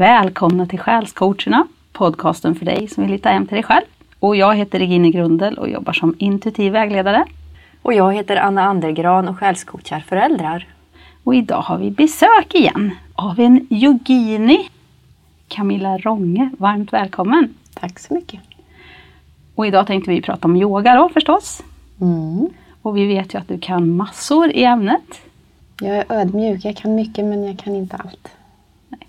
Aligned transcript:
Välkomna 0.00 0.66
till 0.66 0.78
Själscoacherna, 0.78 1.66
podcasten 1.92 2.54
för 2.54 2.64
dig 2.66 2.88
som 2.88 3.02
vill 3.02 3.12
hitta 3.12 3.28
hem 3.28 3.46
till 3.46 3.54
dig 3.54 3.62
själv. 3.62 3.84
Och 4.18 4.36
jag 4.36 4.54
heter 4.54 4.78
Regine 4.78 5.10
Grundel 5.10 5.58
och 5.58 5.68
jobbar 5.68 5.92
som 5.92 6.14
intuitiv 6.18 6.72
vägledare. 6.72 7.24
Och 7.82 7.94
jag 7.94 8.14
heter 8.14 8.36
Anna 8.36 8.62
Andergran 8.62 9.28
och 9.28 9.38
själscoachar 9.38 10.00
föräldrar. 10.00 10.66
Och 11.24 11.34
idag 11.34 11.60
har 11.60 11.78
vi 11.78 11.90
besök 11.90 12.54
igen 12.54 12.90
av 13.14 13.40
en 13.40 13.66
yogini. 13.70 14.68
Camilla 15.48 15.98
Ronge, 15.98 16.50
varmt 16.58 16.92
välkommen! 16.92 17.54
Tack 17.74 17.98
så 17.98 18.14
mycket. 18.14 18.40
Och 19.54 19.66
idag 19.66 19.86
tänkte 19.86 20.10
vi 20.10 20.22
prata 20.22 20.48
om 20.48 20.56
yoga 20.56 20.94
då 20.94 21.08
förstås. 21.08 21.62
Mm. 22.00 22.48
Och 22.82 22.96
vi 22.96 23.06
vet 23.06 23.34
ju 23.34 23.38
att 23.38 23.48
du 23.48 23.58
kan 23.58 23.96
massor 23.96 24.50
i 24.50 24.64
ämnet. 24.64 25.20
Jag 25.80 25.96
är 25.96 26.04
ödmjuk, 26.08 26.64
jag 26.64 26.76
kan 26.76 26.94
mycket 26.94 27.24
men 27.24 27.44
jag 27.44 27.58
kan 27.58 27.74
inte 27.74 27.96
allt. 27.96 28.28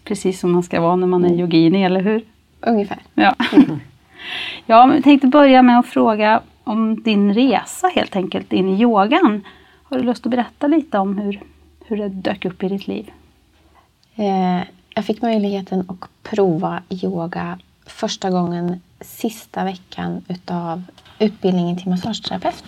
Precis 0.03 0.39
som 0.39 0.51
man 0.51 0.63
ska 0.63 0.81
vara 0.81 0.95
när 0.95 1.07
man 1.07 1.25
är 1.25 1.39
yogini, 1.39 1.83
eller 1.83 2.01
hur? 2.01 2.25
Ungefär. 2.61 2.99
Ja. 3.13 3.35
ja, 4.65 4.85
men 4.85 4.95
jag 4.95 5.03
tänkte 5.03 5.27
börja 5.27 5.61
med 5.61 5.79
att 5.79 5.87
fråga 5.87 6.41
om 6.63 7.03
din 7.03 7.33
resa 7.33 7.87
helt 7.87 8.15
enkelt 8.15 8.53
in 8.53 8.69
i 8.69 8.81
yogan. 8.81 9.43
Har 9.83 9.97
du 9.97 10.03
lust 10.03 10.25
att 10.25 10.31
berätta 10.31 10.67
lite 10.67 10.97
om 10.97 11.17
hur, 11.17 11.41
hur 11.85 11.97
det 11.97 12.09
dök 12.09 12.45
upp 12.45 12.63
i 12.63 12.67
ditt 12.67 12.87
liv? 12.87 13.11
Eh, 14.15 14.61
jag 14.95 15.05
fick 15.05 15.21
möjligheten 15.21 15.79
att 15.79 16.09
prova 16.23 16.81
yoga 16.89 17.59
första 17.85 18.29
gången 18.29 18.81
sista 19.01 19.63
veckan 19.63 20.25
utav 20.27 20.83
utbildningen 21.19 21.77
till 21.77 21.89
massageterapeut. 21.89 22.63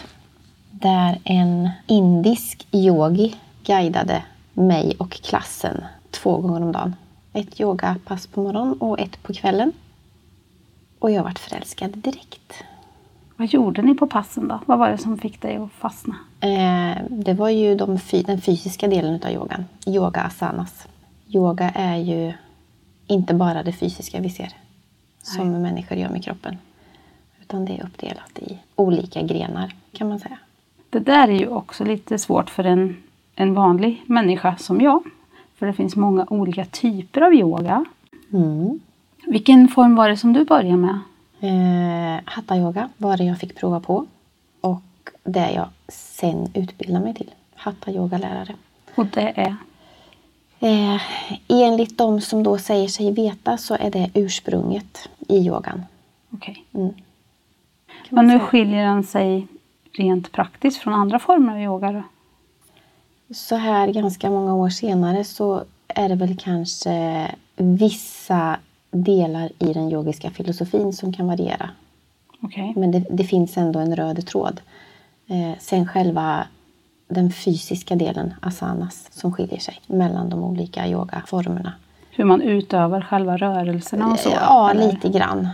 Där 0.71 1.19
en 1.23 1.69
indisk 1.87 2.67
yogi 2.71 3.35
guidade 3.65 4.23
mig 4.53 4.95
och 4.97 5.11
klassen 5.11 5.83
två 6.11 6.37
gånger 6.37 6.61
om 6.61 6.71
dagen. 6.71 6.95
Ett 7.33 7.61
yogapass 7.61 8.27
på 8.27 8.43
morgonen 8.43 8.73
och 8.73 8.99
ett 8.99 9.23
på 9.23 9.33
kvällen. 9.33 9.71
Och 10.99 11.11
jag 11.11 11.23
vart 11.23 11.39
förälskad 11.39 11.97
direkt. 11.97 12.53
Vad 13.37 13.47
gjorde 13.47 13.81
ni 13.81 13.95
på 13.95 14.07
passen 14.07 14.47
då? 14.47 14.59
Vad 14.65 14.79
var 14.79 14.89
det 14.89 14.97
som 14.97 15.17
fick 15.17 15.41
dig 15.41 15.55
att 15.55 15.71
fastna? 15.71 16.15
Eh, 16.39 17.03
det 17.09 17.33
var 17.33 17.49
ju 17.49 17.75
de, 17.75 17.99
den 18.25 18.41
fysiska 18.41 18.87
delen 18.87 19.19
av 19.23 19.31
yogan. 19.31 19.65
Yoga 19.87 20.21
asanas. 20.21 20.87
Yoga 21.27 21.69
är 21.69 21.97
ju 21.97 22.33
inte 23.07 23.33
bara 23.33 23.63
det 23.63 23.73
fysiska 23.73 24.19
vi 24.19 24.29
ser 24.29 24.49
som 25.21 25.51
Nej. 25.51 25.61
människor 25.61 25.97
gör 25.97 26.09
med 26.09 26.23
kroppen. 26.23 26.57
Utan 27.41 27.65
det 27.65 27.79
är 27.79 27.85
uppdelat 27.85 28.39
i 28.39 28.59
olika 28.75 29.21
grenar 29.21 29.75
kan 29.91 30.09
man 30.09 30.19
säga. 30.19 30.37
Det 30.89 30.99
där 30.99 31.27
är 31.27 31.39
ju 31.39 31.47
också 31.47 31.83
lite 31.83 32.19
svårt 32.19 32.49
för 32.49 32.63
en, 32.63 33.03
en 33.35 33.53
vanlig 33.53 34.03
människa 34.05 34.57
som 34.57 34.81
jag. 34.81 35.03
För 35.55 35.65
det 35.65 35.73
finns 35.73 35.95
många 35.95 36.25
olika 36.29 36.65
typer 36.65 37.21
av 37.21 37.33
yoga. 37.33 37.85
Mm. 38.33 38.79
Vilken 39.25 39.67
form 39.67 39.95
var 39.95 40.09
det 40.09 40.17
som 40.17 40.33
du 40.33 40.45
började 40.45 40.77
med? 40.77 40.99
Eh, 41.39 42.21
hatta 42.25 42.57
yoga 42.57 42.89
var 42.97 43.17
det 43.17 43.23
jag 43.23 43.39
fick 43.39 43.55
prova 43.55 43.79
på. 43.79 44.05
Och 44.61 44.81
det 45.23 45.51
jag 45.51 45.69
sen 45.87 46.51
utbildade 46.53 47.05
mig 47.05 47.13
till. 47.13 47.31
Hatta 47.55 47.91
yogalärare. 47.91 48.55
Och 48.95 49.05
det 49.05 49.33
är? 49.35 49.55
Eh, 50.59 51.01
enligt 51.47 51.97
de 51.97 52.21
som 52.21 52.43
då 52.43 52.57
säger 52.57 52.87
sig 52.87 53.11
veta 53.11 53.57
så 53.57 53.75
är 53.75 53.91
det 53.91 54.09
ursprunget 54.13 55.09
i 55.27 55.37
yogan. 55.37 55.85
Okej. 56.29 56.65
Okay. 56.71 56.81
Mm. 56.83 56.93
Men 58.09 58.27
nu 58.27 58.39
skiljer 58.39 58.85
den 58.85 59.03
sig 59.03 59.47
rent 59.91 60.31
praktiskt 60.31 60.77
från 60.77 60.93
andra 60.93 61.19
former 61.19 61.53
av 61.53 61.61
yoga? 61.61 61.91
Då? 61.91 62.03
Så 63.33 63.55
här 63.55 63.87
ganska 63.87 64.29
många 64.29 64.55
år 64.55 64.69
senare 64.69 65.23
så 65.23 65.63
är 65.87 66.09
det 66.09 66.15
väl 66.15 66.37
kanske 66.37 67.27
vissa 67.55 68.57
delar 68.91 69.49
i 69.59 69.73
den 69.73 69.91
yogiska 69.91 70.31
filosofin 70.31 70.93
som 70.93 71.13
kan 71.13 71.27
variera. 71.27 71.69
Okay. 72.41 72.73
Men 72.75 72.91
det, 72.91 73.05
det, 73.09 73.23
finns 73.23 73.57
ändå 73.57 73.79
en 73.79 73.95
röd 73.95 74.27
tråd. 74.27 74.61
Eh, 75.27 75.59
sen 75.59 75.87
själva 75.87 76.47
den 77.07 77.31
fysiska 77.31 77.95
delen, 77.95 78.33
asanas, 78.41 79.07
som 79.11 79.33
skiljer 79.33 79.59
sig 79.59 79.81
mellan 79.87 80.29
de 80.29 80.43
olika 80.43 80.87
yogaformerna. 80.87 81.73
Hur 82.11 82.23
man 82.23 82.41
utövar 82.41 83.01
själva 83.01 83.37
rörelserna 83.37 84.11
och 84.11 84.19
så? 84.19 84.29
Ja, 84.29 84.71
eller? 84.71 84.91
lite 84.91 85.09
grann. 85.09 85.49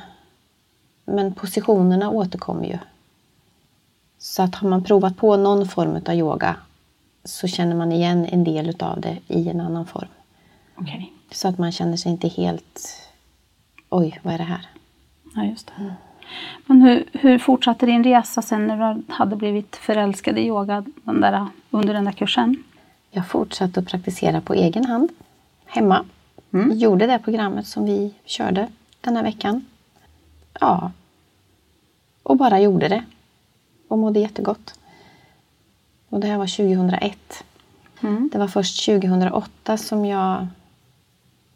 Men 1.06 1.34
positionerna 1.34 2.10
återkommer 2.10 2.66
ju. 2.66 2.78
Så 4.18 4.44
att 4.44 4.56
har 4.56 4.70
man 4.70 4.84
provat 4.84 5.18
på 5.18 5.38
någon 5.38 5.68
form 5.68 6.02
av 6.08 6.14
yoga 6.14 6.56
så 7.24 7.48
känner 7.48 7.76
man 7.76 7.92
igen 7.92 8.26
en 8.26 8.44
del 8.44 8.76
av 8.80 9.02
det 9.02 9.18
i 9.28 9.50
en 9.50 9.62
annan 9.62 9.86
form. 9.86 10.08
Okay. 10.78 11.06
Så 11.32 11.48
att 11.48 11.58
man 11.58 11.72
känner 11.72 11.98
sig 11.98 12.12
inte 12.12 12.28
helt... 12.28 13.06
Oj, 13.90 14.20
vad 14.24 14.34
är 14.34 14.38
det 14.38 14.44
här? 14.44 14.68
Ja, 15.36 15.44
just 15.44 15.68
det. 15.68 15.74
Mm. 15.84 15.94
Men 16.66 16.82
hur, 16.82 17.10
hur 17.14 17.40
fortsatte 17.40 17.86
din 17.86 18.04
resa 18.04 18.42
sen 18.42 18.68
när 18.68 18.94
du 18.94 19.04
hade 19.14 19.36
blivit 19.36 19.76
förälskad 19.76 20.38
i 20.38 20.42
yoga 20.42 20.86
den 21.04 21.22
där, 21.22 21.48
under 21.70 21.94
den 21.94 22.06
där 22.06 22.12
kursen? 22.12 22.64
Jag 23.12 23.28
fortsatte 23.28 23.80
att 23.80 23.88
praktisera 23.88 24.42
på 24.42 24.54
egen 24.54 24.86
hand 24.86 25.10
hemma. 25.66 26.06
Mm. 26.54 26.78
Gjorde 26.78 27.08
det 27.08 27.20
programmet 27.20 27.68
som 27.68 27.86
vi 27.86 28.14
körde 28.26 28.68
den 29.02 29.16
här 29.16 29.24
veckan. 29.24 29.66
Ja. 30.60 30.92
Och 32.24 32.38
bara 32.38 32.60
gjorde 32.60 32.88
det. 32.88 33.04
Och 33.88 34.00
mådde 34.00 34.20
jättegott. 34.20 34.79
Och 36.10 36.20
det 36.20 36.28
här 36.28 36.38
var 36.38 36.48
2001. 36.48 37.44
Mm. 38.02 38.30
Det 38.32 38.38
var 38.38 38.48
först 38.48 38.86
2008 38.86 39.78
som 39.78 40.06
jag 40.06 40.48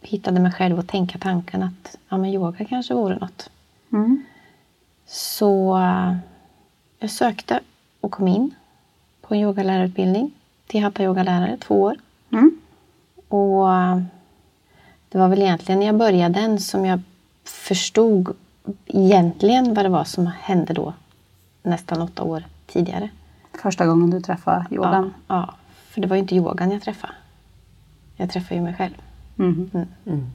hittade 0.02 0.40
mig 0.40 0.52
själv 0.52 0.80
och 0.80 0.88
tänka 0.88 1.18
tanken 1.18 1.64
att 1.64 1.97
ja, 2.09 2.18
men 2.18 2.30
yoga 2.30 2.66
kanske 2.66 2.94
vore 2.94 3.18
något. 3.18 3.50
Mm. 3.94 4.24
Så 5.06 5.78
uh, 5.78 6.16
jag 7.00 7.09
sökte 7.09 7.59
och 8.00 8.12
kom 8.12 8.28
in 8.28 8.56
på 9.22 9.34
en 9.34 9.40
yogalärarutbildning 9.40 10.31
till 10.68 10.84
hatta 10.84 11.03
yogalärare, 11.03 11.58
två 11.58 11.81
år. 11.81 11.96
Mm. 12.31 12.62
Och 13.28 13.68
uh, 13.68 14.02
det 15.09 15.18
var 15.18 15.28
väl 15.28 15.42
egentligen 15.42 15.80
när 15.80 15.86
jag 15.86 15.97
började 15.97 16.40
den 16.40 16.59
som 16.59 16.86
jag 16.86 17.02
förstod 17.44 18.36
egentligen 18.86 19.74
vad 19.74 19.86
det 19.86 19.90
var 19.90 20.03
som 20.03 20.28
hände 20.28 20.74
då 20.74 20.94
nästan 21.63 22.02
åtta 22.02 22.24
år 22.24 22.44
tidigare. 22.68 23.09
Första 23.62 23.86
gången 23.86 24.09
du 24.09 24.22
träffade 24.22 24.66
yogan? 24.72 25.14
Ja, 25.28 25.36
ja, 25.36 25.56
för 25.90 26.02
det 26.02 26.08
var 26.08 26.16
ju 26.16 26.22
inte 26.22 26.36
yogan 26.36 26.72
jag 26.72 26.81
träffade. 26.81 27.14
Jag 28.16 28.30
träffade 28.30 28.56
ju 28.56 28.62
mig 28.62 28.74
själv. 28.74 28.94
Mm. 29.40 29.69
Mm. 29.74 29.88
Mm. 30.06 30.30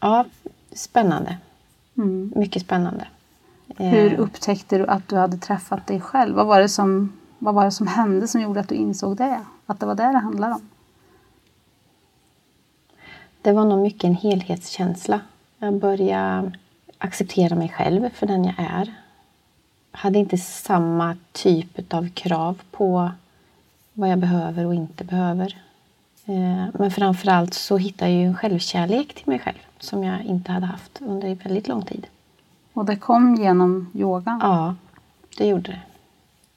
Ja, 0.00 0.24
spännande. 0.72 1.36
Mm. 1.96 2.32
Mycket 2.36 2.62
spännande. 2.62 3.06
Hur 3.76 4.14
upptäckte 4.14 4.78
du 4.78 4.86
att 4.86 5.08
du 5.08 5.16
hade 5.16 5.36
träffat 5.36 5.86
dig 5.86 6.00
själv? 6.00 6.36
Vad 6.36 6.46
var, 6.46 6.60
det 6.60 6.68
som, 6.68 7.12
vad 7.38 7.54
var 7.54 7.64
det 7.64 7.70
som 7.70 7.86
hände 7.86 8.28
som 8.28 8.40
gjorde 8.40 8.60
att 8.60 8.68
du 8.68 8.74
insåg 8.74 9.16
det? 9.16 9.40
Att 9.66 9.80
det 9.80 9.86
var 9.86 9.94
det 9.94 10.12
det 10.12 10.18
handlade 10.18 10.54
om? 10.54 10.68
Det 13.42 13.52
var 13.52 13.64
nog 13.64 13.82
mycket 13.82 14.04
en 14.04 14.14
helhetskänsla. 14.14 15.20
Jag 15.58 15.80
började 15.80 16.52
acceptera 16.98 17.54
mig 17.54 17.68
själv 17.68 18.10
för 18.10 18.26
den 18.26 18.44
jag 18.44 18.54
är. 18.58 18.94
Hade 19.92 20.18
inte 20.18 20.38
samma 20.38 21.16
typ 21.32 21.94
av 21.94 22.08
krav 22.08 22.60
på 22.70 23.10
vad 23.92 24.10
jag 24.10 24.18
behöver 24.18 24.66
och 24.66 24.74
inte 24.74 25.04
behöver. 25.04 25.56
Eh, 26.24 26.66
men 26.74 26.90
framförallt 26.90 27.54
så 27.54 27.76
hittade 27.76 28.10
jag 28.10 28.22
en 28.22 28.36
självkärlek 28.36 29.14
till 29.14 29.28
mig 29.28 29.38
själv 29.38 29.58
som 29.78 30.04
jag 30.04 30.24
inte 30.24 30.52
hade 30.52 30.66
haft 30.66 30.98
under 31.02 31.34
väldigt 31.34 31.68
lång 31.68 31.84
tid. 31.84 32.06
Och 32.72 32.84
det 32.84 32.96
kom 32.96 33.34
genom 33.34 33.90
yogan? 33.94 34.38
Ja, 34.42 34.74
det 35.38 35.46
gjorde 35.46 35.70
det. 35.70 35.80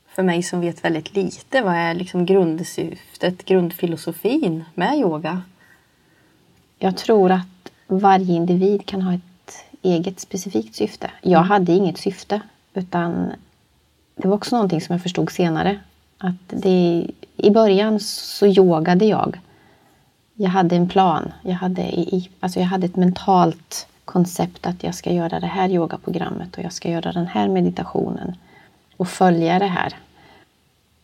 För 0.08 0.24
mig 0.24 0.44
som 0.44 0.62
vet 0.62 0.84
väldigt 0.84 1.16
lite, 1.16 1.62
vad 1.62 1.76
är 1.76 1.94
liksom 1.94 2.26
grundsyftet, 2.26 3.46
grundfilosofin 3.46 4.64
med 4.74 4.98
yoga? 4.98 5.42
Jag 6.80 6.98
tror 6.98 7.32
att 7.32 7.72
varje 7.88 8.34
individ 8.34 8.86
kan 8.86 9.02
ha 9.02 9.14
ett 9.14 9.66
eget 9.82 10.20
specifikt 10.20 10.76
syfte. 10.76 11.12
Jag 11.22 11.40
hade 11.40 11.72
inget 11.72 11.98
syfte 11.98 12.42
utan 12.74 13.32
det 14.16 14.28
var 14.28 14.36
också 14.36 14.56
någonting 14.56 14.82
som 14.82 14.94
jag 14.94 15.04
förstod 15.04 15.32
senare. 15.32 15.80
Att 16.18 16.48
det, 16.48 17.08
I 17.38 17.52
början 17.52 18.00
så 18.00 18.48
yogade 18.48 19.06
jag. 19.06 19.40
Jag 20.34 20.50
hade 20.50 20.76
en 20.76 20.90
plan. 20.90 21.32
Jag 21.42 21.56
hade, 21.56 21.82
i, 21.82 22.30
alltså 22.40 22.60
jag 22.60 22.68
hade 22.68 22.86
ett 22.86 22.96
mentalt 22.96 23.88
koncept 24.06 24.68
att 24.68 24.84
jag 24.84 24.96
ska 24.96 25.14
göra 25.14 25.40
det 25.40 25.48
här 25.48 25.70
yogaprogrammet 25.70 26.58
och 26.58 26.64
jag 26.64 26.74
ska 26.74 26.90
göra 26.90 27.12
den 27.12 27.28
här 27.28 27.48
meditationen 27.48 28.36
och 28.98 29.08
följa 29.08 29.60
det 29.60 29.68
här. 29.68 29.94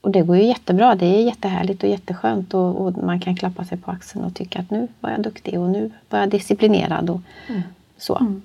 Och 0.02 0.12
det 0.12 0.22
går 0.22 0.38
ju 0.38 0.44
jättebra. 0.44 0.96
Det 0.96 1.06
är 1.06 1.24
jättehärligt 1.24 1.84
och 1.84 1.90
jätteskönt 1.90 2.54
och, 2.54 2.82
och 2.82 3.04
man 3.04 3.20
kan 3.20 3.36
klappa 3.36 3.66
sig 3.66 3.78
på 3.78 3.92
axeln 3.92 4.26
och 4.26 4.36
tycka 4.36 4.60
att 4.60 4.72
nu 4.72 4.88
var 5.00 5.10
jag 5.10 5.22
duktig 5.22 5.60
och 5.60 5.70
nu 5.70 5.92
var 6.10 6.20
jag 6.20 6.30
disciplinerad 6.30 7.10
och 7.10 7.22
mm. 7.48 7.62
så. 7.98 8.18
Mm. 8.18 8.42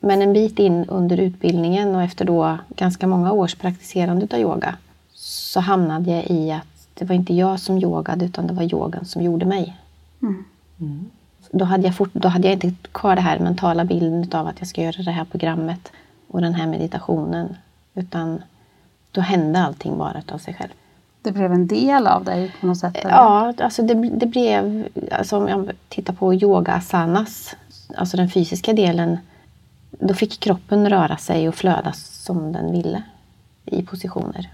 Men 0.00 0.22
en 0.22 0.32
bit 0.32 0.58
in 0.58 0.84
under 0.88 1.20
utbildningen 1.20 1.94
och 1.94 2.02
efter 2.02 2.24
då 2.24 2.58
ganska 2.76 3.06
många 3.06 3.32
års 3.32 3.54
praktiserande 3.54 4.26
av 4.30 4.40
yoga 4.40 4.76
så 5.12 5.60
hamnade 5.60 6.10
jag 6.10 6.30
i 6.30 6.52
att 6.52 6.88
det 6.94 7.04
var 7.04 7.14
inte 7.14 7.34
jag 7.34 7.60
som 7.60 7.78
yogade 7.78 8.24
utan 8.24 8.46
det 8.46 8.54
var 8.54 8.74
yogan 8.74 9.04
som 9.04 9.22
gjorde 9.22 9.46
mig. 9.46 9.76
Mm. 10.22 10.44
Mm. 10.80 11.10
Då 11.50 11.64
hade, 11.64 11.86
jag 11.86 11.96
fort, 11.96 12.10
då 12.12 12.28
hade 12.28 12.48
jag 12.48 12.54
inte 12.54 12.72
kvar 12.92 13.16
det 13.16 13.20
här 13.20 13.38
mentala 13.38 13.84
bilden 13.84 14.40
av 14.40 14.46
att 14.46 14.56
jag 14.58 14.68
ska 14.68 14.82
göra 14.82 15.02
det 15.02 15.10
här 15.10 15.24
programmet 15.24 15.92
och 16.28 16.40
den 16.40 16.54
här 16.54 16.66
meditationen. 16.66 17.56
Utan 17.94 18.42
då 19.12 19.20
hände 19.20 19.58
allting 19.58 19.98
bara 19.98 20.22
av 20.32 20.38
sig 20.38 20.54
själv. 20.54 20.70
Det 21.22 21.32
blev 21.32 21.52
en 21.52 21.66
del 21.66 22.06
av 22.06 22.24
dig 22.24 22.54
på 22.60 22.66
något 22.66 22.78
sätt? 22.78 22.96
Eller? 22.96 23.10
Ja, 23.10 23.54
alltså 23.58 23.82
det, 23.82 23.94
det 23.94 24.26
blev, 24.26 24.88
alltså 25.12 25.36
om 25.36 25.48
jag 25.48 25.70
tittar 25.88 26.12
på 26.12 26.34
yoga 26.34 26.72
asanas, 26.72 27.56
alltså 27.96 28.16
den 28.16 28.30
fysiska 28.30 28.72
delen, 28.72 29.18
då 30.00 30.14
fick 30.14 30.40
kroppen 30.40 30.90
röra 30.90 31.16
sig 31.16 31.48
och 31.48 31.54
flöda 31.54 31.92
som 31.92 32.52
den 32.52 32.72
ville 32.72 33.02
i 33.66 33.82
positioner. 33.82 34.50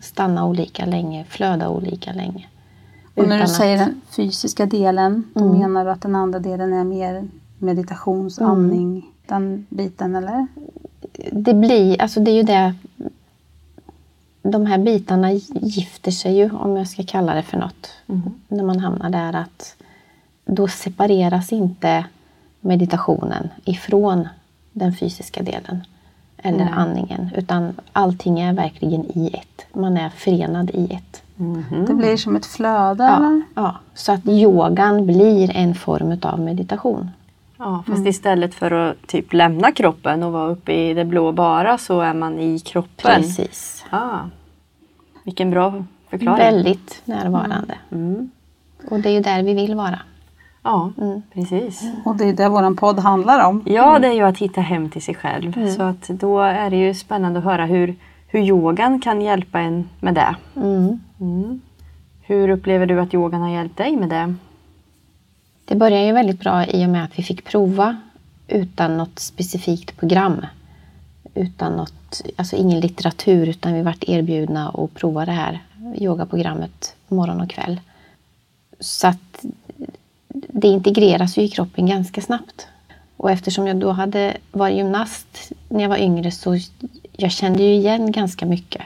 Stanna 0.00 0.46
olika 0.46 0.86
länge, 0.86 1.24
flöda 1.28 1.68
olika 1.68 2.12
länge. 2.12 2.46
Och 3.14 3.28
när 3.28 3.40
du 3.40 3.46
säger 3.48 3.74
att- 3.82 3.86
den 3.88 4.00
fysiska 4.10 4.66
delen, 4.66 5.24
då 5.34 5.44
Mm. 5.44 5.58
menar 5.58 5.84
du 5.84 5.90
att 5.90 6.00
den 6.02 6.14
andra 6.16 6.38
delen 6.38 6.72
är 6.72 6.84
mer 6.84 7.28
meditations, 7.58 8.38
Mm. 8.38 9.02
den 9.26 9.66
biten 9.68 10.16
eller? 10.16 10.46
det 11.32 11.54
blir, 11.54 12.02
alltså 12.02 12.20
det 12.20 12.30
är 12.30 12.34
ju 12.34 12.42
det 12.42 12.74
de 14.42 14.66
här 14.66 14.78
bitarna 14.78 15.32
gifter 15.60 16.10
sig 16.10 16.36
ju, 16.36 16.50
om 16.50 16.76
jag 16.76 16.88
ska 16.88 17.02
kalla 17.06 17.34
det 17.34 17.42
för 17.42 17.58
något. 17.58 17.90
När 18.48 18.64
man 18.64 18.78
hamnar 18.80 19.10
där 19.10 19.32
att 19.36 19.76
då 20.44 20.68
separeras 20.68 21.52
inte 21.52 22.04
meditationen 22.60 23.48
ifrån 23.64 24.28
den 24.78 24.92
fysiska 24.92 25.42
delen 25.42 25.84
eller 26.38 26.64
Nej. 26.64 26.74
andningen. 26.76 27.30
Utan 27.36 27.74
allting 27.92 28.40
är 28.40 28.52
verkligen 28.52 29.04
i 29.04 29.30
ett. 29.34 29.66
Man 29.76 29.96
är 29.96 30.08
förenad 30.08 30.70
i 30.70 30.92
ett. 30.92 31.22
Det 31.86 31.94
blir 31.94 32.16
som 32.16 32.36
ett 32.36 32.46
flöde 32.46 33.04
Ja, 33.04 33.16
eller? 33.16 33.42
ja. 33.54 33.76
Så 33.94 34.12
att 34.12 34.26
yogan 34.26 35.06
blir 35.06 35.56
en 35.56 35.74
form 35.74 36.18
av 36.22 36.40
meditation. 36.40 37.10
Ja, 37.58 37.84
fast 37.86 38.06
istället 38.06 38.54
för 38.54 38.70
att 38.70 39.06
typ 39.06 39.32
lämna 39.32 39.72
kroppen 39.72 40.22
och 40.22 40.32
vara 40.32 40.50
uppe 40.50 40.72
i 40.72 40.94
det 40.94 41.04
blå 41.04 41.32
bara 41.32 41.78
så 41.78 42.00
är 42.00 42.14
man 42.14 42.38
i 42.38 42.58
kroppen. 42.58 43.22
Precis. 43.22 43.84
Ah, 43.90 44.18
vilken 45.24 45.50
bra 45.50 45.84
förklaring. 46.10 46.38
Väldigt 46.38 47.02
närvarande. 47.04 47.74
Mm. 47.92 48.30
Och 48.90 49.00
det 49.00 49.08
är 49.08 49.12
ju 49.12 49.20
där 49.20 49.42
vi 49.42 49.54
vill 49.54 49.74
vara. 49.74 49.98
Ja, 50.66 50.92
Mm. 50.98 51.22
precis. 51.34 51.82
Och 52.04 52.16
det 52.16 52.24
är 52.24 52.32
det 52.32 52.48
vår 52.48 52.74
podd 52.74 52.98
handlar 52.98 53.46
om. 53.48 53.62
Ja, 53.66 53.98
det 53.98 54.08
är 54.08 54.12
ju 54.12 54.22
att 54.22 54.38
hitta 54.38 54.60
hem 54.60 54.90
till 54.90 55.02
sig 55.02 55.14
själv. 55.14 55.76
Så 55.76 55.82
att 55.82 56.08
då 56.08 56.40
är 56.40 56.70
det 56.70 56.76
ju 56.76 56.94
spännande 56.94 57.38
att 57.38 57.44
höra 57.44 57.66
hur, 57.66 57.94
hur 58.28 58.40
yogan 58.40 59.00
kan 59.00 59.20
hjälpa 59.22 59.60
en 59.60 59.88
med 60.00 60.14
det. 60.14 60.36
Mm. 60.56 61.00
Mm. 61.20 61.60
Hur 62.22 62.48
upplever 62.48 62.86
du 62.86 63.00
att 63.00 63.14
yogan 63.14 63.40
har 63.40 63.48
hjälpt 63.50 63.76
dig 63.76 63.96
med 63.96 64.08
det? 64.08 64.34
Det 65.64 65.74
började 65.76 66.06
ju 66.06 66.12
väldigt 66.12 66.40
bra 66.40 66.66
i 66.66 66.86
och 66.86 66.90
med 66.90 67.04
att 67.04 67.18
vi 67.18 67.22
fick 67.22 67.44
prova 67.44 67.96
utan 68.48 68.96
något 68.96 69.18
specifikt 69.18 69.96
program. 69.96 70.46
Utan 71.34 71.72
något, 71.76 72.22
alltså 72.36 72.56
ingen 72.56 72.80
litteratur 72.80 73.48
utan 73.48 73.74
vi 73.74 73.82
vart 73.82 74.04
erbjudna 74.04 74.68
att 74.68 74.94
prova 74.94 75.24
det 75.26 75.32
här 75.32 75.60
yogaprogrammet 75.94 76.94
morgon 77.08 77.40
och 77.40 77.50
kväll. 77.50 77.80
Så 78.80 79.06
att 79.08 79.44
det 80.48 80.68
integreras 80.68 81.38
ju 81.38 81.42
i 81.42 81.48
kroppen 81.48 81.86
ganska 81.86 82.20
snabbt. 82.20 82.68
Och 83.16 83.30
eftersom 83.30 83.66
jag 83.66 83.76
då 83.76 83.90
hade 83.90 84.36
varit 84.52 84.76
gymnast 84.76 85.52
när 85.68 85.82
jag 85.82 85.88
var 85.88 85.96
yngre 85.96 86.30
så 86.30 86.58
jag 87.12 87.30
kände 87.30 87.62
ju 87.62 87.74
igen 87.74 88.12
ganska 88.12 88.46
mycket. 88.46 88.82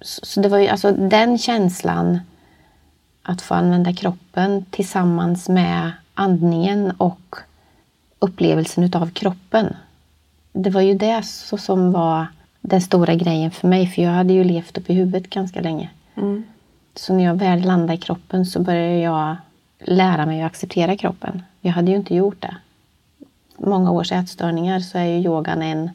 Så, 0.00 0.26
så 0.26 0.40
det 0.40 0.48
var 0.48 0.58
ju 0.58 0.68
alltså 0.68 0.92
den 0.92 1.38
känslan 1.38 2.20
att 3.22 3.42
få 3.42 3.54
använda 3.54 3.92
kroppen 3.92 4.64
tillsammans 4.70 5.48
med 5.48 5.92
andningen 6.14 6.90
och 6.90 7.36
upplevelsen 8.18 8.84
utav 8.84 9.10
kroppen. 9.10 9.76
Det 10.52 10.70
var 10.70 10.80
ju 10.80 10.94
det 10.94 11.22
så 11.22 11.58
som 11.58 11.92
var 11.92 12.26
den 12.60 12.80
stora 12.80 13.14
grejen 13.14 13.50
för 13.50 13.68
mig, 13.68 13.86
för 13.86 14.02
jag 14.02 14.10
hade 14.10 14.32
ju 14.32 14.44
levt 14.44 14.78
upp 14.78 14.90
i 14.90 14.94
huvudet 14.94 15.30
ganska 15.30 15.60
länge. 15.60 15.90
Mm. 16.14 16.44
Så 16.94 17.14
när 17.14 17.24
jag 17.24 17.34
väl 17.34 17.60
landade 17.60 17.94
i 17.94 17.98
kroppen 17.98 18.46
så 18.46 18.60
började 18.60 18.98
jag 18.98 19.36
lära 19.80 20.26
mig 20.26 20.42
att 20.42 20.46
acceptera 20.46 20.96
kroppen. 20.96 21.42
Jag 21.60 21.72
hade 21.72 21.90
ju 21.90 21.96
inte 21.96 22.14
gjort 22.14 22.42
det. 22.42 22.56
Många 23.58 23.90
års 23.90 24.12
ätstörningar 24.12 24.80
så 24.80 24.98
är 24.98 25.04
ju 25.04 25.18
yogan 25.18 25.62
en, 25.62 25.90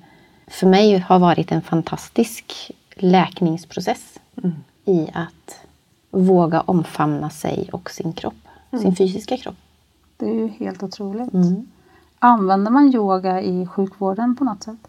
för 0.48 0.68
mig 0.68 0.98
har 0.98 1.20
varit 1.20 1.52
en 1.52 1.62
fantastisk 1.62 2.72
läkningsprocess 2.96 4.20
i 4.86 5.08
att 5.14 5.60
våga 6.12 6.62
omfamna 6.62 7.30
sig 7.30 7.70
och 7.72 7.92
sin 7.92 8.14
kropp, 8.14 8.48
sin 8.82 8.96
fysiska 8.96 9.38
kropp. 9.38 9.56
Det 10.18 10.26
är 10.26 10.34
ju 10.34 10.48
helt 10.48 10.84
otroligt. 10.84 11.34
Mm. 11.34 11.68
Använder 12.20 12.72
man 12.72 12.94
yoga 12.94 13.42
i 13.42 13.68
sjukvården 13.68 14.36
på 14.36 14.44
något 14.44 14.64
sätt? 14.64 14.88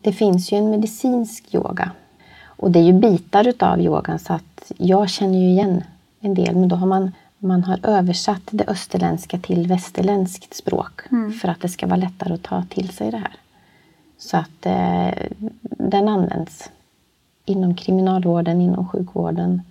Det 0.00 0.12
finns 0.12 0.52
ju 0.52 0.56
en 0.56 0.70
medicinsk 0.70 1.54
yoga. 1.54 1.90
Och 2.44 2.70
det 2.70 2.78
är 2.78 2.82
ju 2.82 2.92
bitar 2.92 3.48
utav 3.48 3.80
yogan 3.80 4.18
så 4.18 4.32
att 4.32 4.72
jag 4.76 5.08
känner 5.08 5.38
ju 5.38 5.48
igen 5.48 5.82
en 6.20 6.34
del. 6.34 6.56
Men 6.56 6.68
då 6.68 6.76
har 6.76 6.86
man, 6.86 7.12
man 7.38 7.64
har 7.64 7.78
översatt 7.82 8.42
det 8.50 8.64
österländska 8.68 9.38
till 9.38 9.66
västerländskt 9.66 10.54
språk. 10.54 11.02
För 11.40 11.48
att 11.48 11.60
det 11.60 11.68
ska 11.68 11.86
vara 11.86 11.96
lättare 11.96 12.34
att 12.34 12.42
ta 12.42 12.64
till 12.70 12.88
sig 12.88 13.10
det 13.10 13.16
här. 13.16 13.36
Så 14.18 14.36
att 14.36 14.66
eh, 14.66 15.28
den 15.60 16.08
används 16.08 16.70
inom 17.44 17.74
kriminalvården, 17.74 18.60
inom 18.60 18.88
sjukvården. 18.88 19.62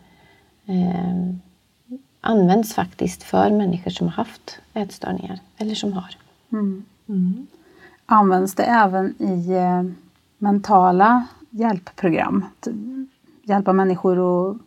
Eh, 0.66 1.34
används 2.22 2.74
faktiskt 2.74 3.24
för 3.24 3.50
människor 3.52 3.92
som 3.92 4.08
har 4.08 4.14
haft 4.14 4.60
ätstörningar 4.74 5.40
eller 5.58 5.75
som 5.75 5.94
har. 5.94 6.16
Mm. 6.52 7.48
Används 8.06 8.56
det 8.56 8.64
även 8.64 9.16
i 9.22 9.52
eh, 9.52 9.84
mentala 10.38 11.28
hjälpprogram? 11.50 12.46
Att 12.60 12.68
hjälpa 13.44 13.74
människor 13.74 14.52
att 14.52 14.58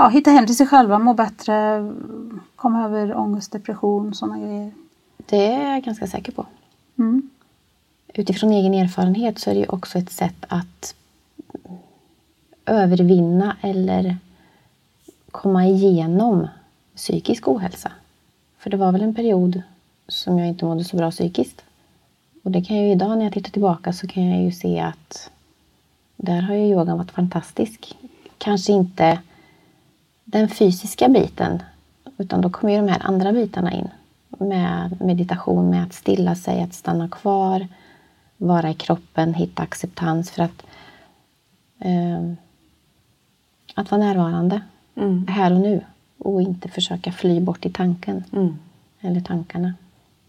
ja, 0.00 0.08
hitta 0.08 0.30
hem 0.30 0.46
till 0.46 0.56
sig 0.56 0.66
själva, 0.66 0.98
må 0.98 1.14
bättre, 1.14 1.54
komma 2.56 2.84
över 2.84 3.16
ångest, 3.16 3.52
depression, 3.52 4.14
sådana 4.14 4.38
grejer. 4.38 4.72
Det 5.16 5.46
är 5.46 5.72
jag 5.72 5.82
ganska 5.82 6.06
säker 6.06 6.32
på. 6.32 6.46
Mm. 6.98 7.30
utifrån 8.14 8.52
egen 8.52 8.74
erfarenhet 8.74 9.38
så 9.38 9.50
är 9.50 9.54
det 9.54 9.60
ju 9.60 9.66
också 9.66 9.98
ett 9.98 10.12
sätt 10.12 10.44
att 10.48 10.94
övervinna 12.66 13.56
eller 13.60 14.16
komma 15.30 15.66
igenom 15.66 16.48
psykisk 16.96 17.48
ohälsa. 17.48 17.92
För 18.58 18.70
det 18.70 18.76
var 18.76 18.92
väl 18.92 19.02
en 19.02 19.14
period 19.14 19.62
som 20.08 20.38
jag 20.38 20.48
inte 20.48 20.64
mådde 20.64 20.84
så 20.84 20.96
bra 20.96 21.10
psykiskt. 21.10 21.64
Och 22.42 22.50
det 22.50 22.64
kan 22.64 22.76
jag 22.76 22.86
ju 22.86 22.92
idag 22.92 23.18
när 23.18 23.24
jag 23.24 23.32
tittar 23.32 23.50
tillbaka 23.50 23.92
så 23.92 24.06
kan 24.06 24.26
jag 24.26 24.42
ju 24.42 24.52
se 24.52 24.80
att 24.80 25.30
där 26.16 26.42
har 26.42 26.54
ju 26.54 26.66
yogan 26.66 26.98
varit 26.98 27.10
fantastisk. 27.10 27.96
Kanske 28.38 28.72
inte 28.72 29.18
den 30.30 30.48
fysiska 30.48 31.08
biten 31.08 31.62
utan 32.18 32.40
då 32.40 32.50
kommer 32.50 32.72
ju 32.72 32.80
de 32.80 32.88
här 32.88 33.06
andra 33.06 33.32
bitarna 33.32 33.72
in. 33.72 33.88
Med 34.38 35.00
meditation, 35.00 35.70
med 35.70 35.82
att 35.84 35.92
stilla 35.92 36.34
sig, 36.34 36.62
att 36.62 36.74
stanna 36.74 37.08
kvar, 37.08 37.68
vara 38.36 38.70
i 38.70 38.74
kroppen, 38.74 39.34
hitta 39.34 39.62
acceptans 39.62 40.30
för 40.30 40.42
att 40.42 40.62
eh, 41.78 42.32
att 43.74 43.90
vara 43.90 44.00
närvarande 44.00 44.60
Mm. 44.94 45.26
här 45.26 45.52
och 45.52 45.60
nu 45.60 45.84
och 46.18 46.42
inte 46.42 46.68
försöka 46.68 47.12
fly 47.12 47.40
bort 47.40 47.66
i 47.66 47.70
tanken 47.70 48.24
Mm. 48.32 48.58
eller 49.00 49.20
tankarna. 49.20 49.74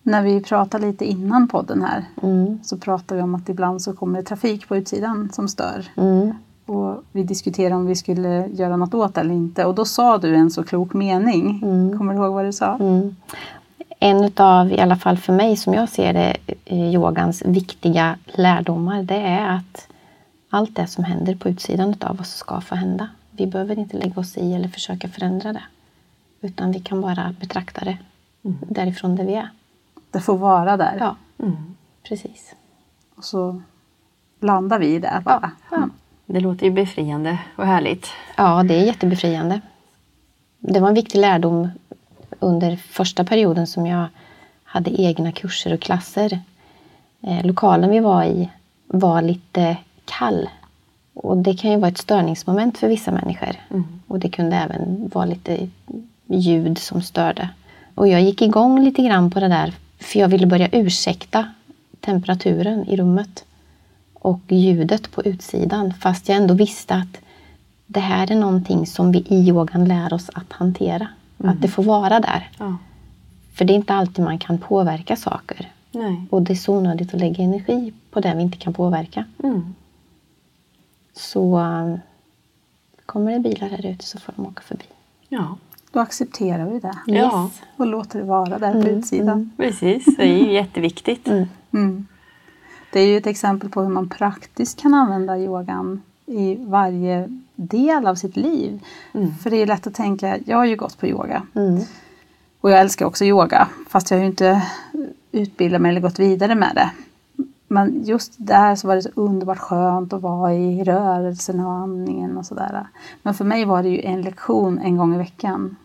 När 0.03 0.21
vi 0.21 0.41
pratade 0.41 0.87
lite 0.87 1.05
innan 1.05 1.47
podden 1.47 1.81
här 1.81 2.05
Mm. 2.23 2.59
så 2.63 2.77
pratade 2.77 3.15
vi 3.17 3.23
om 3.23 3.35
att 3.35 3.49
ibland 3.49 3.81
så 3.81 3.93
kommer 3.93 4.19
det 4.19 4.25
trafik 4.25 4.67
på 4.67 4.77
utsidan 4.77 5.29
som 5.33 5.47
stör. 5.47 5.85
Mm. 6.91 6.97
Och 6.97 7.03
vi 7.11 7.23
diskuterade 7.23 7.75
om 7.75 7.85
vi 7.85 7.95
skulle 7.95 8.47
göra 8.47 8.77
något 8.77 8.93
åt 8.93 9.15
det 9.15 9.21
eller 9.21 9.33
inte. 9.33 9.65
Och 9.65 9.75
då 9.75 9.85
sa 9.85 10.17
du 10.17 10.35
en 10.35 10.51
så 10.51 10.63
klok 10.63 10.93
mening. 10.93 11.59
Kommer 11.97 12.13
du 12.13 12.19
ihåg 12.19 12.33
vad 12.33 12.45
du 12.45 12.53
sa? 12.53 12.75
Mm. 12.75 13.15
En 13.99 14.23
utav, 14.23 14.71
i 14.71 14.79
alla 14.79 14.95
fall 14.95 15.17
för 15.17 15.33
mig 15.33 15.55
som 15.57 15.73
jag 15.73 15.89
ser 15.89 16.13
det, 16.13 16.37
eh, 16.65 16.93
yogans 16.93 17.43
viktiga 17.45 18.17
lärdomar 18.25 19.03
det 19.03 19.15
är 19.21 19.49
att 19.55 19.87
allt 20.49 20.75
det 20.75 20.87
som 20.87 21.03
händer 21.03 21.35
på 21.35 21.49
utsidan 21.49 21.89
utav 21.89 22.19
oss 22.21 22.29
ska 22.35 22.61
få 22.61 22.75
hända. 22.75 23.09
Vi 23.31 23.47
behöver 23.47 23.79
inte 23.79 23.97
lägga 23.97 24.21
oss 24.21 24.37
i 24.37 24.53
eller 24.53 24.67
försöka 24.69 25.07
förändra 25.09 25.53
det. 25.53 25.63
Utan 26.41 26.71
vi 26.71 26.79
kan 26.79 27.01
bara 27.01 27.35
betrakta 27.39 27.85
det 27.85 27.97
därifrån 28.69 29.15
där 29.15 29.25
vi 29.25 29.33
är. 29.35 29.49
Det 30.11 30.19
får 30.19 30.37
vara 30.37 30.77
där. 30.77 30.97
Ja, 30.99 31.15
Mm. 31.45 31.75
precis. 32.03 32.55
Och 33.15 33.23
så 33.23 33.61
landar 34.39 34.79
vi 34.79 34.87
i 34.95 34.99
det 34.99 35.21
bara. 35.25 35.51
Ja. 35.71 35.89
Det 36.31 36.39
låter 36.39 36.65
ju 36.65 36.71
befriande 36.71 37.37
och 37.55 37.65
härligt. 37.65 38.07
Ja, 38.35 38.63
det 38.63 38.75
är 38.75 38.85
jättebefriande. 38.85 39.61
Det 40.59 40.79
var 40.79 40.87
en 40.87 40.93
viktig 40.93 41.19
lärdom 41.19 41.69
under 42.39 42.75
första 42.75 43.23
perioden 43.23 43.67
som 43.67 43.87
jag 43.87 44.07
hade 44.63 45.01
egna 45.01 45.31
kurser 45.31 45.73
och 45.73 45.79
klasser. 45.79 46.39
Eh, 47.21 47.45
lokalen 47.45 47.89
vi 47.89 47.99
var 47.99 48.23
i 48.23 48.49
var 48.87 49.21
lite 49.21 49.77
kall. 50.05 50.49
Och 51.13 51.37
det 51.37 51.53
kan 51.53 51.71
ju 51.71 51.77
vara 51.77 51.91
ett 51.91 51.97
störningsmoment 51.97 52.77
för 52.77 52.87
vissa 52.87 53.11
människor. 53.11 53.55
Och 54.07 54.19
det 54.19 54.29
kunde 54.29 54.55
även 54.55 55.09
vara 55.13 55.25
lite 55.25 55.67
ljud 56.25 56.77
som 56.77 57.01
störde. 57.01 57.49
Och 57.95 58.07
jag 58.07 58.21
gick 58.21 58.41
igång 58.41 58.83
lite 58.83 59.03
grann 59.03 59.31
på 59.31 59.39
det 59.39 59.47
där 59.47 59.73
för 59.99 60.19
jag 60.19 60.27
ville 60.27 60.47
börja 60.47 60.69
ursäkta 60.71 61.47
temperaturen 61.99 62.85
i 62.87 62.97
rummet 62.97 63.45
och 64.21 64.39
ljudet 64.47 65.11
på 65.11 65.23
utsidan 65.23 65.93
fast 65.93 66.29
jag 66.29 66.37
ändå 66.37 66.53
visste 66.53 66.95
att 66.95 67.17
det 67.87 67.99
här 67.99 68.31
är 68.31 68.35
någonting 68.35 68.85
som 68.87 69.11
vi 69.11 69.19
i 69.19 69.47
yogan 69.49 69.85
lär 69.85 70.13
oss 70.13 70.29
att 70.33 70.53
hantera. 70.53 71.07
Att 71.37 71.61
det 71.61 71.67
får 71.67 71.83
vara 71.83 72.19
där. 72.19 72.49
Ja. 72.59 72.77
För 73.53 73.65
det 73.65 73.73
är 73.73 73.75
inte 73.75 73.93
alltid 73.93 74.25
man 74.25 74.39
kan 74.39 74.57
påverka 74.57 75.15
saker. 75.15 75.71
Nej. 75.91 76.25
Och 76.29 76.41
det 76.41 76.53
är 76.53 76.55
så 76.55 76.77
onödigt 76.77 77.13
att 77.13 77.19
lägga 77.19 77.43
energi 77.43 77.93
på 78.11 78.19
det 78.19 78.33
vi 78.35 78.41
inte 78.41 78.57
kan 78.57 78.73
påverka. 78.73 79.25
Mm. 79.43 79.75
Så 81.13 81.59
kommer 83.05 83.31
det 83.31 83.39
bilar 83.39 83.69
här 83.69 83.85
ute 83.85 84.05
så 84.05 84.19
får 84.19 84.33
de 84.35 84.45
åka 84.45 84.61
förbi. 84.61 84.83
Ja, 85.29 85.57
Då 85.91 85.99
accepterar 85.99 86.65
vi 86.65 86.79
det 86.79 86.93
Ja. 87.07 87.13
Yes. 87.45 87.61
och 87.77 87.87
låter 87.87 88.19
det 88.19 88.25
vara 88.25 88.59
där 88.59 88.81
på 88.81 88.87
utsidan. 88.89 89.51
precis. 89.57 90.05
Det 90.17 90.23
är 90.23 90.37
ju 90.37 90.53
jätteviktigt. 90.61 91.27
Mm. 91.71 92.07
Det 92.91 92.99
är 92.99 93.07
ju 93.07 93.17
ett 93.17 93.27
exempel 93.27 93.69
på 93.69 93.81
hur 93.81 93.89
man 93.89 94.09
praktiskt 94.09 94.81
kan 94.81 94.93
använda 94.93 95.39
yogan 95.39 96.01
i 96.25 96.55
varje 96.55 97.39
del 97.55 98.07
av 98.07 98.15
sitt 98.15 98.35
liv. 98.35 98.83
För 99.43 99.49
det 99.49 99.57
är 99.57 99.65
lätt 99.67 99.87
att 99.87 99.93
tänka, 99.93 100.37
jag 100.45 100.57
har 100.57 100.65
ju 100.65 100.75
gått 100.75 100.97
på 100.97 101.07
yoga 101.07 101.43
Mm. 101.55 101.79
och 102.61 102.71
jag 102.71 102.79
älskar 102.79 103.05
också 103.05 103.25
yoga 103.25 103.67
fast 103.89 104.11
jag 104.11 104.17
har 104.17 104.21
ju 104.21 104.29
inte 104.29 104.63
utbildat 105.31 105.81
mig 105.81 105.89
eller 105.89 106.01
gått 106.01 106.19
vidare 106.19 106.55
med 106.55 106.71
det. 106.75 106.91
Men 107.67 108.03
just 108.03 108.33
där 108.37 108.75
så 108.75 108.87
var 108.87 108.95
det 108.95 109.01
så 109.01 109.09
underbart 109.15 109.57
skönt 109.57 110.13
att 110.13 110.21
vara 110.21 110.53
i 110.53 110.83
rörelsen 110.83 111.59
och 111.59 111.71
andningen 111.71 112.37
och 112.37 112.45
sådär. 112.45 112.87
Men 113.23 113.33
för 113.33 113.45
mig 113.45 113.65
var 113.65 113.83
det 113.83 113.89
ju 113.89 114.01
en 114.01 114.21
lektion 114.21 114.79
en 114.79 114.97
gång 114.97 115.15
i 115.15 115.17
veckan. 115.17 115.75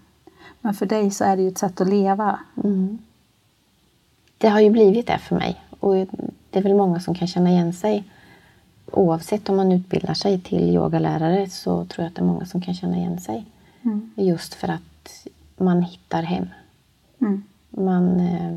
Men 0.61 0.75
för 0.75 0.87
dig 0.87 1.11
så 1.11 1.25
är 1.25 1.37
det 1.37 1.43
ju 1.43 1.49
ett 1.49 1.59
sätt 1.59 1.81
att 1.81 1.89
leva. 1.89 2.39
Mm. 2.65 2.99
Det 4.39 4.49
har 4.49 4.61
ju 4.61 4.71
blivit 4.71 5.07
det 5.07 5.19
för 5.19 5.37
mig. 5.37 5.63
Och 5.81 5.95
det 6.57 6.61
är 6.61 6.63
väl 6.63 6.75
många 6.75 7.01
som 7.01 7.15
kan 7.15 7.29
känna 7.29 7.51
igen 7.51 7.73
sig. 7.73 8.05
Oavsett 8.93 9.49
om 9.49 9.57
man 9.57 9.73
utbildar 9.73 10.15
sig 10.15 10.41
till 10.41 10.75
yogalärare 10.75 11.49
så 11.51 11.85
tror 11.85 12.05
jag 12.05 12.07
att 12.11 12.15
det 12.15 12.21
är 12.23 12.27
många 12.27 12.47
som 12.47 12.61
kan 12.61 12.75
känna 12.75 12.97
igen 12.97 13.21
sig. 13.21 13.45
Mm. 13.83 14.11
Just 14.17 14.55
för 14.55 14.69
att 14.69 15.27
man 15.57 15.83
hittar 15.83 16.23
hem. 16.23 16.47
Mm. 17.21 17.43
Man, 17.71 18.21
eh, 18.21 18.57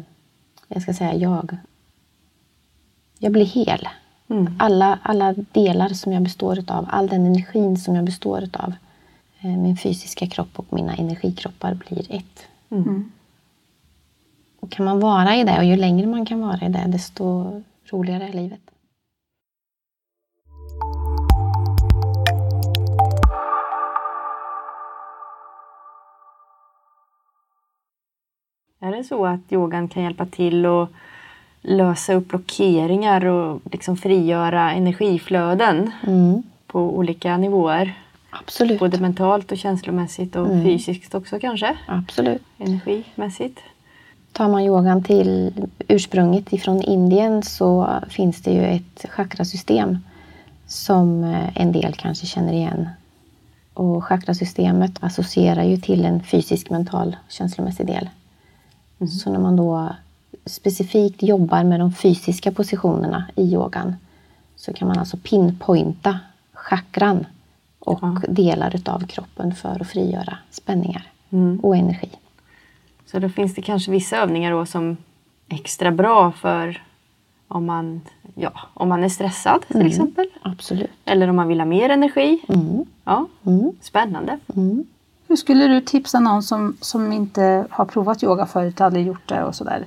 jag 0.68 0.82
ska 0.82 0.94
säga 0.94 1.14
jag. 1.16 1.58
Jag 3.20 3.32
blir 3.32 3.46
hel. 3.46 3.88
Mm. 4.28 4.54
Alla, 4.60 5.00
alla 5.04 5.34
delar 5.52 5.90
som 5.90 6.14
jag 6.14 6.24
består 6.24 6.60
utav, 6.60 6.86
all 6.92 7.08
den 7.08 7.26
energin 7.26 7.78
som 7.78 7.96
jag 7.96 8.06
består 8.06 8.44
utav. 8.44 8.74
eh, 9.40 9.58
Min 9.58 9.78
fysiska 9.78 10.28
kropp 10.28 10.60
och 10.60 10.74
mina 10.74 10.96
energikroppar 10.96 11.74
blir 11.74 12.16
ett. 12.16 12.40
Mm. 12.70 13.12
Och 14.60 14.72
kan 14.72 14.86
man 14.86 15.00
vara 15.00 15.36
i 15.36 15.44
det 15.44 15.58
och 15.58 15.66
ju 15.66 15.76
längre 15.76 16.08
man 16.08 16.26
kan 16.26 16.42
vara 16.42 16.66
i 16.66 16.70
det 16.70 16.86
desto 16.88 17.62
roligare 17.94 18.24
är 18.28 18.34
livet. 18.34 18.62
Är 28.82 28.92
det 28.92 29.04
så 29.04 29.26
att 29.26 29.40
yogan 29.52 29.88
kan 29.88 30.04
hjälpa 30.04 30.26
till 30.26 30.66
att 30.66 30.90
lösa 31.62 32.14
upp 32.14 32.28
blockeringar 32.28 33.26
och 33.26 33.62
liksom 33.72 33.98
frigöra 33.98 34.72
energiflöden 34.74 35.92
Mm. 36.08 36.44
på 36.68 36.98
olika 36.98 37.38
nivåer? 37.38 37.94
Absolut. 38.30 38.80
Både 38.80 39.00
mentalt 39.00 39.52
och 39.52 39.58
känslomässigt 39.58 40.36
och 40.36 40.46
Mm. 40.48 40.64
fysiskt 40.64 41.16
också 41.16 41.40
kanske? 41.40 41.78
Absolut. 41.88 42.42
Energimässigt? 42.58 43.60
Tar 44.40 44.48
man 44.48 44.64
yogan 44.64 45.04
till 45.04 45.52
ursprunget 45.88 46.54
ifrån 46.54 46.82
Indien 46.82 47.44
så 47.44 48.00
finns 48.10 48.42
det 48.42 48.52
ju 48.52 48.66
ett 48.66 49.06
chakrasystem 49.10 49.98
som 50.68 51.24
eh, 51.24 51.58
en 51.62 51.72
del 51.72 51.94
kanske 51.94 52.26
känner 52.26 52.54
igen. 52.54 52.90
Och 53.74 54.04
chakrasystemet 54.04 54.92
associerar 55.04 55.64
ju 55.64 55.78
till 55.78 56.06
en 56.06 56.24
fysisk, 56.24 56.70
mental, 56.70 57.16
känslomässig 57.30 57.88
del. 57.88 58.10
Så 59.24 59.32
när 59.32 59.40
man 59.40 59.56
då 59.56 59.90
specifikt 60.46 61.24
jobbar 61.24 61.64
med 61.64 61.80
de 61.80 61.94
fysiska 61.94 62.52
positionerna 62.52 63.26
i 63.36 63.44
yogan 63.54 63.96
så 64.56 64.74
kan 64.74 64.88
man 64.88 65.00
alltså 65.00 65.18
pinpointa 65.24 66.20
chakran 66.54 67.26
och 67.80 68.00
Ja. 68.02 68.22
delar 68.30 68.76
utav 68.76 69.08
kroppen 69.08 69.56
för 69.56 69.82
att 69.82 69.88
frigöra 69.88 70.38
spänningar 70.52 71.08
Mm. 71.32 71.60
och 71.60 71.76
energi. 71.76 72.10
Så 73.12 73.20
då 73.20 73.30
finns 73.30 73.56
det 73.56 73.62
kanske 73.62 73.92
vissa 73.92 74.18
övningar 74.18 74.52
då 74.52 74.66
som 74.66 74.98
är 75.50 75.56
extra 75.56 75.92
bra 75.92 76.32
för 76.32 76.82
om 77.48 77.66
man, 77.66 78.02
ja, 78.36 78.52
om 78.74 78.90
man 78.90 79.04
är 79.04 79.10
stressad 79.10 79.66
till 79.68 79.88
exempel. 79.88 80.28
Absolut. 80.42 80.90
Eller 81.06 81.28
om 81.30 81.36
man 81.36 81.48
vill 81.48 81.60
ha 81.60 81.66
mer 81.66 81.90
energi. 81.90 82.40
Mm. 82.50 82.86
Ja, 83.06 83.28
Mm. 83.46 83.72
spännande. 83.82 84.40
Mm. 84.56 84.86
Hur 85.28 85.36
skulle 85.36 85.68
du 85.68 85.82
tipsa 85.82 86.20
någon 86.20 86.44
som, 86.44 86.78
som 86.82 87.12
inte 87.14 87.66
har 87.70 87.86
provat 87.86 88.24
yoga 88.24 88.46
förut, 88.46 88.82
aldrig 88.82 89.08
gjort 89.08 89.30
det 89.30 89.44
och 89.44 89.56
sådär? 89.56 89.86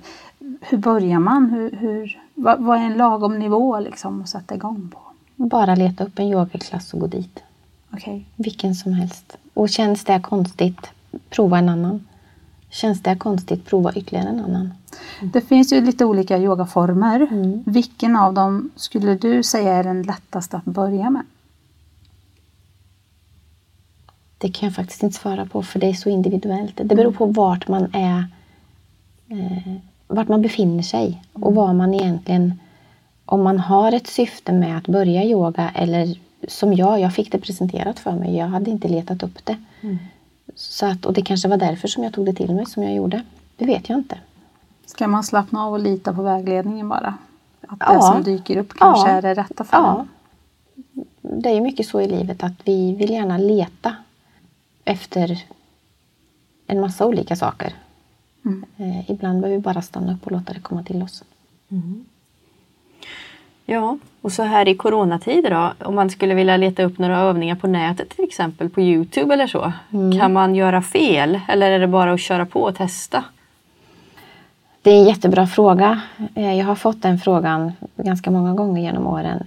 Hur 0.61 0.79
börjar 0.79 1.19
man? 1.19 1.51
Hur, 1.51 1.77
hur, 1.77 2.21
vad, 2.35 2.61
vad 2.61 2.79
är 2.79 2.83
en 2.83 2.97
lagom 2.97 3.39
nivå 3.39 3.81
liksom 3.81 4.23
att 4.23 4.29
sätta 4.29 4.55
igång 4.55 4.91
på? 4.95 4.99
Bara 5.45 5.75
leta 5.75 6.05
upp 6.05 6.19
en 6.19 6.27
yogaklass 6.29 6.95
och 6.95 7.01
gå 7.01 7.07
dit. 7.07 7.43
Okej. 7.93 8.25
Vilken 8.37 8.75
som 8.75 8.93
helst. 8.93 9.37
Och 9.55 9.69
känns 9.69 10.05
det 10.05 10.21
konstigt, 10.21 10.91
prova 11.31 11.59
en 11.59 11.69
annan. 11.69 12.07
Känns 12.73 13.03
det 13.03 13.17
konstigt, 13.17 13.67
prova 13.67 13.93
ytterligare 13.93 14.29
en 14.29 14.41
annan. 14.41 14.75
Det 15.33 15.41
finns 15.41 15.73
ju 15.73 15.81
lite 15.81 16.05
olika 16.05 16.39
yogaformer. 16.39 17.21
Mm. 17.31 17.63
Vilken 17.67 18.17
av 18.17 18.35
dem 18.35 18.71
skulle 18.77 19.15
du 19.15 19.43
säga 19.43 19.73
är 19.73 19.85
den 19.85 20.03
lättaste 20.03 20.57
att 20.57 20.65
börja 20.65 21.11
med? 21.11 21.23
Det 24.39 24.51
kan 24.51 24.67
jag 24.67 24.77
faktiskt 24.77 25.03
inte 25.03 25.19
svara 25.19 25.47
på 25.47 25.63
för 25.63 25.79
det 25.81 25.87
är 25.87 25.93
så 25.93 26.09
individuellt. 26.09 26.77
Det 26.77 26.95
beror 26.95 27.13
på 27.13 27.27
vart 27.27 27.69
man 27.69 27.95
är, 27.95 28.25
eh, 29.29 29.75
vart 30.07 30.29
man 30.29 30.43
befinner 30.43 30.83
sig 30.83 31.23
och 31.33 31.55
vad 31.55 31.75
man 31.75 31.95
egentligen, 31.95 32.61
om 33.25 33.43
man 33.43 33.59
har 33.59 33.93
ett 33.93 34.07
syfte 34.07 34.53
med 34.53 34.79
att 34.79 34.89
börja 34.89 35.25
yoga 35.25 35.71
eller 35.75 36.19
som 36.49 36.75
jag, 36.75 37.01
jag 37.01 37.15
fick 37.15 37.33
det 37.33 37.39
presenterat 37.39 37.99
för 37.99 38.13
mig. 38.13 38.37
Jag 38.37 38.47
hade 38.47 38.71
inte 38.71 38.89
letat 38.89 39.23
upp 39.23 39.45
det. 39.45 39.57
Så 40.55 40.87
att, 40.87 41.07
och 41.07 41.13
det 41.13 41.23
kanske 41.23 41.49
var 41.49 41.57
därför 41.57 41.89
som 41.89 42.05
jag 42.05 42.13
tog 42.13 42.27
det 42.27 42.33
till 42.33 42.55
mig 42.55 42.67
som 42.67 42.83
jag 42.83 42.95
gjorde. 42.95 43.23
Det 43.57 43.67
vet 43.67 43.89
jag 43.89 43.99
inte. 43.99 44.19
Ska 44.87 45.09
man 45.09 45.25
slappna 45.25 45.65
av 45.67 45.73
och 45.73 45.81
lita 45.81 46.15
på 46.15 46.23
vägledningen 46.23 46.89
bara? 46.89 47.15
Att 47.69 47.79
det 47.79 47.87
Ja. 47.89 48.01
som 48.01 48.23
dyker 48.23 48.57
upp 48.57 48.75
kanske 48.75 49.09
Ja. 49.11 49.15
är 49.17 49.23
det 49.23 49.35
rätta 49.35 49.65
för 49.65 49.77
Ja. 49.77 50.01
en? 50.01 50.09
Det 51.43 51.51
är 51.51 51.55
ju 51.55 51.61
mycket 51.61 51.87
så 51.87 52.01
i 52.01 52.09
livet 52.09 52.43
att 52.43 52.53
vi 52.65 52.95
vill 52.95 53.11
gärna 53.11 53.39
leta 53.39 53.97
efter 54.85 55.45
en 56.67 56.81
massa 56.81 57.07
olika 57.07 57.37
saker. 57.37 57.75
Mm. 58.45 58.65
Eh, 58.77 59.11
ibland 59.11 59.41
behöver 59.41 59.57
vi 59.57 59.63
bara 59.63 59.83
stanna 59.83 60.13
upp 60.15 60.27
och 60.27 60.33
låta 60.33 60.53
det 60.53 60.61
komma 60.61 60.83
till 60.83 61.03
oss. 61.03 61.25
Ja, 63.67 63.99
och 64.21 64.33
så 64.33 64.43
här 64.43 64.69
i 64.69 64.75
coronatider 64.75 65.51
då, 65.51 65.87
om 65.87 65.95
man 65.95 66.11
skulle 66.11 66.35
vilja 66.35 66.57
leta 66.57 66.83
upp 66.83 66.99
några 66.99 67.19
övningar 67.19 67.57
på 67.57 67.67
nätet 67.67 68.11
till 68.11 68.25
exempel 68.25 68.69
på 68.71 68.81
Youtube 68.81 69.35
eller 69.35 69.47
så. 69.47 69.73
Kan 70.19 70.33
man 70.33 70.55
göra 70.55 70.83
fel 70.83 71.41
eller 71.49 71.71
är 71.71 71.79
det 71.79 71.87
bara 71.87 72.13
att 72.13 72.21
köra 72.21 72.47
på 72.47 72.63
och 72.63 72.77
testa? 72.77 73.25
Det 74.83 74.91
är 74.91 74.95
en 74.99 75.05
jättebra 75.05 75.47
fråga. 75.47 76.01
Eh, 76.35 76.55
Jag 76.59 76.67
har 76.67 76.75
fått 76.75 77.03
den 77.03 77.19
frågan 77.19 77.73
ganska 77.97 78.31
många 78.31 78.55
gånger 78.55 78.83
genom 78.83 79.07
åren. 79.07 79.47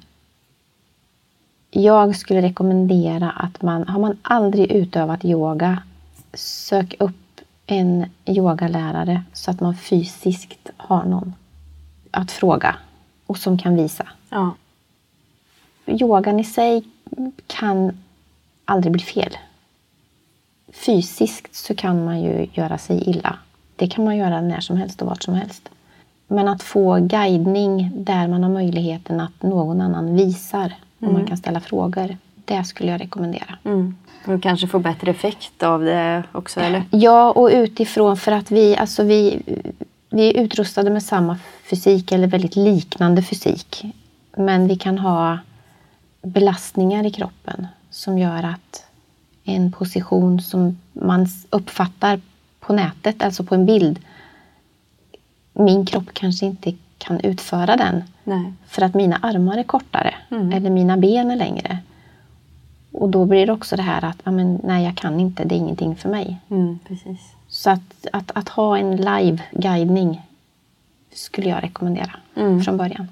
Jag 1.72 2.16
skulle 2.16 2.42
rekommendera 2.42 3.30
att 3.30 3.62
man, 3.62 3.88
har 3.88 4.00
man 4.00 4.18
aldrig 4.22 4.72
utövat 4.72 5.26
yoga, 5.26 5.84
sök 6.34 6.96
upp 7.00 7.42
en 7.68 8.06
yogalärare 8.26 9.24
så 9.34 9.52
att 9.52 9.60
man 9.62 9.76
fysiskt 9.76 10.70
har 10.78 11.04
någon 11.04 11.34
att 12.12 12.32
fråga 12.32 12.76
och 13.26 13.38
som 13.38 13.58
kan 13.58 13.76
visa. 13.76 14.08
Ja, 14.30 14.54
Yogan 15.86 16.40
i 16.40 16.44
sig 16.44 16.84
kan 17.48 17.98
aldrig 18.66 18.94
bli 18.94 19.02
fel. 19.02 19.38
Fysiskt 20.74 21.56
så 21.56 21.76
kan 21.76 22.06
man 22.06 22.22
ju 22.22 22.48
göra 22.54 22.78
sig 22.78 23.10
illa. 23.10 23.36
Det 23.76 23.88
kan 23.88 24.06
man 24.06 24.18
göra 24.18 24.42
när 24.42 24.60
som 24.60 24.78
helst 24.78 25.02
och 25.02 25.08
vart 25.08 25.24
som 25.24 25.34
helst. 25.34 25.70
Men 26.28 26.48
att 26.48 26.64
få 26.64 27.00
guidning 27.00 27.92
där 27.96 28.28
man 28.28 28.44
har 28.44 28.50
möjligheten 28.50 29.20
att 29.20 29.44
någon 29.44 29.82
annan 29.82 30.16
visar 30.16 30.74
och 31.00 31.14
man 31.14 31.26
kan 31.26 31.38
ställa 31.38 31.60
frågor. 31.60 32.18
Det 32.46 32.64
skulle 32.64 32.92
jag 32.92 33.02
rekommendera. 33.02 33.58
mm. 33.64 33.96
och 34.26 34.44
kanske 34.44 34.68
få 34.68 34.80
bättre 34.80 35.12
effekt 35.12 35.64
av 35.64 35.82
det 35.82 36.24
också 36.32 36.60
eller? 36.60 36.84
Ja, 36.92 37.32
och 37.32 37.50
utifrån 37.54 38.18
för 38.18 38.32
att 38.32 38.52
vi, 38.52 38.78
alltså 38.78 39.04
vi, 39.04 39.42
vi 40.16 40.30
är 40.30 40.44
utrustade 40.44 40.90
med 40.90 41.04
samma 41.04 41.38
fysik 41.70 42.12
eller 42.12 42.28
väldigt 42.28 42.56
liknande 42.56 43.22
fysik. 43.22 43.86
Men 44.38 44.68
vi 44.68 44.76
kan 44.76 44.98
ha 44.98 45.40
belastningar 46.22 47.06
i 47.06 47.12
kroppen 47.12 47.68
som 47.90 48.18
gör 48.18 48.44
att 48.44 48.86
en 49.44 49.72
position 49.72 50.42
som 50.42 50.78
man 50.94 51.28
uppfattar 51.50 52.22
på 52.60 52.74
nätet, 52.74 53.24
alltså 53.24 53.44
på 53.44 53.56
en 53.56 53.66
bild, 53.66 54.00
min 55.54 55.86
kropp 55.86 56.14
kanske 56.14 56.46
inte 56.46 56.74
kan 56.98 57.20
utföra 57.20 57.76
den 57.76 58.04
Nej. 58.24 58.54
för 58.68 58.82
att 58.82 58.94
mina 58.94 59.16
armar 59.22 59.58
är 59.58 59.64
kortare 59.64 60.16
Mm. 60.32 60.54
eller 60.54 60.70
mina 60.70 60.98
ben 60.98 61.32
är 61.32 61.36
längre. 61.36 61.78
Och 62.92 63.10
då 63.10 63.26
blir 63.26 63.48
det 63.48 63.54
också 63.54 63.76
det 63.76 63.82
här 63.84 64.06
att, 64.06 64.22
nej 64.64 64.86
jag 64.86 64.98
kan 64.98 65.20
inte, 65.20 65.44
det 65.44 65.56
är 65.56 65.58
ingenting 65.58 65.96
för 65.96 66.10
mig. 66.10 66.38
Mm, 66.50 66.80
precis. 66.88 67.35
Så 67.56 67.70
att, 67.70 68.08
att, 68.14 68.32
att 68.34 68.50
ha 68.50 68.78
en 68.78 68.96
live-guidning 68.96 70.22
skulle 71.14 71.50
jag 71.50 71.64
rekommendera 71.64 72.12
Mm. 72.36 72.64
från 72.64 72.78
början. 72.78 73.08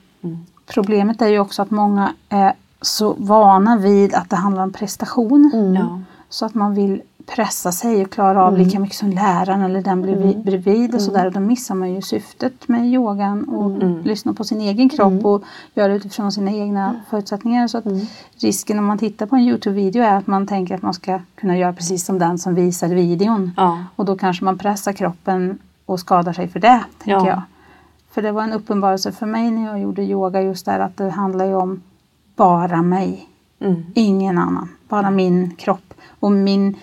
Problemet 0.65 1.21
är 1.21 1.27
ju 1.27 1.39
också 1.39 1.61
att 1.61 1.71
många 1.71 2.13
är 2.29 2.53
så 2.81 3.13
vana 3.17 3.77
vid 3.77 4.13
att 4.13 4.29
det 4.29 4.35
handlar 4.35 4.63
om 4.63 4.71
prestation. 4.73 5.51
Mm. 5.53 6.05
Så 6.29 6.45
att 6.45 6.53
man 6.53 6.75
vill 6.75 7.01
pressa 7.25 7.71
sig 7.71 8.01
och 8.01 8.11
klara 8.11 8.45
av 8.45 8.57
lika 8.57 8.79
mycket 8.79 8.97
som 8.97 9.09
läraren 9.09 9.61
eller 9.61 9.81
den 9.81 10.01
bredvid, 10.01 10.43
bredvid 10.43 10.95
och 10.95 11.01
sådär. 11.01 11.25
Och 11.25 11.31
då 11.33 11.39
missar 11.39 11.75
man 11.75 11.93
ju 11.93 12.01
syftet 12.01 12.67
med 12.67 12.85
yogan 12.85 13.43
och 13.43 13.83
lyssna 14.05 14.33
på 14.33 14.43
sin 14.43 14.61
egen 14.61 14.89
kropp 14.89 15.25
och 15.25 15.43
göra 15.73 15.93
utifrån 15.93 16.31
sina 16.31 16.51
egna 16.51 16.95
förutsättningar. 17.09 17.67
Så 17.67 17.77
att 17.77 17.85
risken 18.37 18.79
om 18.79 18.85
man 18.85 18.97
tittar 18.97 19.25
på 19.25 19.35
en 19.35 19.41
Youtube-video 19.41 20.03
är 20.03 20.15
att 20.15 20.27
man 20.27 20.47
tänker 20.47 20.75
att 20.75 20.81
man 20.81 20.93
ska 20.93 21.19
kunna 21.35 21.57
göra 21.57 21.73
precis 21.73 22.05
som 22.05 22.19
den 22.19 22.37
som 22.37 22.55
visar 22.55 22.87
videon. 22.87 23.51
Ja. 23.57 23.83
Och 23.95 24.05
då 24.05 24.17
kanske 24.17 24.45
man 24.45 24.57
pressar 24.57 24.93
kroppen 24.93 25.57
och 25.85 25.99
skadar 25.99 26.33
sig 26.33 26.47
för 26.47 26.59
det, 26.59 26.83
tänker 26.97 27.27
Ja. 27.27 27.27
jag. 27.27 27.41
För 28.11 28.21
det 28.21 28.31
var 28.31 28.43
en 28.43 28.53
uppenbarelse 28.53 29.11
för 29.11 29.25
mig 29.25 29.51
när 29.51 29.65
jag 29.65 29.79
gjorde 29.79 30.03
yoga 30.03 30.41
just 30.41 30.65
där 30.65 30.79
att 30.79 30.97
det 30.97 31.09
handlar 31.09 31.45
ju 31.45 31.55
om 31.55 31.81
bara 32.35 32.81
mig. 32.81 33.29
Mm. 33.59 33.83
Ingen 33.93 34.37
annan. 34.37 34.69
Bara 34.89 35.11
min 35.11 35.55
kropp 35.55 35.93
och 36.19 36.31
min, 36.31 36.75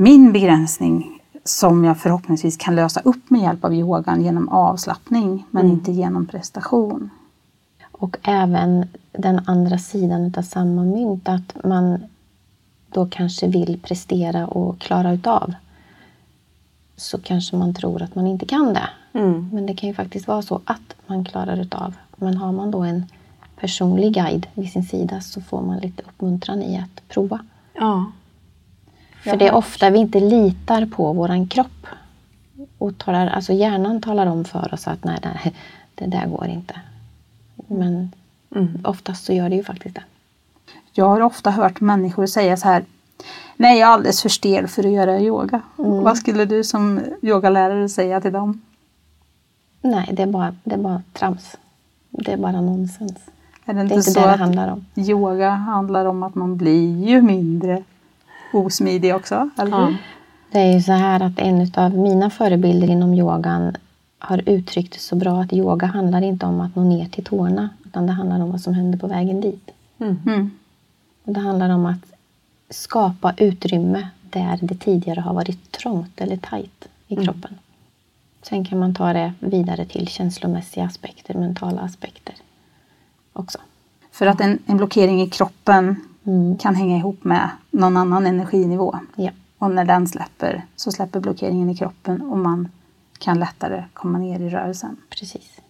min 0.00 0.32
begränsning 0.32 1.20
som 1.44 1.84
jag 1.84 1.98
förhoppningsvis 1.98 2.56
kan 2.56 2.76
lösa 2.76 3.00
upp 3.00 3.30
med 3.30 3.40
hjälp 3.40 3.64
av 3.64 3.74
yogan 3.74 4.24
genom 4.24 4.48
avslappning 4.48 5.46
men 5.50 5.68
inte 5.68 5.92
genom 5.92 6.26
prestation. 6.26 7.10
Och 7.92 8.16
även 8.22 8.88
den 9.12 9.40
andra 9.46 9.78
sidan 9.78 10.34
av 10.36 10.42
samma 10.42 10.84
mynt, 10.84 11.28
att 11.28 11.64
man 11.64 12.04
då 12.88 13.06
kanske 13.10 13.48
vill 13.48 13.80
prestera 13.82 14.46
och 14.46 14.78
klara 14.78 15.12
utav. 15.12 15.54
Så 16.96 17.18
kanske 17.18 17.56
man 17.56 17.74
tror 17.74 18.02
att 18.02 18.14
man 18.14 18.26
inte 18.26 18.46
kan 18.46 18.74
det. 18.74 18.88
Mm. 19.12 19.50
Men 19.52 19.66
det 19.66 19.74
kan 19.74 19.88
ju 19.88 19.94
faktiskt 19.94 20.28
vara 20.28 20.42
så 20.42 20.60
att 20.64 20.94
man 21.06 21.24
klarar 21.24 21.56
utav. 21.60 21.94
Men 22.16 22.36
har 22.36 22.52
man 22.52 22.70
då 22.70 22.80
en 22.80 23.04
personlig 23.56 24.14
guide 24.14 24.46
vid 24.54 24.72
sin 24.72 24.84
sida 24.84 25.20
så 25.20 25.40
får 25.40 25.62
man 25.62 25.78
lite 25.78 26.02
uppmuntran 26.02 26.62
i 26.62 26.78
att 26.78 27.08
prova. 27.08 27.38
Ja. 27.74 28.06
För 29.22 29.36
det 29.36 29.46
är 29.48 29.54
ofta 29.54 29.90
vi 29.90 29.98
inte 29.98 30.20
litar 30.20 30.86
på 30.86 31.12
våran 31.12 31.46
kropp. 31.48 31.86
Och 32.78 32.98
talar, 32.98 33.26
alltså 33.26 33.52
hjärnan 33.52 34.00
talar 34.02 34.26
om 34.26 34.44
för 34.44 34.74
oss 34.74 34.88
att 34.88 35.04
nej, 35.04 35.18
nej, 35.24 35.54
det 35.94 36.06
där 36.06 36.26
går 36.26 36.46
inte. 36.46 36.74
Men 37.66 38.10
Mm. 38.56 38.78
oftast 38.84 39.24
så 39.24 39.32
gör 39.32 39.48
det 39.48 39.56
ju 39.56 39.64
faktiskt 39.64 39.94
det. 39.94 40.02
Jag 40.92 41.04
har 41.08 41.20
ofta 41.20 41.50
hört 41.50 41.80
människor 41.80 42.26
säga 42.26 42.56
så 42.56 42.68
här 42.68 42.84
Nej, 43.56 43.78
jag 43.78 43.88
är 43.88 43.92
alldeles 43.92 44.22
för 44.22 44.28
stel 44.28 44.68
för 44.68 44.86
att 44.86 44.92
göra 44.92 45.20
yoga. 45.20 45.60
Vad 45.76 46.18
skulle 46.18 46.44
du 46.44 46.64
som 46.64 47.00
yogalärare 47.22 47.88
säga 47.88 48.20
till 48.20 48.32
dem? 48.32 48.60
Nej, 49.82 50.08
det 50.12 50.22
är 50.22 50.26
bara, 50.26 50.54
det 50.64 50.74
är 50.74 50.78
bara 50.78 51.02
trams. 51.12 51.56
Det 52.10 52.32
är 52.32 52.36
bara 52.36 52.60
nonsens. 52.60 53.12
Är 53.64 53.74
det 53.74 53.82
Det 53.84 53.94
är 53.94 53.96
inte 53.96 54.02
så 54.10 54.20
det 54.20 54.26
det 54.26 54.36
handlar 54.36 54.72
om. 54.72 54.84
yoga 54.96 55.50
handlar 55.50 56.04
om 56.06 56.22
att 56.22 56.34
man 56.34 56.56
blir 56.56 57.06
ju 57.08 57.22
mindre 57.22 57.82
osmidig 58.52 59.14
också? 59.14 59.50
Eller 59.58 59.70
Ja. 59.70 59.86
hur? 59.86 59.96
Det 60.52 60.58
är 60.58 60.72
ju 60.72 60.82
så 60.82 60.92
här 60.92 61.22
att 61.22 61.38
en 61.38 61.72
av 61.76 61.98
mina 61.98 62.30
förebilder 62.30 62.90
inom 62.90 63.14
yogan 63.14 63.76
har 64.18 64.42
uttryckt 64.46 64.92
det 64.92 64.98
så 64.98 65.16
bra 65.16 65.40
att 65.40 65.52
yoga 65.52 65.86
handlar 65.86 66.22
inte 66.22 66.46
om 66.46 66.60
att 66.60 66.76
nå 66.76 66.84
ner 66.84 67.08
till 67.08 67.24
tårna 67.24 67.68
utan 67.84 68.06
det 68.06 68.12
handlar 68.12 68.40
om 68.40 68.50
vad 68.50 68.60
som 68.60 68.74
händer 68.74 68.98
på 68.98 69.06
vägen 69.06 69.40
dit. 69.40 69.70
Mm. 69.98 70.18
Mm. 70.26 70.50
Och 71.24 71.32
det 71.32 71.40
handlar 71.40 71.70
om 71.70 71.86
att 71.86 72.12
skapa 72.70 73.34
utrymme 73.36 74.08
där 74.22 74.58
det 74.62 74.74
tidigare 74.74 75.20
har 75.20 75.34
varit 75.34 75.72
trångt 75.72 76.20
eller 76.20 76.36
tajt 76.36 76.88
i 77.06 77.16
kroppen. 77.16 77.58
Sen 78.42 78.64
kan 78.64 78.78
man 78.78 78.94
ta 78.94 79.12
det 79.12 79.32
vidare 79.40 79.84
till 79.84 80.08
känslomässiga 80.08 80.84
aspekter, 80.84 81.34
mentala 81.34 81.80
aspekter 81.80 82.34
också. 83.32 83.58
För 84.12 84.26
att 84.26 84.40
en, 84.40 84.58
en 84.66 84.76
blockering 84.76 85.22
i 85.22 85.30
kroppen 85.30 85.96
Mm. 86.24 86.58
kan 86.58 86.74
hänga 86.74 86.96
ihop 86.96 87.24
med 87.24 87.50
någon 87.70 87.96
annan 87.96 88.26
energinivå. 88.26 88.98
Ja. 89.16 89.30
Och 89.58 89.70
när 89.70 89.84
den 89.84 90.08
släpper 90.08 90.64
så 90.76 90.92
släpper 90.92 91.20
blockeringen 91.20 91.70
i 91.70 91.76
kroppen 91.76 92.22
och 92.22 92.38
man 92.38 92.68
kan 93.18 93.38
lättare 93.38 93.84
komma 93.92 94.18
ner 94.18 94.40
i 94.40 94.48
rörelsen. 94.48 94.96
Precis. 95.10 95.60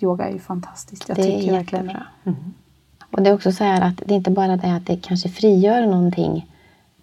Yoga 0.00 0.28
är 0.28 0.32
ju 0.32 0.38
fantastiskt. 0.38 1.08
Jag 1.08 1.16
det 1.16 1.22
är 1.22 1.40
tycker 1.40 1.52
verkligen 1.52 1.84
jättebra. 1.84 2.06
det. 2.24 2.34
Och 3.10 3.22
det 3.22 3.30
är 3.30 3.34
också 3.34 3.52
så 3.52 3.64
här 3.64 3.80
att 3.80 4.02
det 4.06 4.14
är 4.14 4.16
inte 4.16 4.30
bara 4.30 4.56
det 4.56 4.74
att 4.74 4.86
det 4.86 4.96
kanske 4.96 5.28
frigör 5.28 5.86
någonting 5.86 6.50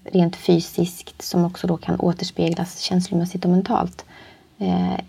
rent 0.04 0.36
fysiskt 0.36 1.22
som 1.22 1.46
också 1.46 1.68
då 1.68 1.78
kan 1.78 2.00
återspeglas 2.00 2.80
känslomässigt 2.80 3.46
och 3.46 3.52
mentalt. 3.52 4.06
Eh, 4.58 5.00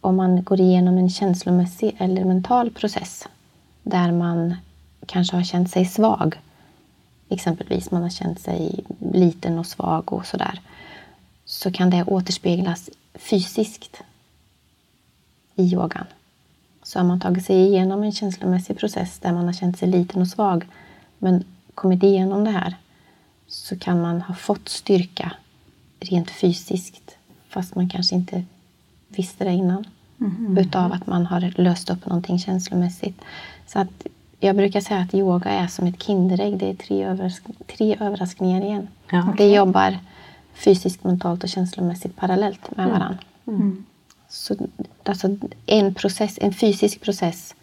om 0.00 0.16
man 0.16 0.42
går 0.42 0.60
igenom 0.60 0.98
en 0.98 1.10
känslomässig 1.10 1.96
eller 1.98 2.24
mental 2.24 2.70
process 2.70 3.28
där 3.82 4.12
man 4.12 4.54
kanske 5.06 5.36
har 5.36 5.42
känt 5.42 5.70
sig 5.70 5.84
svag. 5.84 6.40
Exempelvis 7.28 7.90
man 7.90 8.02
har 8.02 8.10
känt 8.10 8.40
sig 8.40 8.84
liten 9.12 9.58
och 9.58 9.66
svag 9.66 10.12
och 10.12 10.26
sådär. 10.26 10.60
Så 11.44 11.72
kan 11.72 11.90
det 11.90 12.04
återspeglas 12.04 12.90
fysiskt 13.14 14.02
i 15.54 15.62
yogan. 15.62 16.06
Så 16.82 16.98
har 16.98 17.06
man 17.06 17.20
tagit 17.20 17.44
sig 17.44 17.56
igenom 17.56 18.02
en 18.02 18.12
känslomässig 18.12 18.78
process 18.78 19.18
där 19.18 19.32
man 19.32 19.44
har 19.44 19.52
känt 19.52 19.78
sig 19.78 19.88
liten 19.88 20.22
och 20.22 20.28
svag 20.28 20.66
men 21.18 21.44
kommit 21.74 22.02
igenom 22.02 22.44
det 22.44 22.50
här 22.50 22.76
så 23.46 23.78
kan 23.78 24.00
man 24.00 24.22
ha 24.22 24.34
fått 24.34 24.68
styrka 24.68 25.32
rent 26.00 26.30
fysiskt 26.30 27.16
fast 27.48 27.74
man 27.74 27.88
kanske 27.88 28.14
inte 28.14 28.44
visste 29.08 29.44
det 29.44 29.52
innan. 29.52 29.84
Utav 30.58 30.92
att 30.92 31.06
man 31.06 31.26
har 31.26 31.54
löst 31.56 31.90
upp 31.90 32.06
någonting 32.06 32.38
känslomässigt. 32.38 33.20
Så 33.66 33.78
att 33.78 34.06
jag 34.40 34.56
brukar 34.56 34.80
säga 34.80 35.00
att 35.00 35.14
yoga 35.14 35.50
är 35.50 35.66
som 35.66 35.86
ett 35.86 36.02
Kinderägg. 36.02 36.58
Det 36.58 36.70
är 36.70 36.74
tre, 36.74 37.04
överrask 37.04 37.44
tre 37.66 37.96
överraskningar 38.00 38.62
igen. 38.62 38.88
Ja. 39.10 39.34
Det 39.38 39.52
jobbar 39.52 39.98
fysiskt, 40.54 41.04
mentalt 41.04 41.42
och 41.42 41.48
känslomässigt 41.48 42.16
parallellt 42.16 42.76
med 42.76 42.88
varandra. 42.88 43.18
Så, 44.28 44.56
alltså, 45.04 45.36
en, 45.66 45.94
process, 45.94 46.38
en 46.42 46.52
fysisk 46.52 47.00
process 47.00 47.54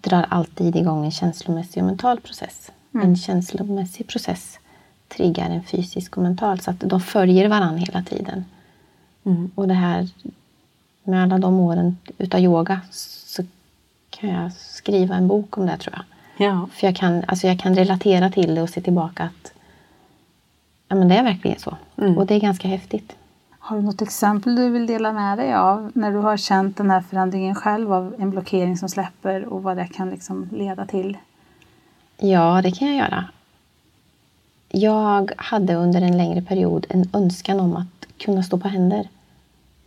drar 0.00 0.26
alltid 0.28 0.76
igång 0.76 1.04
en 1.04 1.10
känslomässig 1.10 1.82
och 1.82 1.86
mental 1.86 2.20
process. 2.20 2.70
En 2.92 3.16
känslomässig 3.16 4.06
process 4.06 4.58
triggar 5.08 5.50
en 5.50 5.62
fysisk 5.62 6.16
och 6.16 6.22
mental. 6.22 6.60
Så 6.60 6.70
att 6.70 6.80
de 6.80 7.00
följer 7.00 7.48
varandra 7.48 7.78
hela 7.78 8.02
tiden. 8.02 8.44
Mm. 9.24 9.50
Och 9.54 9.68
det 9.68 9.74
här 9.74 10.08
med 11.04 11.22
alla 11.22 11.38
de 11.38 11.60
åren 11.60 11.98
utav 12.18 12.40
yoga 12.40 12.80
kan 14.10 14.30
jag 14.30 14.52
skriva 14.52 15.14
en 15.14 15.28
bok 15.28 15.58
om 15.58 15.66
det 15.66 15.76
tror 15.76 15.94
jag. 15.96 16.04
Ja. 16.46 16.68
För 16.72 16.86
jag 16.86 16.96
kan, 16.96 17.24
alltså 17.28 17.46
jag 17.46 17.60
kan 17.60 17.74
relatera 17.74 18.30
till 18.30 18.54
det 18.54 18.62
och 18.62 18.70
se 18.70 18.80
tillbaka 18.80 19.24
att 19.24 19.52
ja, 20.88 20.96
men 20.96 21.08
det 21.08 21.14
är 21.14 21.22
verkligen 21.22 21.58
så. 21.58 21.76
Mm. 21.96 22.18
Och 22.18 22.26
det 22.26 22.34
är 22.34 22.40
ganska 22.40 22.68
häftigt. 22.68 23.16
Har 23.58 23.76
du 23.76 23.82
något 23.82 24.02
exempel 24.02 24.56
du 24.56 24.70
vill 24.70 24.86
dela 24.86 25.12
med 25.12 25.38
dig 25.38 25.54
av 25.54 25.92
när 25.94 26.12
du 26.12 26.18
har 26.18 26.36
känt 26.36 26.76
den 26.76 26.90
här 26.90 27.00
förändringen 27.00 27.54
själv 27.54 27.92
av 27.92 28.14
en 28.18 28.30
blockering 28.30 28.76
som 28.76 28.88
släpper 28.88 29.44
och 29.44 29.62
vad 29.62 29.76
det 29.76 29.86
kan 29.86 30.10
liksom 30.10 30.48
leda 30.52 30.86
till? 30.86 31.18
Ja, 32.18 32.60
det 32.62 32.70
kan 32.72 32.88
jag 32.88 32.96
göra. 32.96 33.24
Jag 34.68 35.32
hade 35.36 35.74
under 35.74 36.02
en 36.02 36.16
längre 36.16 36.42
period 36.42 36.86
en 36.88 37.10
önskan 37.12 37.60
om 37.60 37.76
att 37.76 38.06
kunna 38.18 38.42
stå 38.42 38.58
på 38.58 38.68
händer 38.68 39.08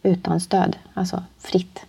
utan 0.03 0.39
stöd, 0.39 0.77
alltså 0.93 1.23
fritt. 1.39 1.85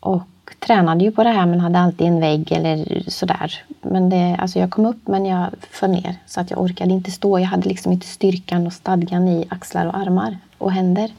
Och 0.00 0.28
tränade 0.58 1.04
ju 1.04 1.12
på 1.12 1.24
det 1.24 1.30
här 1.30 1.46
men 1.46 1.60
hade 1.60 1.78
alltid 1.78 2.06
en 2.06 2.20
vägg 2.20 2.52
eller 2.52 3.04
sådär. 3.10 3.64
Men 3.82 4.10
det, 4.10 4.36
alltså 4.38 4.58
jag 4.58 4.70
kom 4.70 4.86
upp 4.86 5.08
men 5.08 5.26
jag 5.26 5.48
föll 5.70 5.90
ner 5.90 6.16
så 6.26 6.40
att 6.40 6.50
jag 6.50 6.60
orkade 6.60 6.92
inte 6.92 7.10
stå. 7.10 7.38
Jag 7.38 7.46
hade 7.46 7.68
liksom 7.68 7.92
inte 7.92 8.06
styrkan 8.06 8.66
och 8.66 8.72
stadgan 8.72 9.28
i 9.28 9.46
axlar 9.50 9.86
och 9.86 9.96
armar 9.96 10.38
och 10.58 10.72
händer. 10.72 11.10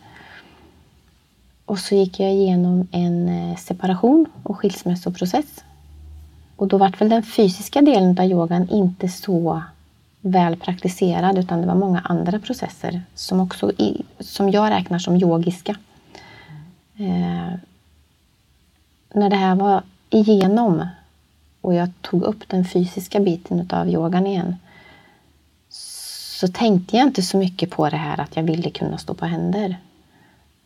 Och 1.66 1.80
så 1.80 1.96
gick 1.96 2.20
jag 2.20 2.32
igenom 2.32 2.88
en 2.92 3.30
eh, 3.30 3.58
separation 3.58 4.26
och 4.44 4.58
skilsmässoprocess. 4.58 5.64
Och 6.56 6.68
då 6.68 6.78
vart 6.78 7.02
väl 7.02 7.10
den 7.10 7.24
fysiska 7.24 7.82
delen 7.82 8.20
av 8.20 8.26
yogan 8.26 8.70
inte 8.70 9.10
så 9.10 9.62
väl 10.22 10.56
praktiserad 10.58 11.38
utan 11.38 11.62
det 11.62 11.68
var 11.68 11.76
många 11.76 12.00
andra 12.00 12.40
processer 12.40 13.02
som 13.16 13.40
också 13.40 13.72
i, 13.72 14.02
som 14.20 14.50
jag 14.50 14.72
räknar 14.72 15.00
som 15.00 15.16
yogiska. 15.16 15.76
Eh, 16.98 17.54
när 19.14 19.30
det 19.30 19.36
här 19.36 19.56
var 19.56 19.84
igenom 20.10 20.86
och 21.62 21.74
jag 21.74 21.90
tog 22.02 22.24
upp 22.24 22.44
den 22.48 22.66
fysiska 22.66 23.20
biten 23.20 23.68
av 23.72 23.90
yogan 23.90 24.28
igen 24.28 24.56
så 26.42 26.48
tänkte 26.48 26.98
jag 26.98 27.08
inte 27.08 27.22
så 27.22 27.38
mycket 27.38 27.72
på 27.72 27.90
det 27.90 27.98
här 27.98 28.20
att 28.20 28.36
jag 28.36 28.44
ville 28.44 28.70
kunna 28.70 28.98
stå 28.98 29.14
på 29.14 29.26
händer. 29.26 29.78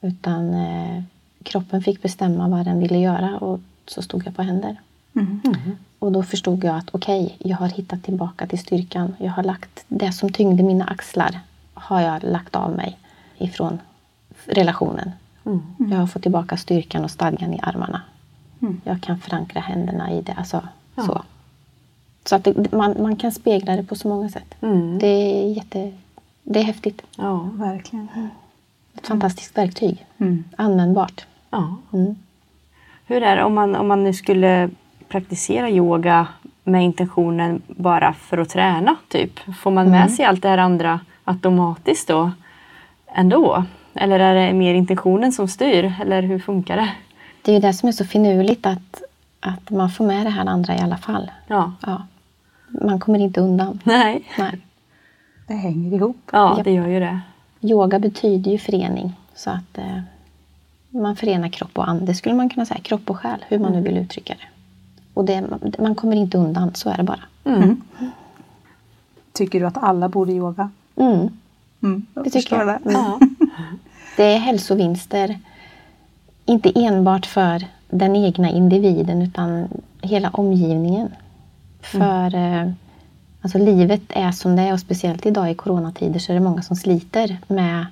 Utan 0.02 0.54
eh, 0.54 1.04
kroppen 1.44 1.82
fick 1.82 2.02
bestämma 2.02 2.48
vad 2.48 2.66
den 2.66 2.80
ville 2.80 2.98
göra 2.98 3.38
och 3.38 3.60
så 3.88 4.02
stod 4.02 4.26
jag 4.26 4.36
på 4.36 4.42
händer. 4.42 4.78
Mm. 5.16 5.42
Och 6.00 6.12
då 6.12 6.24
förstod 6.24 6.64
jag 6.64 6.76
att 6.76 6.90
okej, 6.92 7.36
jag 7.40 7.58
har 7.58 7.68
hittat 7.68 8.04
tillbaka 8.04 8.48
till 8.48 8.60
styrkan. 8.60 9.16
Jag 9.20 9.32
har 9.32 9.44
lagt 9.44 9.86
det 9.88 10.12
som 10.12 10.32
tyngde 10.32 10.64
mina 10.64 10.86
axlar 10.86 11.40
har 11.74 12.02
jag 12.02 12.24
lagt 12.24 12.56
av 12.56 12.72
mig 12.72 12.98
ifrån 13.38 13.80
relationen. 14.46 15.12
Mm. 15.46 15.62
Jag 15.78 15.98
har 15.98 16.08
fått 16.08 16.22
tillbaka 16.22 16.58
styrkan 16.58 17.04
och 17.04 17.12
stadgan 17.12 17.54
i 17.54 17.60
armarna. 17.64 18.02
Mm. 18.62 18.82
Jag 18.84 19.02
kan 19.02 19.18
förankra 19.20 19.62
händerna 19.62 20.12
i 20.12 20.22
det. 20.22 20.34
Alltså, 20.38 20.62
Ja. 20.96 21.04
så 21.04 21.22
så 22.26 22.36
att 22.36 22.44
det, 22.44 22.72
man, 22.72 22.96
man 23.02 23.16
kan 23.16 23.32
spegla 23.32 23.76
det 23.76 23.84
på 23.84 23.96
så 23.96 24.08
många 24.08 24.30
sätt. 24.30 24.56
Mm. 24.62 25.00
Det 25.00 25.08
är 25.08 25.54
jätte... 25.54 25.92
Det 26.44 26.60
är 26.60 26.64
häftigt. 26.64 27.02
Ja. 27.18 27.50
Verkligen. 27.54 28.08
Ett 28.98 29.08
fantastiskt 29.08 29.58
verktyg. 29.58 30.06
Mm. 30.18 30.44
Användbart. 30.58 31.26
ja. 31.50 31.78
Mm. 31.94 32.16
Hur 33.08 33.24
är 33.24 33.36
det 33.36 33.44
om 33.44 33.54
man, 33.54 33.76
om 33.76 33.88
man 33.88 34.04
nu 34.04 34.14
skulle 34.14 34.70
praktisera 35.08 35.70
yoga 35.70 36.28
med 36.64 36.84
intentionen 36.84 37.62
bara 37.68 38.14
för 38.14 38.38
att 38.38 38.50
träna? 38.50 38.96
Typ? 39.08 39.40
Får 39.60 39.72
man 39.72 39.90
med 39.92 40.12
sig 40.12 40.26
allt 40.26 40.42
det 40.42 40.50
här 40.50 40.58
andra 40.58 41.00
automatiskt 41.24 42.08
då 42.08 42.32
ändå? 43.14 43.64
Eller 43.94 44.20
är 44.20 44.36
det 44.36 44.54
mer 44.54 44.74
intentionen 44.74 45.32
som 45.32 45.48
styr? 45.48 45.94
Eller 46.02 46.22
hur 46.22 46.40
funkar 46.40 46.76
det? 46.78 46.90
Det 47.46 47.52
är 47.52 47.54
ju 47.54 47.60
det 47.62 47.74
som 47.74 47.90
är 47.90 47.94
så 47.94 48.06
finurligt 48.06 48.66
att, 48.66 49.04
att 49.40 49.70
man 49.70 49.90
får 49.90 50.06
med 50.06 50.26
det 50.26 50.30
här 50.30 50.46
andra 50.46 50.76
i 50.76 50.80
alla 50.80 50.98
fall. 50.98 51.32
Ja. 51.48 51.74
Ja. 51.86 52.08
Man 52.68 53.00
kommer 53.00 53.20
inte 53.20 53.42
undan. 53.42 53.80
Nej. 53.84 54.24
Nej. 54.38 54.62
Det 55.48 55.54
hänger 55.54 55.94
ihop. 55.94 56.18
Ja, 56.32 56.62
det 56.64 56.72
gör 56.72 56.88
ju 56.88 57.00
det. 57.00 57.20
Yoga 57.62 58.00
betyder 58.00 58.52
ju 58.52 58.58
förening. 58.58 59.14
Så 59.36 59.50
att 59.50 59.78
eh, 59.78 60.00
man 60.90 61.16
förenar 61.16 61.50
kropp 61.50 61.78
och 61.78 61.90
ande, 61.90 62.16
skulle 62.16 62.36
man 62.36 62.50
kunna 62.50 62.66
säga. 62.66 62.80
Kropp 62.80 63.10
och 63.10 63.18
själ, 63.18 63.46
hur 63.48 63.60
man 63.60 63.72
nu 63.72 63.82
vill 63.82 63.98
uttrycka 63.98 64.34
det. 64.34 64.48
Och 65.14 65.26
det, 65.26 65.44
man 65.80 65.96
kommer 65.96 66.16
inte 66.16 66.38
undan, 66.38 66.76
så 66.76 66.90
är 66.90 66.98
det 66.98 67.04
bara. 67.04 67.24
Mm. 67.44 67.82
Tycker 69.34 69.60
du 69.60 69.66
att 69.66 69.78
alla 69.78 70.10
borde 70.10 70.32
yoga? 70.32 70.70
Mm. 70.96 71.30
Mm. 71.84 72.06
Det 72.14 72.30
tycker 72.30 72.56
jag. 72.56 72.68
Det. 72.68 72.80
Ja. 72.84 73.20
Det 74.18 74.24
är 74.24 74.38
hälsovinster, 74.38 75.40
inte 76.46 76.72
enbart 76.76 77.26
för 77.26 77.66
den 77.90 78.16
egna 78.16 78.50
individen 78.50 79.22
utan 79.22 79.68
hela 80.02 80.30
omgivningen. 80.30 81.10
För 81.82 82.36
eh, 82.36 82.72
alltså, 83.42 83.58
livet 83.58 84.02
är 84.10 84.32
som 84.32 84.56
det 84.56 84.62
är 84.62 84.74
och 84.74 84.80
speciellt 84.80 85.26
idag 85.26 85.52
i 85.52 85.56
coronatider 85.56 86.20
så 86.20 86.32
är 86.32 86.34
det 86.34 86.42
många 86.42 86.62
som 86.62 86.76
sliter 86.76 87.38
med 87.48 87.86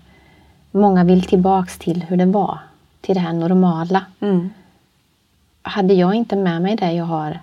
Många 0.75 1.03
vill 1.03 1.23
tillbaks 1.23 1.77
till 1.77 2.03
hur 2.03 2.17
det 2.17 2.25
var, 2.25 2.59
till 3.01 3.15
det 3.15 3.21
här 3.21 3.33
normala. 3.33 4.05
Mm. 4.19 4.49
Hade 5.61 5.93
jag 5.93 6.15
inte 6.15 6.35
med 6.35 6.61
mig 6.61 6.75
det 6.75 6.91
jag 6.91 7.05
har 7.05 7.39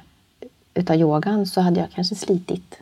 utav 0.74 0.96
yogan 0.96 1.46
så 1.46 1.60
hade 1.60 1.80
jag 1.80 1.90
kanske 1.90 2.14
slitit 2.14 2.78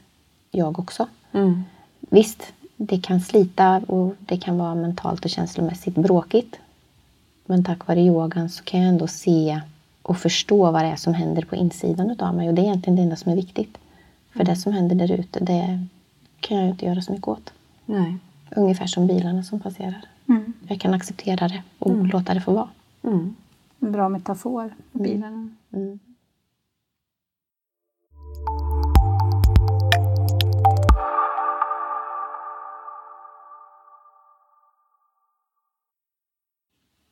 jag 0.50 0.78
också. 0.78 1.06
Mm. 1.32 1.64
Visst, 2.00 2.52
det 2.76 3.00
kan 3.00 3.20
slita 3.20 3.82
och 3.86 4.14
det 4.18 4.36
kan 4.36 4.58
vara 4.58 4.74
mentalt 4.74 5.24
och 5.24 5.30
känslomässigt 5.30 5.94
bråkigt. 5.94 6.58
Men 7.48 7.64
tack 7.64 7.86
vare 7.86 8.00
yogan 8.00 8.48
så 8.48 8.64
kan 8.64 8.80
jag 8.80 8.88
ändå 8.88 9.06
se 9.06 9.60
och 10.02 10.16
förstå 10.16 10.70
vad 10.70 10.84
det 10.84 10.88
är 10.88 10.96
som 10.96 11.14
händer 11.14 11.42
på 11.42 11.56
insidan 11.56 12.10
utav 12.10 12.34
mig. 12.34 12.48
Och 12.48 12.54
det 12.54 12.62
är 12.62 12.64
egentligen 12.64 12.96
det 12.96 13.02
enda 13.02 13.16
som 13.16 13.32
är 13.32 13.36
viktigt. 13.36 13.78
För 14.30 14.44
det 14.44 14.56
som 14.56 14.72
händer 14.72 14.96
där 14.96 15.12
ute, 15.12 15.44
det 15.44 15.86
kan 16.40 16.56
jag 16.56 16.68
inte 16.68 16.86
göra 16.86 17.02
så 17.02 17.12
mycket 17.12 17.28
åt. 17.28 17.52
Nej. 17.86 18.16
Ungefär 18.56 18.86
som 18.86 19.06
bilarna 19.06 19.42
som 19.42 19.60
passerar. 19.60 20.04
Mm. 20.28 20.52
Jag 20.68 20.80
kan 20.80 20.94
acceptera 20.94 21.48
det 21.48 21.62
och 21.78 22.06
låta 22.06 22.34
det 22.34 22.40
få 22.40 22.52
vara. 22.52 22.68
Mm. 23.02 23.34
En 23.80 23.92
bra 23.92 24.08
metafor 24.08 24.74
för 24.92 24.98
bilarna. 24.98 25.50
Mm. 25.72 25.98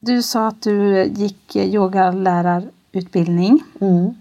Du 0.06 0.22
sa 0.22 0.46
att 0.48 0.62
du 0.62 1.04
gick 1.04 1.56
yogalärarutbildning 1.56 3.62
Mm. 3.80 4.14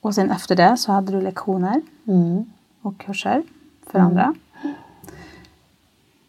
och 0.00 0.14
sen 0.14 0.30
efter 0.30 0.56
det 0.56 0.76
så 0.76 0.92
hade 0.92 1.12
du 1.12 1.20
lektioner 1.20 1.82
Mm. 2.06 2.44
och 2.82 2.98
kurser 2.98 3.42
för 3.86 3.98
andra. 3.98 4.34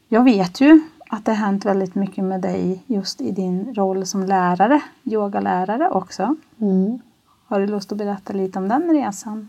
Jag 0.08 0.24
vet 0.24 0.62
ju 0.62 0.82
att 1.10 1.26
det 1.26 1.32
har 1.32 1.46
hänt 1.46 1.65
väldigt 1.65 1.96
mycket 1.96 2.24
med 2.24 2.41
dig 2.41 2.84
just 2.88 3.22
i 3.22 3.32
din 3.32 3.74
roll 3.76 4.06
som 4.06 4.24
lärare, 4.24 4.82
yogalärare 5.04 5.89
också. 5.89 6.36
Mm. 6.62 7.00
Har 7.46 7.60
du 7.60 7.67
lust 7.67 7.91
att 7.91 7.98
berätta 7.98 8.34
lite 8.34 8.60
om 8.60 8.67
den 8.70 8.89
resan? 8.93 9.48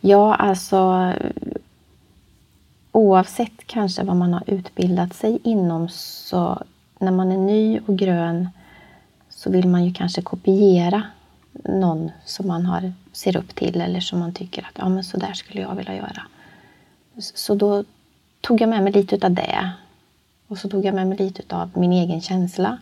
Ja, 0.00 0.34
alltså 0.34 1.12
oavsett 2.92 3.66
kanske 3.66 4.04
vad 4.04 4.16
man 4.16 4.32
har 4.32 4.42
utbildat 4.46 5.14
sig 5.14 5.38
inom 5.44 5.88
så 5.88 6.62
när 7.02 7.12
man 7.12 7.32
är 7.32 7.38
ny 7.38 7.80
och 7.86 7.98
grön 7.98 8.48
så 9.28 9.50
vill 9.50 9.68
man 9.68 9.84
ju 9.84 9.92
kanske 9.92 10.22
kopiera 10.22 11.02
någon 11.64 12.10
som 12.24 12.48
man 12.48 12.66
har, 12.66 12.92
ser 13.12 13.36
upp 13.36 13.54
till 13.54 13.80
eller 13.80 14.00
som 14.00 14.18
man 14.18 14.34
tycker 14.34 14.62
att 14.62 14.78
ja, 14.78 14.88
men 14.88 15.04
så 15.04 15.16
där 15.16 15.32
skulle 15.32 15.60
jag 15.60 15.74
vilja 15.74 15.96
göra. 15.96 16.22
Så 17.18 17.54
då 17.54 17.84
tog 18.40 18.60
jag 18.60 18.68
med 18.68 18.82
mig 18.82 18.92
lite 18.92 19.26
av 19.26 19.32
det. 19.32 19.70
Och 20.48 20.58
så 20.58 20.68
tog 20.68 20.84
jag 20.84 20.94
med 20.94 21.06
mig 21.06 21.18
lite 21.18 21.56
av 21.56 21.70
min 21.74 21.92
egen 21.92 22.20
känsla. 22.20 22.78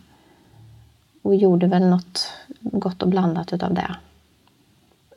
Och 1.21 1.35
gjorde 1.35 1.67
väl 1.67 1.89
något 1.89 2.33
gott 2.59 3.01
och 3.01 3.07
blandat 3.07 3.53
utav 3.53 3.73
det. 3.73 3.95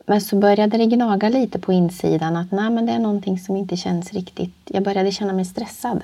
Men 0.05 0.21
så 0.21 0.35
började 0.35 0.77
det 0.77 0.85
gnaga 0.85 1.29
lite 1.29 1.59
på 1.59 1.73
insidan 1.73 2.35
att 2.35 2.51
nej, 2.51 2.69
men 2.69 2.85
det 2.85 2.91
är 2.91 2.99
någonting 2.99 3.39
som 3.39 3.55
inte 3.55 3.77
känns 3.77 4.13
riktigt. 4.13 4.55
Jag 4.65 4.83
började 4.83 5.11
känna 5.11 5.33
mig 5.33 5.45
stressad. 5.45 6.03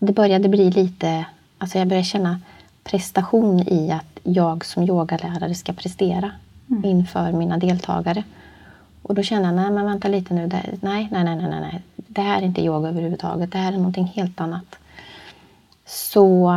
Det 0.00 0.12
började 0.12 0.48
bli 0.48 0.70
lite, 0.70 1.26
alltså 1.60 1.78
jag 1.78 1.88
började 1.88 2.04
känna 2.04 2.40
prestation 2.84 3.60
i 3.60 3.92
att 3.92 4.18
jag 4.22 4.64
som 4.64 4.82
yogalärare 4.82 5.54
ska 5.54 5.72
prestera 5.72 6.32
inför 6.84 7.32
mina 7.32 7.58
deltagare. 7.58 8.24
Och 9.02 9.14
då 9.14 9.22
kände 9.22 9.48
jag, 9.48 9.54
nej 9.54 9.70
men 9.70 9.84
vänta 9.84 10.08
lite 10.08 10.34
nu, 10.34 10.46
det, 10.46 10.62
nej, 10.80 11.08
nej, 11.10 11.24
nej, 11.24 11.36
nej, 11.36 11.60
nej, 11.60 11.82
det 11.96 12.20
här 12.20 12.38
är 12.38 12.46
inte 12.46 12.64
yoga 12.64 12.88
överhuvudtaget, 12.88 13.52
det 13.52 13.58
här 13.58 13.72
är 13.72 13.76
någonting 13.76 14.12
helt 14.14 14.40
annat. 14.40 14.76
Så 15.86 16.54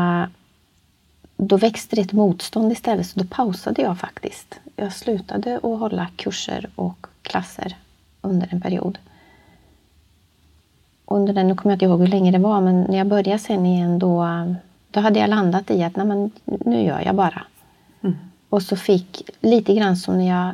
då 1.37 1.57
växte 1.57 1.95
det 1.95 2.01
ett 2.01 2.11
motstånd 2.11 2.71
istället, 2.71 3.07
så 3.07 3.19
då 3.19 3.25
pausade 3.25 3.81
jag 3.81 3.99
faktiskt. 3.99 4.59
Jag 4.75 4.93
slutade 4.93 5.55
att 5.55 5.79
hålla 5.79 6.07
kurser 6.15 6.69
och 6.75 7.07
klasser 7.21 7.75
under 8.21 8.47
en 8.51 8.61
period. 8.61 8.97
Under 11.05 11.33
den, 11.33 11.47
nu 11.47 11.55
kommer 11.55 11.71
jag 11.71 11.75
inte 11.75 11.85
ihåg 11.85 11.99
hur 11.99 12.07
länge 12.07 12.31
det 12.31 12.37
var, 12.37 12.61
men 12.61 12.81
när 12.81 12.97
jag 12.97 13.07
började 13.07 13.39
sen 13.39 13.65
igen 13.65 13.99
då, 13.99 14.25
då 14.93 14.99
hade 14.99 15.19
jag 15.19 15.29
landat 15.29 15.71
i 15.71 15.83
att 15.83 15.95
nej, 15.95 16.05
men 16.05 16.31
nu 16.45 16.83
gör 16.83 17.01
jag 17.01 17.15
bara. 17.15 17.43
Och 18.49 18.61
så 18.61 18.75
fick 18.75 19.29
lite 19.41 19.73
grann 19.73 19.97
som 19.97 20.17
när 20.17 20.29
jag 20.29 20.53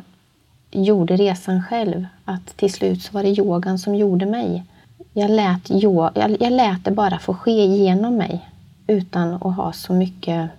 gjorde 0.70 1.16
resan 1.16 1.62
själv, 1.62 2.06
att 2.24 2.56
till 2.56 2.72
slut 2.72 3.02
så 3.02 3.12
var 3.12 3.22
det 3.22 3.38
yogan 3.38 3.78
som 3.78 3.94
gjorde 3.94 4.26
mig. 4.26 4.64
Jag 5.12 5.30
lät, 5.30 5.70
yo, 5.70 6.10
jag, 6.14 6.36
jag 6.40 6.52
lät 6.52 6.84
det 6.84 6.90
bara 6.90 7.18
få 7.18 7.34
ske 7.34 7.66
genom 7.66 8.16
mig 8.16 8.48
utan 8.86 9.34
att 9.34 9.56
ha 9.56 9.72
så 9.72 9.92
mycket 9.92 10.50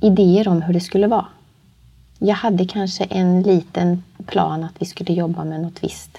idéer 0.00 0.48
om 0.48 0.62
hur 0.62 0.74
det 0.74 0.80
skulle 0.80 1.06
vara. 1.06 1.26
Jag 2.18 2.34
hade 2.34 2.66
kanske 2.66 3.04
en 3.04 3.42
liten 3.42 4.02
plan 4.26 4.64
att 4.64 4.74
vi 4.78 4.86
skulle 4.86 5.12
jobba 5.12 5.44
med 5.44 5.60
något 5.60 5.84
visst, 5.84 6.18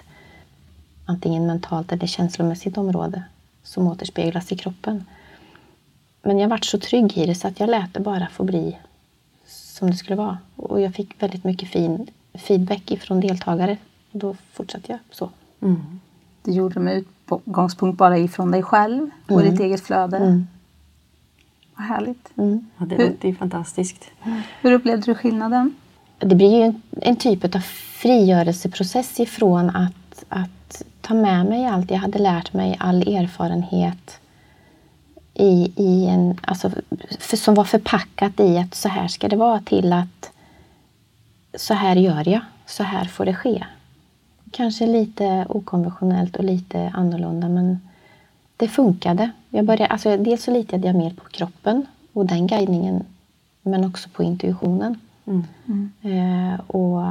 antingen 1.06 1.48
mentalt 1.48 1.92
eller 1.92 2.08
känslomässigt 2.08 2.78
område 2.78 3.24
som 3.64 3.88
återspeglas 3.88 4.52
i 4.52 4.58
kroppen. 4.58 5.06
Men 6.28 6.40
jag 6.40 6.50
vart 6.50 6.66
så 6.66 6.80
trygg 6.80 7.18
i 7.18 7.26
det 7.26 7.36
så 7.36 7.48
att 7.48 7.60
jag 7.60 7.70
lät 7.70 7.94
det 7.94 8.00
bara 8.00 8.28
få 8.28 8.44
bli 8.44 8.78
som 9.46 9.92
det 9.92 9.98
skulle 9.98 10.16
vara. 10.16 10.38
Och 10.56 10.82
jag 10.82 10.94
fick 10.94 11.24
väldigt 11.24 11.44
mycket 11.44 11.70
fin 11.70 12.08
feedback 12.34 12.92
ifrån 12.92 13.20
deltagare. 13.20 13.78
Och 14.12 14.20
då 14.20 14.36
fortsatte 14.54 14.92
jag 14.92 15.00
så. 15.12 15.30
Mm. 15.62 16.00
Du 16.44 16.52
gjorde 16.52 16.74
det 16.74 16.80
med 16.80 17.04
utgångspunkt 17.32 17.98
bara 17.98 18.18
ifrån 18.18 18.52
dig 18.52 18.64
själv 18.64 19.10
och 19.28 19.42
ditt 19.42 19.60
eget 19.60 19.82
flöde. 19.82 20.18
Mm. 20.18 20.48
Vad 21.76 21.88
härligt. 21.88 22.32
Mm. 22.38 22.68
Ja, 22.78 22.86
det 22.86 23.28
ju 23.28 23.36
fantastiskt. 23.36 24.12
Hur 24.62 24.72
upplevde 24.72 25.06
du 25.06 25.16
skillnaden? 25.16 25.76
Det 26.20 26.36
blir 26.36 26.56
ju 26.56 26.62
en, 26.62 26.82
en 27.02 27.16
typ 27.16 27.56
av 27.56 27.60
frigörelseprocess 28.02 29.20
ifrån 29.20 29.70
att, 29.70 30.24
att 30.30 30.84
ta 31.02 31.14
med 31.14 31.46
mig 31.46 31.66
allt 31.66 31.92
jag 31.92 31.98
hade 31.98 32.20
lärt 32.20 32.54
mig, 32.54 32.78
all 32.80 33.02
erfarenhet 33.02 34.20
i, 35.40 35.72
i 35.76 36.06
en, 36.06 36.38
alltså, 36.42 36.72
för, 37.20 37.38
som 37.38 37.56
var 37.56 37.64
förpackat 37.64 38.40
i 38.40 38.58
att 38.58 38.76
så 38.76 38.90
här 38.90 39.08
ska 39.08 39.28
det 39.28 39.36
vara 39.36 39.60
till 39.60 39.94
att 39.94 40.32
så 41.58 41.74
här 41.74 41.96
gör 41.96 42.30
jag, 42.30 42.42
så 42.66 42.84
här 42.84 43.06
får 43.06 43.26
det 43.26 43.34
ske. 43.34 43.66
Kanske 44.52 44.86
lite 44.86 45.46
okonventionellt 45.50 46.36
och 46.36 46.44
lite 46.44 46.92
annorlunda 46.94 47.50
men 47.50 47.80
det 48.58 48.68
funkade. 48.68 49.32
Jag 49.50 49.66
började, 49.66 49.86
alltså, 49.86 50.18
dels 50.18 50.44
så 50.44 50.52
litade 50.52 50.88
jag 50.88 50.96
mer 50.96 51.12
på 51.12 51.24
kroppen 51.24 51.86
och 52.14 52.26
den 52.26 52.48
guidningen 52.48 53.04
men 53.62 53.86
också 53.86 54.10
på 54.10 54.24
intuitionen. 54.24 55.00
Mm. 55.26 55.92
Eh, 56.02 56.60
och 56.60 57.02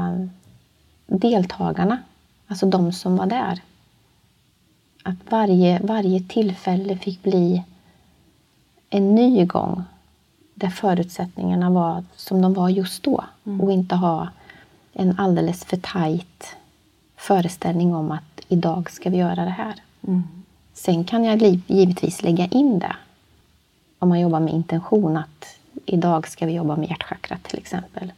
deltagarna, 1.06 1.98
alltså 2.46 2.66
de 2.66 2.92
som 2.92 3.16
var 3.16 3.26
där. 3.26 3.62
Att 5.02 5.16
varje, 5.28 5.80
varje 5.82 6.20
tillfälle 6.20 6.96
fick 6.96 7.22
bli 7.22 7.62
en 8.90 9.14
ny 9.14 9.44
gång 9.44 9.84
där 10.54 10.68
förutsättningarna 10.68 11.70
var 11.70 12.04
som 12.16 12.42
de 12.42 12.54
var 12.54 12.68
just 12.68 13.02
då 13.02 13.24
och 13.60 13.72
inte 13.72 13.94
ha 13.94 14.28
en 14.92 15.18
alldeles 15.18 15.64
för 15.64 15.76
tajt 15.76 16.56
föreställning 17.16 17.94
om 17.94 18.10
att 18.10 18.40
idag 18.48 18.90
ska 18.90 19.10
vi 19.10 19.16
göra 19.16 19.44
det 19.44 19.50
här. 19.50 19.74
Mm. 20.06 20.22
Sen 20.74 21.04
kan 21.04 21.24
jag 21.24 21.42
givetvis 21.66 22.22
lägga 22.22 22.46
in 22.46 22.78
det 22.78 22.96
om 23.98 24.08
man 24.08 24.20
jobbar 24.20 24.40
med 24.40 24.54
intention 24.54 25.16
att 25.16 25.58
idag 25.86 26.28
ska 26.28 26.46
vi 26.46 26.52
jobba 26.52 26.76
med 26.76 26.88
hjärtchakrat 26.88 27.42
till 27.42 27.58
exempel. 27.58 28.12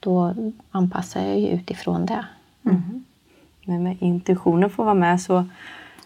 Då 0.00 0.34
anpassar 0.70 1.22
jag 1.22 1.38
ju 1.38 1.48
utifrån 1.48 2.06
det. 2.06 2.24
Men 3.64 3.82
med 3.82 3.96
intuitionen 4.00 4.70
får 4.70 4.84
vara 4.84 4.94
med 4.94 5.20
så, 5.20 5.48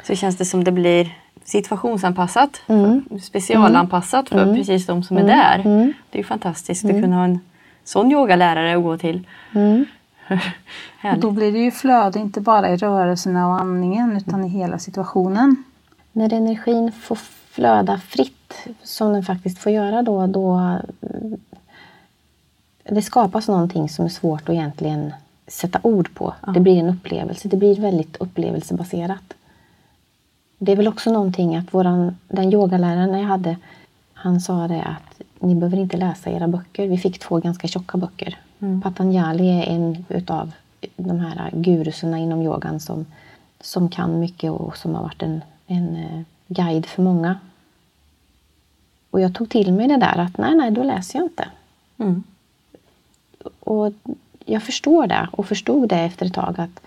så 0.03 0.15
känns 0.15 0.37
det 0.37 0.45
som 0.45 0.65
det 0.65 0.73
blir 0.73 1.15
situationsanpassat. 1.47 2.61
Mm. 2.67 3.05
Specialanpassat 3.23 4.29
för 4.29 4.55
precis 4.55 4.87
de 4.87 5.03
som 5.03 5.17
är 5.17 5.25
där. 5.25 5.59
Mm. 5.65 5.93
Det 6.11 6.19
är 6.19 6.21
ju 6.21 6.25
fantastiskt 6.25 6.85
att 6.85 6.91
kunna 6.91 7.17
ha 7.17 7.25
en 7.25 7.41
sån 7.85 8.13
yogalärare 8.13 8.77
att 8.77 8.83
gå 8.83 8.99
till. 8.99 9.27
Mm. 9.55 9.85
Då 11.19 11.31
blir 11.31 11.53
det 11.53 11.59
ju 11.59 11.71
flöde 11.71 12.19
inte 12.19 12.41
bara 12.41 12.71
i 12.71 12.77
rörelserna 12.77 13.49
och 13.49 13.61
andningen 13.61 14.17
utan 14.17 14.45
i 14.45 14.49
hela 14.49 14.79
situationen. 14.79 15.65
När 16.13 16.33
energin 16.33 16.93
får 16.93 17.19
flöda 17.51 17.99
fritt, 17.99 18.69
som 18.83 19.13
den 19.13 19.23
faktiskt 19.23 19.59
får 19.59 19.73
göra 19.73 20.03
då, 20.03 20.27
då 20.27 20.53
mm, 20.53 21.41
det 22.85 23.03
skapas 23.03 23.49
någonting 23.49 23.89
som 23.89 24.05
är 24.05 24.09
svårt 24.09 24.43
att 24.43 24.55
egentligen 24.55 25.15
sätta 25.47 25.81
ord 25.83 26.15
på. 26.15 26.35
Det 26.55 26.61
blir 26.61 26.79
en 26.79 26.89
upplevelse. 26.89 27.49
Det 27.49 27.57
blir 27.57 27.81
väldigt 27.81 28.17
upplevelsebaserat. 28.17 29.35
Det 30.59 30.73
är 30.73 30.77
väl 30.77 30.89
också 30.89 31.13
någonting 31.13 31.57
att 31.57 31.75
våran, 31.75 32.17
den 32.29 32.53
yogaläraren 32.53 33.19
jag 33.19 33.27
hade, 33.27 33.57
han 34.15 34.41
sa 34.41 34.69
det 34.69 34.83
att 34.83 35.23
ni 35.39 35.55
behöver 35.55 35.77
inte 35.77 35.97
läsa 35.97 36.31
era 36.31 36.49
böcker. 36.49 36.89
Vi 36.89 36.99
fick 36.99 37.19
två 37.19 37.39
ganska 37.39 37.69
tjocka 37.69 37.99
böcker. 37.99 38.39
Patanjali 38.83 39.49
är 39.49 39.67
en 39.67 40.05
utav 40.09 40.53
de 40.97 41.21
här 41.21 41.51
guruserna 41.53 42.19
inom 42.19 42.43
yogan 42.43 42.81
som, 42.81 43.07
som 43.61 43.89
kan 43.89 44.21
mycket 44.21 44.51
och 44.51 44.77
som 44.77 44.95
har 44.95 45.03
varit 45.03 45.23
en, 45.23 45.41
en 45.67 45.97
eh, 45.97 46.23
guide 46.47 46.87
för 46.87 47.03
många. 47.03 47.39
Och 49.11 49.21
jag 49.21 49.35
tog 49.35 49.51
till 49.51 49.73
mig 49.73 49.89
det 49.89 49.97
där 49.97 50.19
att 50.19 50.39
nej, 50.39 50.55
nej, 50.55 50.71
då 50.71 50.83
läser 50.83 51.19
jag 51.19 51.27
inte. 51.27 51.49
Mm. 51.99 52.23
Och 53.61 53.93
jag 54.45 54.63
förstår 54.63 55.07
det 55.07 55.29
och 55.33 55.47
förstod 55.47 55.89
det 55.89 55.99
efter 55.99 56.27
ett 56.27 56.35
tag 56.35 56.61
att 56.61 56.81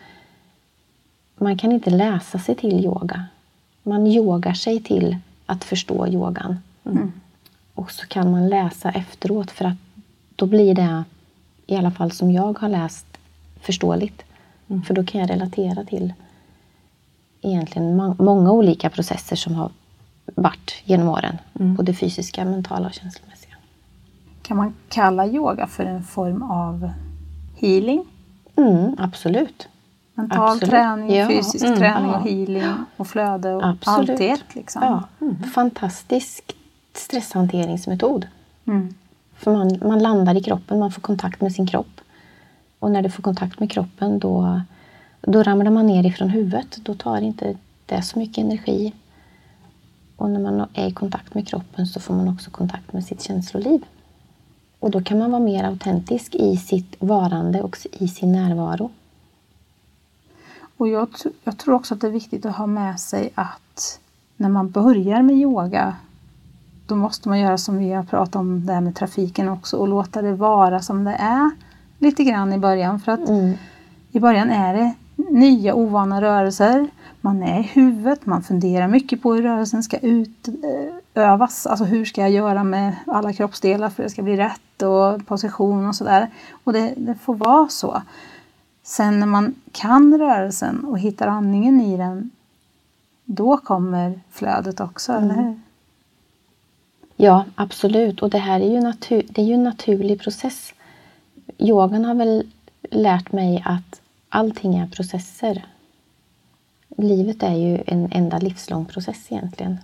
man 1.36 1.58
kan 1.58 1.71
inte 1.71 1.89
läsa 1.89 2.39
sig 2.39 2.55
till 2.55 2.86
yoga. 2.86 3.25
Man 3.89 4.08
yogar 4.08 4.54
sig 4.54 4.84
till 4.84 5.17
att 5.45 5.63
förstå 5.63 6.08
yogan. 6.08 6.58
Och 7.73 7.91
så 7.91 8.08
kan 8.08 8.32
man 8.32 8.49
läsa 8.49 8.91
efteråt 8.91 9.52
för 9.52 9.65
att 9.65 9.78
då 10.36 10.45
blir 10.45 10.75
det, 10.75 11.04
i 11.67 11.75
alla 11.75 11.91
fall 11.91 12.12
som 12.12 12.32
jag 12.32 12.60
har 12.60 12.69
läst, 12.69 13.06
förståeligt. 13.62 14.23
För 14.88 14.93
då 14.93 15.04
kan 15.04 15.21
jag 15.21 15.30
relatera 15.30 15.84
till 15.86 16.13
egentligen 17.41 18.02
ma- 18.02 18.23
många 18.23 18.52
olika 18.52 18.89
processer 18.89 19.36
som 19.36 19.56
har 19.56 19.71
varit 20.36 20.73
genom 20.86 21.08
åren. 21.08 21.38
Både 21.54 21.93
fysiska, 21.93 22.45
mentala 22.45 22.88
och 22.88 22.93
känslomässiga. 22.93 23.56
Kan 24.41 24.58
man 24.58 24.73
kalla 24.89 25.28
yoga 25.28 25.67
för 25.67 25.86
en 25.86 26.04
form 26.04 26.43
av 26.43 26.91
healing? 27.60 28.06
Mm, 28.56 28.95
absolut. 28.99 29.67
Mental 30.21 30.43
Absolut. 30.49 30.69
träning, 30.69 31.15
Ja. 31.15 31.27
fysisk 31.27 31.65
Mm. 31.65 31.77
träning 31.79 32.10
och 32.10 32.21
healing 32.21 32.73
och 32.97 33.08
flöde 33.08 33.55
och 33.55 33.65
Absolut. 33.67 34.10
allt 34.10 34.21
i 34.21 34.27
ett. 34.29 34.55
Liksom. 34.55 34.82
Ja, 34.84 35.27
fantastisk 35.53 36.55
stresshanteringsmetod. 36.93 38.27
Mm. 38.67 38.93
För 39.36 39.51
man, 39.53 39.79
man 39.89 39.99
landar 39.99 40.36
i 40.38 40.43
kroppen, 40.43 40.79
man 40.79 40.91
får 40.91 41.01
kontakt 41.01 41.41
med 41.41 41.51
sin 41.51 41.67
kropp. 41.67 42.01
Och 42.79 42.91
när 42.91 43.01
du 43.01 43.10
får 43.10 43.23
kontakt 43.23 43.60
med 43.60 43.71
kroppen 43.71 44.19
då, 44.19 44.62
då 45.21 45.43
ramlar 45.43 45.71
man 45.71 45.88
ner 45.88 46.05
ifrån 46.05 46.29
huvudet. 46.29 46.77
Då 46.84 46.93
tar 46.93 47.21
inte 47.21 47.58
det 47.86 48.01
så 48.01 48.19
mycket 48.19 48.43
energi. 48.45 48.93
Och 50.15 50.29
när 50.29 50.39
man 50.39 50.67
är 50.73 50.88
i 50.88 50.91
kontakt 50.91 51.34
med 51.34 51.47
kroppen 51.47 51.88
så 51.88 51.99
får 51.99 52.13
man 52.13 52.27
också 52.27 52.51
kontakt 52.51 52.93
med 52.93 53.03
sitt 53.03 53.21
känsloliv. 53.21 53.82
Och 54.79 54.91
då 54.91 55.01
kan 55.01 55.19
man 55.19 55.32
vara 55.32 55.41
mer 55.43 55.63
autentisk 55.63 56.36
i 56.36 56.58
sitt 56.58 56.95
varande 56.99 57.62
och 57.62 57.77
i 57.91 58.08
sin 58.08 58.32
närvaro. 58.32 58.89
Och 60.80 60.88
jag, 60.88 61.08
jag 61.44 61.58
tror 61.58 61.76
också 61.76 61.94
att 61.94 62.02
det 62.02 62.08
är 62.08 62.12
viktigt 62.12 62.46
att 62.46 62.56
ha 62.56 62.68
med 62.68 63.00
sig 63.00 63.30
att 63.36 64.00
när 64.38 64.50
man 64.50 64.70
börjar 64.70 65.22
med 65.22 65.36
yoga 65.36 65.96
då 66.86 66.96
måste 66.96 67.30
man 67.30 67.39
göra 67.39 67.58
som 67.58 67.78
vi 67.78 67.92
har 67.92 68.04
pratat 68.04 68.36
om 68.36 68.65
det 68.65 68.74
här 68.74 68.82
med 68.82 68.96
trafiken 68.96 69.50
också 69.50 69.78
och 69.78 69.88
låta 69.88 70.22
det 70.22 70.34
vara 70.34 70.82
som 70.82 71.04
det 71.04 71.15
är 71.20 71.52
lite 71.98 72.24
grann 72.24 72.54
i 72.54 72.58
början. 72.58 73.00
För 73.00 73.12
att 73.12 73.30
Mm. 73.30 73.54
i 74.12 74.20
början 74.20 74.50
är 74.50 74.74
det 74.74 74.94
nya 75.15 75.76
ovana 75.76 76.22
rörelser. 76.22 76.88
Man 77.22 77.44
är 77.44 77.60
i 77.60 77.63
huvudet, 77.63 78.26
man 78.26 78.44
funderar 78.44 78.88
mycket 78.88 79.22
på 79.22 79.34
hur 79.34 79.44
rörelsen 79.44 79.84
ska 79.84 79.98
utövas. 79.98 81.68
Alltså 81.68 81.86
hur 81.86 82.06
ska 82.06 82.22
jag 82.22 82.32
göra 82.32 82.63
med 82.63 82.96
alla 83.08 83.34
kroppsdelar 83.34 83.89
för 83.89 84.04
att 84.04 84.08
det 84.08 84.12
ska 84.12 84.22
bli 84.22 84.38
rätt 84.38 84.82
och 84.82 85.28
position 85.28 85.88
och 85.88 85.96
sådär. 85.96 86.30
Och 86.63 86.74
det, 86.74 86.94
det 86.98 87.15
får 87.15 87.36
vara 87.36 87.68
så. 87.70 88.02
Sen 88.89 89.19
när 89.19 89.28
man 89.28 89.56
kan 89.71 90.17
rörelsen 90.17 90.86
och 90.86 90.99
hittar 90.99 91.28
andningen 91.28 91.82
i 91.82 91.97
den, 91.97 92.32
då 93.25 93.58
kommer 93.58 94.19
flödet 94.30 94.80
också, 94.80 95.13
eller 95.13 95.34
hur? 95.36 95.60
Ja, 97.15 97.45
absolut. 97.56 98.21
Och 98.21 98.30
det 98.30 98.38
här 98.38 98.60
är 98.60 98.71
ju, 98.71 98.82
natur, 98.82 99.23
det 99.30 99.41
är 99.41 99.45
ju 99.45 99.54
en 99.54 99.63
naturlig 99.63 100.21
process. 100.21 100.73
Yogan 101.58 102.06
har 102.06 102.15
väl 102.15 102.43
lärt 102.91 103.32
mig 103.32 103.63
att 103.65 104.02
allting 104.30 104.75
är 104.75 104.88
processer. 104.88 105.65
Livet 106.97 107.43
är 107.43 107.56
ju 107.56 107.84
en 107.88 108.10
enda 108.12 108.38
livslång 108.38 108.86
process 108.86 109.28
egentligen. 109.30 109.78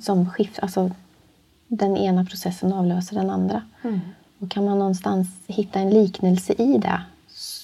Som 0.00 0.30
skift, 0.30 0.58
alltså, 0.58 0.90
den 1.68 1.96
ena 1.96 2.24
processen 2.24 2.72
avlöser 2.72 3.16
den 3.16 3.30
andra. 3.30 3.62
Och 4.38 4.50
kan 4.50 4.64
man 4.64 4.78
någonstans 4.78 5.28
hitta 5.46 5.80
en 5.80 5.90
liknelse 5.90 6.52
i 6.52 6.78
det 6.78 7.00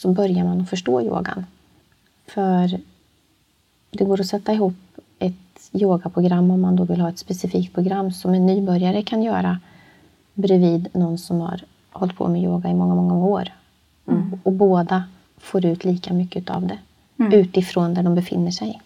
så 0.01 0.09
börjar 0.09 0.45
man 0.45 0.61
att 0.61 0.71
förstå 0.71 1.03
yogan. 1.03 1.47
För 2.27 2.81
det 3.91 4.05
går 4.05 4.21
att 4.21 4.27
sätta 4.27 4.53
ihop 4.53 4.75
ett 5.19 5.71
yogaprogram 5.73 6.51
om 6.51 6.61
man 6.61 6.77
då 6.77 6.85
vill 6.85 7.01
ha 7.01 7.09
ett 7.09 7.19
specifikt 7.19 7.75
program 7.75 8.13
som 8.13 8.35
en 8.35 8.47
nybörjare 8.47 9.03
kan 9.03 9.23
göra 9.23 9.61
bredvid 10.35 10.89
någon 10.93 11.19
som 11.19 11.41
har 11.41 11.65
hållit 11.91 12.17
på 12.17 12.29
med 12.29 12.43
yoga 12.43 12.71
i 12.71 12.75
många, 12.75 12.95
många 12.95 13.15
år. 13.15 13.49
Och 14.43 14.53
båda 14.53 15.05
får 15.39 15.67
ut 15.67 15.85
lika 15.85 16.15
mycket 16.15 16.51
av 16.51 16.67
det 16.67 16.79
utifrån 17.37 17.95
där 17.95 18.03
de 18.03 18.15
befinner 18.15 18.51
sig. 18.51 18.83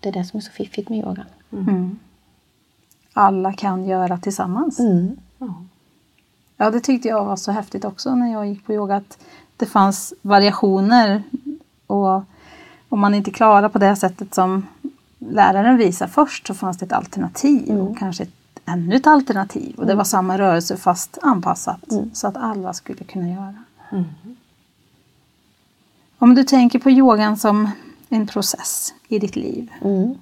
Det 0.00 0.08
är 0.08 0.12
det 0.12 0.24
som 0.24 0.36
är 0.38 0.42
så 0.42 0.50
fiffigt 0.50 0.88
med 0.88 0.98
yogan. 0.98 1.26
Mm. 1.52 1.98
Alla 3.12 3.52
kan 3.52 3.86
göra 3.86 4.18
tillsammans. 4.18 4.80
Mm. 4.80 5.16
Ja, 6.56 6.70
det 6.70 6.80
tyckte 6.80 7.08
jag 7.08 7.24
var 7.24 7.36
så 7.36 7.52
häftigt 7.52 7.84
också 7.84 8.14
när 8.14 8.32
jag 8.32 8.48
gick 8.48 8.66
på 8.66 8.72
yoga. 8.72 8.96
Att 8.96 9.18
det 9.58 9.66
fanns 9.66 10.14
variationer. 10.22 11.22
Och 11.86 12.24
om 12.88 13.00
man 13.00 13.14
inte 13.14 13.30
klarar 13.30 13.68
på 13.68 13.78
det 13.78 13.96
sättet 13.96 14.34
som 14.34 14.66
läraren 15.18 15.76
visar 15.76 16.06
först 16.06 16.46
så 16.46 16.54
fanns 16.54 16.78
det 16.78 16.86
ett 16.86 16.92
alternativ. 16.92 17.78
Och 17.80 17.98
kanske 17.98 18.22
ett, 18.22 18.60
ännu 18.64 18.96
ett 18.96 19.06
alternativ. 19.06 19.74
Och 19.78 19.86
det 19.86 19.94
var 19.94 20.04
samma 20.04 20.38
rörelse 20.38 20.76
fast 20.76 21.18
anpassat. 21.22 21.84
Så 22.12 22.26
att 22.26 22.36
alla 22.36 22.72
skulle 22.72 23.04
kunna 23.04 23.28
göra. 23.28 23.54
Om 26.18 26.34
du 26.34 26.44
tänker 26.44 26.78
på 26.78 26.90
yogan 26.90 27.36
som 27.36 27.70
en 28.08 28.26
process 28.26 28.94
i 29.08 29.18
ditt 29.18 29.36
liv. 29.36 29.72
Mm. 29.84 30.14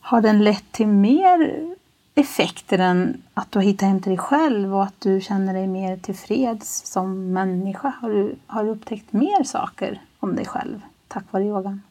Har 0.00 0.20
den 0.20 0.44
lett 0.44 0.72
till 0.72 0.86
mer 0.86 1.74
effekter 2.18 2.78
än 2.78 3.22
att 3.34 3.52
du 3.52 3.58
har 3.58 3.64
hittat 3.64 3.88
hem 3.88 4.00
till 4.00 4.10
dig 4.10 4.18
själv 4.18 4.74
och 4.74 4.84
att 4.84 5.00
du 5.00 5.20
känner 5.20 5.54
dig 5.54 5.66
mer 5.66 5.96
tillfreds 5.96 6.92
som 6.92 7.32
människa? 7.32 7.92
Har 8.00 8.10
du, 8.10 8.36
har 8.46 8.64
du 8.64 8.70
upptäckt 8.70 9.12
mer 9.12 9.44
saker 9.44 10.00
om 10.18 10.36
dig 10.36 10.46
själv 10.46 10.80
tack 11.08 11.24
vare 11.32 11.44
yogan? 11.44 11.82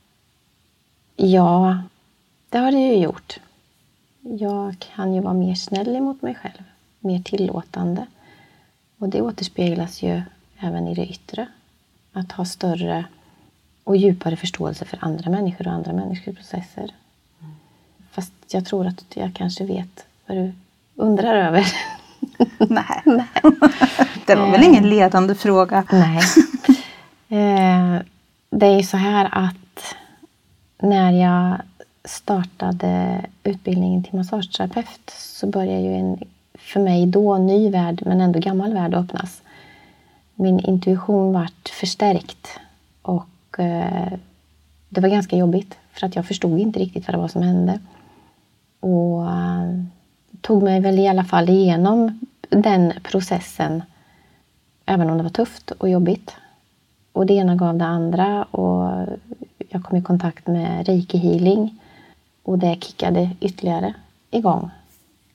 Ja, 1.16 1.82
det 2.50 2.58
har 2.58 2.72
det 2.72 2.78
ju 2.78 2.96
gjort. 2.96 3.40
Jag 4.22 4.76
kan 4.80 5.14
ju 5.14 5.22
vara 5.22 5.34
mer 5.34 5.56
snäll 5.56 5.96
emot 5.96 6.22
mig 6.22 6.36
själv, 6.36 6.64
mer 7.00 7.20
tillåtande. 7.20 8.06
Och 8.98 9.10
det 9.10 9.22
återspeglas 9.22 10.04
ju 10.04 10.22
även 10.60 10.88
i 10.88 10.96
det 10.96 11.08
yttre. 11.08 11.48
Att 12.14 12.32
ha 12.32 12.46
större 12.46 13.06
och 13.84 13.98
djupare 13.98 14.36
förståelse 14.36 14.86
för 14.86 15.00
andra 15.02 15.32
människor 15.32 15.68
och 15.68 15.74
andra 15.74 15.94
människors 15.94 16.36
processer. 16.36 16.94
Fast 18.12 18.34
jag 18.48 18.66
tror 18.66 18.88
att 18.88 19.06
jag 19.16 19.34
kanske 19.34 19.66
vet 19.66 20.06
vad 20.28 20.38
du 20.38 20.54
undrar 20.96 21.36
över. 21.36 21.66
Nej. 22.58 23.04
det 24.26 24.36
var 24.36 24.52
väl 24.52 24.64
ingen 24.64 24.90
ledande 24.90 25.36
fråga? 25.36 25.84
Nej. 25.92 26.22
Eh, 27.30 28.02
det 28.50 28.66
är 28.66 28.78
ju 28.78 28.84
så 28.84 28.98
här 28.98 29.30
att 29.32 29.96
när 30.82 31.12
jag 31.12 31.62
startade 32.06 33.22
utbildningen 33.44 34.04
till 34.04 34.16
massageterapeut 34.16 35.10
så 35.10 35.48
började 35.48 35.82
ju 35.82 35.94
en, 35.94 36.18
för 36.54 36.80
mig 36.80 37.06
då, 37.06 37.38
ny 37.38 37.70
värld, 37.70 38.04
men 38.06 38.22
ändå 38.22 38.40
gammal 38.40 38.74
värld 38.74 38.94
att 38.94 39.04
öppnas. 39.06 39.42
Min 40.36 40.60
intuition 40.60 41.34
vart 41.34 41.70
förstärkt 41.70 42.60
och 43.02 43.60
eh, 43.60 44.14
det 44.90 45.02
var 45.02 45.10
ganska 45.10 45.38
jobbigt 45.38 45.78
för 45.92 46.08
att 46.08 46.16
jag 46.16 46.26
förstod 46.26 46.60
inte 46.60 46.80
riktigt 46.80 47.08
vad 47.08 47.16
det 47.16 47.22
var 47.22 47.28
som 47.28 47.42
hände. 47.42 47.80
Och 48.80 49.24
eh, 49.24 49.84
tog 50.42 50.64
mig 50.64 50.80
väl 50.80 51.00
i 51.00 51.08
alla 51.08 51.24
fall 51.24 51.50
igenom 51.50 52.20
den 52.50 52.94
processen, 53.04 53.84
även 54.86 55.10
om 55.10 55.18
det 55.18 55.24
var 55.24 55.30
tufft 55.30 55.72
och 55.72 55.90
jobbigt. 55.90 56.36
Och 57.12 57.26
det 57.26 57.34
ena 57.34 57.56
gav 57.56 57.78
det 57.78 57.86
andra 57.86 58.44
och 58.44 59.08
jag 59.70 59.84
kom 59.84 59.98
i 59.98 60.02
kontakt 60.02 60.48
med 60.48 60.88
reiki 60.88 61.18
healing 61.18 61.80
och 62.44 62.60
det 62.60 62.78
kickade 62.84 63.30
ytterligare 63.42 63.94
igång 64.32 64.70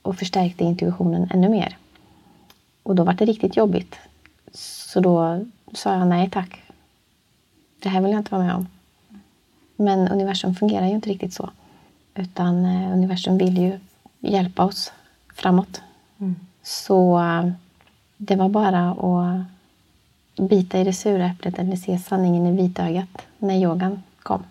och 0.02 0.16
förstärkte 0.16 0.64
intuitionen 0.64 1.28
ännu 1.34 1.48
mer. 1.48 1.76
Och 2.82 2.94
då 2.94 3.04
var 3.04 3.12
det 3.12 3.24
riktigt 3.24 3.56
jobbigt. 3.56 3.98
Så 4.52 5.00
då 5.00 5.44
sa 5.72 5.94
jag 5.94 6.08
nej 6.08 6.30
tack. 6.30 6.62
Det 7.82 7.88
här 7.88 8.00
vill 8.00 8.10
jag 8.10 8.20
inte 8.20 8.34
vara 8.34 8.44
med 8.44 8.54
om. 8.54 8.68
Men 9.76 10.08
universum 10.08 10.54
fungerar 10.54 10.86
ju 10.86 10.94
inte 10.94 11.10
riktigt 11.10 11.34
så. 11.34 11.50
Utan 12.14 12.64
eh, 12.64 12.92
universum 12.92 13.38
vill 13.38 13.58
ju 13.58 13.78
hjälpa 14.30 14.64
oss 14.64 14.92
framåt. 15.34 15.82
Mm. 16.18 16.36
Så 16.62 17.18
eh, 17.18 17.50
det 18.16 18.36
var 18.36 18.48
bara 18.48 18.90
att 18.90 19.46
bita 20.48 20.78
i 20.78 20.84
det 20.84 20.92
sura 20.92 21.26
äpplet 21.26 21.58
eller 21.58 21.76
se 21.76 21.98
sanningen 21.98 22.46
i 22.46 22.62
vitögat 22.62 23.26
när 23.38 23.54
yogan 23.54 24.02
kom. 24.22 24.42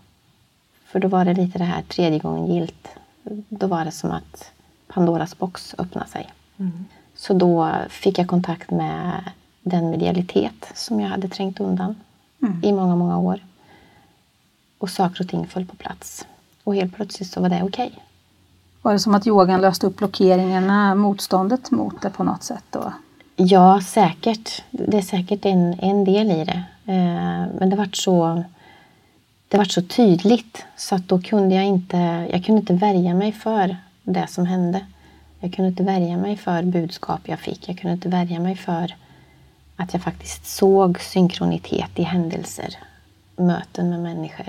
För 0.85 0.99
då 0.99 1.07
var 1.07 1.25
det 1.25 1.33
lite 1.33 1.57
det 1.57 1.63
här 1.63 1.81
tredje 1.81 2.19
gången 2.19 2.55
gilt. 2.55 2.87
Då 3.49 3.67
var 3.67 3.85
det 3.85 3.91
som 3.91 4.11
att 4.11 4.51
Pandoras 4.87 5.37
box 5.37 5.75
öppnade 5.77 6.09
sig. 6.09 6.29
Mm. 6.57 6.85
Så 7.15 7.33
då 7.33 7.71
fick 7.89 8.19
jag 8.19 8.27
kontakt 8.27 8.71
med 8.71 9.23
den 9.61 9.89
medialitet 9.89 10.71
som 10.75 10.99
jag 10.99 11.09
hade 11.09 11.27
trängt 11.27 11.59
undan 11.59 11.95
mm. 12.41 12.63
i 12.63 12.71
många, 12.71 12.95
många 12.95 13.17
år. 13.17 13.39
Och 14.77 14.89
saker 14.89 15.23
och 15.23 15.29
ting 15.29 15.47
föll 15.47 15.65
på 15.65 15.75
plats. 15.75 16.27
Och 16.63 16.75
helt 16.75 16.95
plötsligt 16.95 17.29
så 17.29 17.41
var 17.41 17.49
det 17.49 17.63
okej. 17.63 17.87
Okay. 17.87 17.99
Var 18.81 18.93
det 18.93 18.99
som 18.99 19.15
att 19.15 19.27
yogan 19.27 19.61
löste 19.61 19.87
upp 19.87 19.97
blockeringarna, 19.97 20.95
motståndet 20.95 21.71
mot 21.71 22.01
det 22.01 22.09
på 22.09 22.23
något 22.23 22.43
sätt? 22.43 22.63
Då? 22.69 22.93
Ja, 23.35 23.81
säkert. 23.81 24.63
Det 24.71 24.97
är 24.97 25.01
säkert 25.01 25.45
en, 25.45 25.79
en 25.79 26.03
del 26.05 26.31
i 26.31 26.45
det. 26.45 26.63
Eh, 26.85 27.59
men 27.59 27.69
det 27.69 27.75
vart 27.75 27.95
så 27.95 28.43
det 29.47 29.57
var 29.57 29.65
så 29.65 29.81
tydligt 29.81 30.65
så 30.77 30.95
att 30.95 31.07
då 31.07 31.21
kunde 31.21 31.55
jag 31.55 31.65
inte, 31.65 31.97
jag 32.31 32.45
kunde 32.45 32.59
inte 32.59 32.73
värja 32.73 33.13
mig 33.13 33.31
för 33.31 33.77
det 34.03 34.27
som 34.27 34.45
hände. 34.45 34.85
Jag 35.39 35.53
kunde 35.53 35.69
inte 35.69 35.83
värja 35.83 36.17
mig 36.17 36.37
för 36.37 36.63
budskap 36.63 37.19
jag 37.23 37.39
fick. 37.39 37.69
Jag 37.69 37.77
kunde 37.77 37.93
inte 37.93 38.09
värja 38.09 38.39
mig 38.39 38.55
för 38.55 38.95
att 39.75 39.93
jag 39.93 40.03
faktiskt 40.03 40.45
såg 40.45 41.01
synkronitet 41.01 41.99
i 41.99 42.03
händelser, 42.03 42.77
möten 43.35 43.89
med 43.89 43.99
människor. 43.99 44.47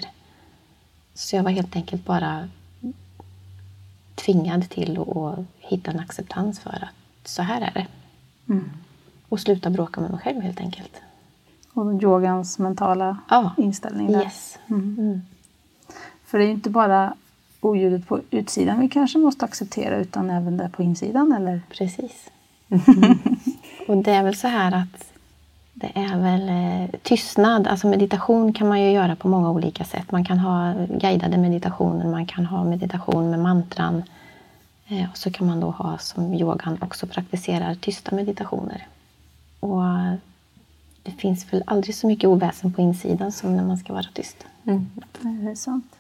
Så 1.14 1.37
jag 1.37 1.42
var 1.42 1.51
helt 1.51 1.77
enkelt 1.77 2.05
bara 2.05 2.49
tvingad 4.14 4.68
till 4.68 4.98
att 4.98 5.38
hitta 5.59 5.90
en 5.90 6.01
acceptans 6.01 6.61
för 6.61 6.70
att 6.70 7.29
så 7.29 7.42
här 7.42 7.61
är 7.61 7.70
det. 7.75 7.87
Mm. 8.53 8.70
Och 9.29 9.40
sluta 9.40 9.70
bråka 9.70 10.01
med 10.01 10.11
mig 10.11 10.20
själv 10.20 10.40
helt 10.40 10.61
enkelt. 10.61 10.92
Och 11.72 12.03
yogans 12.03 12.59
mentala 12.59 13.18
ja. 13.29 13.55
inställning 13.57 14.12
där. 14.12 14.22
Yes. 14.22 14.59
Mm. 14.66 14.96
Mm. 14.98 15.22
För 16.25 16.38
det 16.38 16.44
är 16.44 16.46
ju 16.46 16.53
inte 16.53 16.70
bara 16.70 17.14
oljudet 17.61 18.09
på 18.09 18.20
utsidan 18.31 18.81
vi 18.81 18.88
kanske 18.88 19.18
måste 19.18 19.44
acceptera 19.44 19.96
utan 19.96 20.31
även 20.31 20.57
det 20.57 20.68
på 20.68 20.83
insidan, 20.83 21.33
eller? 21.33 21.61
Precis. 21.70 22.31
och 23.88 23.96
det 23.96 24.11
är 24.11 24.22
väl 24.22 24.37
så 24.37 24.48
här 24.48 24.72
att 24.72 25.12
det 25.83 26.01
är 26.01 26.18
väl 26.18 26.49
eh, 26.49 27.01
tystnad, 27.03 27.66
alltså 27.66 27.87
meditation 27.87 28.53
kan 28.53 28.68
man 28.68 28.81
ju 28.81 28.90
göra 28.90 29.16
på 29.16 29.29
många 29.29 29.51
olika 29.51 29.85
sätt. 29.85 30.12
Man 30.12 30.25
kan 30.25 30.38
ha 30.38 30.75
guidade 30.88 31.38
meditationer, 31.38 32.07
man 32.07 32.27
kan 32.27 32.47
ha 32.47 32.64
meditation 32.64 33.31
med 33.31 33.38
mantran. 33.38 34.03
Eh, 34.88 35.11
och 35.11 35.16
så 35.16 35.31
kan 35.31 35.47
man 35.47 35.61
då 35.61 35.71
ha, 35.71 35.99
som 35.99 36.35
yogan 36.35 36.79
också 36.81 37.07
praktiserar, 37.07 37.75
tysta 37.75 38.16
meditationer. 38.16 38.87
Och 39.61 39.83
det 41.03 41.11
finns 41.11 41.53
väl 41.53 41.62
aldrig 41.66 41.95
så 41.95 42.07
mycket 42.07 42.29
oväsen 42.29 42.73
på 42.73 42.81
insidan 42.81 43.33
som 43.33 43.57
när 43.57 43.64
man 43.64 43.79
ska 43.79 43.92
vara 43.92 44.09
tyst. 44.14 44.47
Mm. 44.64 44.90
Det 45.21 45.51
är 45.51 45.55
sant. 45.55 45.97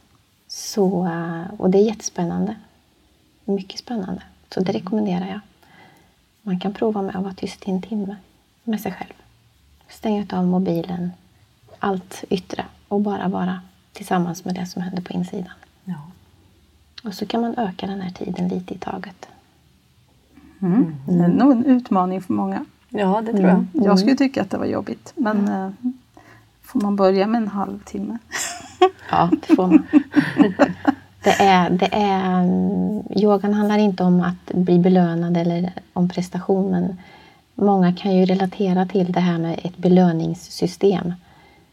Så, 0.48 1.06
eh, 1.06 1.60
och 1.60 1.70
det 1.70 1.78
är 1.78 1.82
jättespännande. 1.82 2.56
Mycket 3.44 3.78
spännande. 3.78 4.22
Så 4.54 4.60
det 4.60 4.72
rekommenderar 4.72 5.26
jag. 5.26 5.40
Man 6.42 6.60
kan 6.60 6.72
prova 6.72 7.02
med 7.02 7.16
att 7.16 7.22
vara 7.22 7.34
tyst 7.34 7.68
i 7.68 7.70
en 7.70 7.82
timme 7.82 8.16
med 8.64 8.80
sig 8.80 8.92
själv. 8.92 9.12
Stänga 9.92 10.26
av 10.30 10.46
mobilen, 10.46 11.12
allt 11.78 12.24
yttre 12.30 12.64
och 12.88 13.00
bara 13.00 13.28
vara 13.28 13.60
tillsammans 13.92 14.44
med 14.44 14.54
det 14.54 14.66
som 14.66 14.82
händer 14.82 15.02
på 15.02 15.12
insidan. 15.12 15.52
Ja. 15.84 15.94
Och 17.04 17.14
så 17.14 17.26
kan 17.26 17.40
man 17.40 17.54
öka 17.58 17.86
den 17.86 18.00
här 18.00 18.10
tiden 18.10 18.48
lite 18.48 18.74
i 18.74 18.78
taget. 18.78 19.28
Mm. 20.60 20.96
Mm. 21.08 21.18
Det 21.18 21.24
är 21.24 21.28
nog 21.28 21.52
en 21.52 21.64
utmaning 21.64 22.22
för 22.22 22.32
många. 22.32 22.64
Ja, 22.88 23.22
det 23.26 23.32
tror 23.32 23.44
jag. 23.44 23.50
Mm. 23.50 23.68
Jag 23.72 23.98
skulle 23.98 24.16
tycka 24.16 24.42
att 24.42 24.50
det 24.50 24.58
var 24.58 24.66
jobbigt. 24.66 25.12
Men 25.16 25.48
mm. 25.48 25.72
får 26.62 26.80
man 26.80 26.96
börja 26.96 27.26
med 27.26 27.42
en 27.42 27.48
halvtimme? 27.48 28.18
ja, 29.10 29.30
det 29.48 29.56
får 29.56 29.66
man. 29.66 29.86
Det 31.24 31.30
är, 31.30 31.70
det 31.70 31.88
är, 31.92 32.44
yogan 33.22 33.54
handlar 33.54 33.78
inte 33.78 34.04
om 34.04 34.20
att 34.20 34.54
bli 34.54 34.78
belönad 34.78 35.36
eller 35.36 35.72
om 35.92 36.08
prestation. 36.08 36.70
Men 36.70 36.98
många 37.62 37.92
kan 37.92 38.16
ju 38.16 38.24
relatera 38.24 38.86
till 38.86 39.12
det 39.12 39.20
här 39.20 39.38
med 39.38 39.60
ett 39.64 39.76
belöningssystem. 39.76 41.14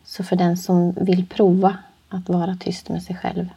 Så 0.03 0.23
för 0.23 0.35
den 0.35 0.57
som 0.57 0.91
vill 0.91 1.25
prova 1.27 1.77
att 2.09 2.29
vara 2.29 2.57
tyst 2.59 2.89
med 2.89 3.03
sig 3.03 3.15
själv 3.15 3.49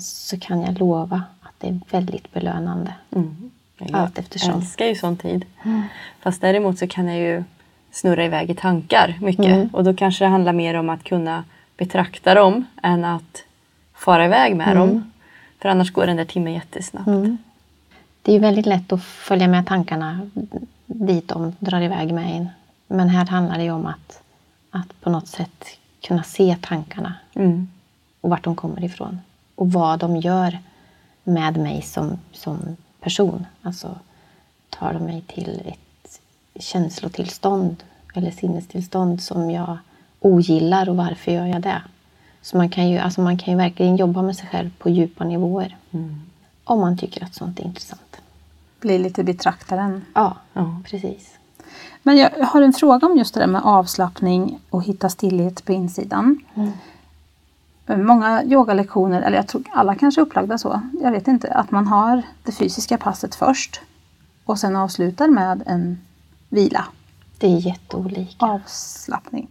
så 0.00 0.40
kan 0.40 0.62
jag 0.62 0.78
lova 0.78 1.22
att 1.40 1.54
det 1.58 1.68
är 1.68 1.80
väldigt 1.90 2.32
belönande. 2.32 2.94
Mm. 3.10 3.50
Allt 3.92 4.18
eftersom. 4.18 4.50
Jag 4.50 4.58
älskar 4.58 4.86
ju 4.86 4.94
sån 4.94 5.16
tid. 5.16 5.44
Mm. 5.64 5.82
Fast 6.20 6.40
däremot 6.40 6.78
så 6.78 6.86
kan 6.86 7.06
jag 7.06 7.18
ju 7.18 7.44
snurra 7.90 8.24
iväg 8.24 8.50
i 8.50 8.54
tankar 8.54 9.18
mycket. 9.20 9.46
Mm. 9.46 9.68
Och 9.72 9.84
då 9.84 9.94
kanske 9.94 10.24
det 10.24 10.28
handlar 10.28 10.52
mer 10.52 10.74
om 10.74 10.90
att 10.90 11.04
kunna 11.04 11.44
betrakta 11.76 12.34
dem 12.34 12.64
än 12.82 13.04
att 13.04 13.44
fara 13.94 14.24
iväg 14.24 14.56
med 14.56 14.68
mm. 14.68 14.78
dem. 14.78 15.12
För 15.58 15.68
annars 15.68 15.92
går 15.92 16.06
den 16.06 16.16
där 16.16 16.24
timmen 16.24 16.52
jättesnabbt. 16.52 17.06
Mm. 17.06 17.38
Det 18.28 18.32
är 18.32 18.34
ju 18.34 18.40
väldigt 18.40 18.66
lätt 18.66 18.92
att 18.92 19.02
följa 19.02 19.48
med 19.48 19.66
tankarna 19.66 20.30
dit 20.86 21.28
de 21.28 21.56
drar 21.58 21.80
iväg 21.80 22.14
med 22.14 22.36
en. 22.36 22.48
Men 22.86 23.08
här 23.08 23.26
handlar 23.26 23.58
det 23.58 23.64
ju 23.64 23.70
om 23.70 23.86
att, 23.86 24.22
att 24.70 25.00
på 25.00 25.10
något 25.10 25.28
sätt 25.28 25.64
kunna 26.02 26.22
se 26.22 26.56
tankarna 26.60 27.14
mm. 27.34 27.68
och 28.20 28.30
vart 28.30 28.44
de 28.44 28.56
kommer 28.56 28.84
ifrån. 28.84 29.20
Och 29.54 29.72
vad 29.72 29.98
de 29.98 30.16
gör 30.16 30.58
med 31.24 31.56
mig 31.56 31.82
som, 31.82 32.18
som 32.32 32.76
person. 33.00 33.46
Alltså 33.62 33.98
tar 34.70 34.92
de 34.92 35.04
mig 35.04 35.22
till 35.26 35.62
ett 35.64 36.20
känslotillstånd 36.62 37.84
eller 38.14 38.30
sinnestillstånd 38.30 39.22
som 39.22 39.50
jag 39.50 39.78
ogillar 40.20 40.88
och 40.88 40.96
varför 40.96 41.32
gör 41.32 41.46
jag 41.46 41.62
det? 41.62 41.82
Så 42.42 42.56
man 42.56 42.68
kan 42.68 42.90
ju, 42.90 42.98
alltså 42.98 43.20
man 43.20 43.38
kan 43.38 43.52
ju 43.52 43.58
verkligen 43.58 43.96
jobba 43.96 44.22
med 44.22 44.36
sig 44.36 44.48
själv 44.48 44.70
på 44.78 44.90
djupa 44.90 45.24
nivåer. 45.24 45.76
Mm. 45.90 46.22
Om 46.64 46.80
man 46.80 46.98
tycker 46.98 47.24
att 47.24 47.34
sånt 47.34 47.60
är 47.60 47.64
intressant. 47.64 48.07
Bli 48.80 48.98
lite 48.98 49.24
betraktaren. 49.24 50.04
Ja, 50.14 50.36
ja, 50.52 50.80
precis. 50.84 51.38
Men 52.02 52.16
jag 52.16 52.30
har 52.30 52.62
en 52.62 52.72
fråga 52.72 53.06
om 53.06 53.16
just 53.16 53.34
det 53.34 53.40
där 53.40 53.46
med 53.46 53.62
avslappning 53.64 54.60
och 54.70 54.84
hitta 54.84 55.08
stillhet 55.08 55.64
på 55.64 55.72
insidan. 55.72 56.40
Mm. 56.54 58.06
Många 58.06 58.44
yogalektioner, 58.44 59.22
eller 59.22 59.36
jag 59.36 59.48
tror 59.48 59.62
alla 59.70 59.94
kanske 59.94 60.20
är 60.20 60.22
upplagda 60.22 60.58
så, 60.58 60.80
jag 61.02 61.10
vet 61.10 61.28
inte, 61.28 61.52
att 61.52 61.70
man 61.70 61.86
har 61.86 62.22
det 62.42 62.52
fysiska 62.52 62.98
passet 62.98 63.34
först 63.34 63.80
och 64.44 64.58
sen 64.58 64.76
avslutar 64.76 65.28
med 65.28 65.62
en 65.66 65.98
vila. 66.48 66.84
Det 67.38 67.46
är 67.46 67.66
jätteolika. 67.66 68.46
Avslappning. 68.46 69.48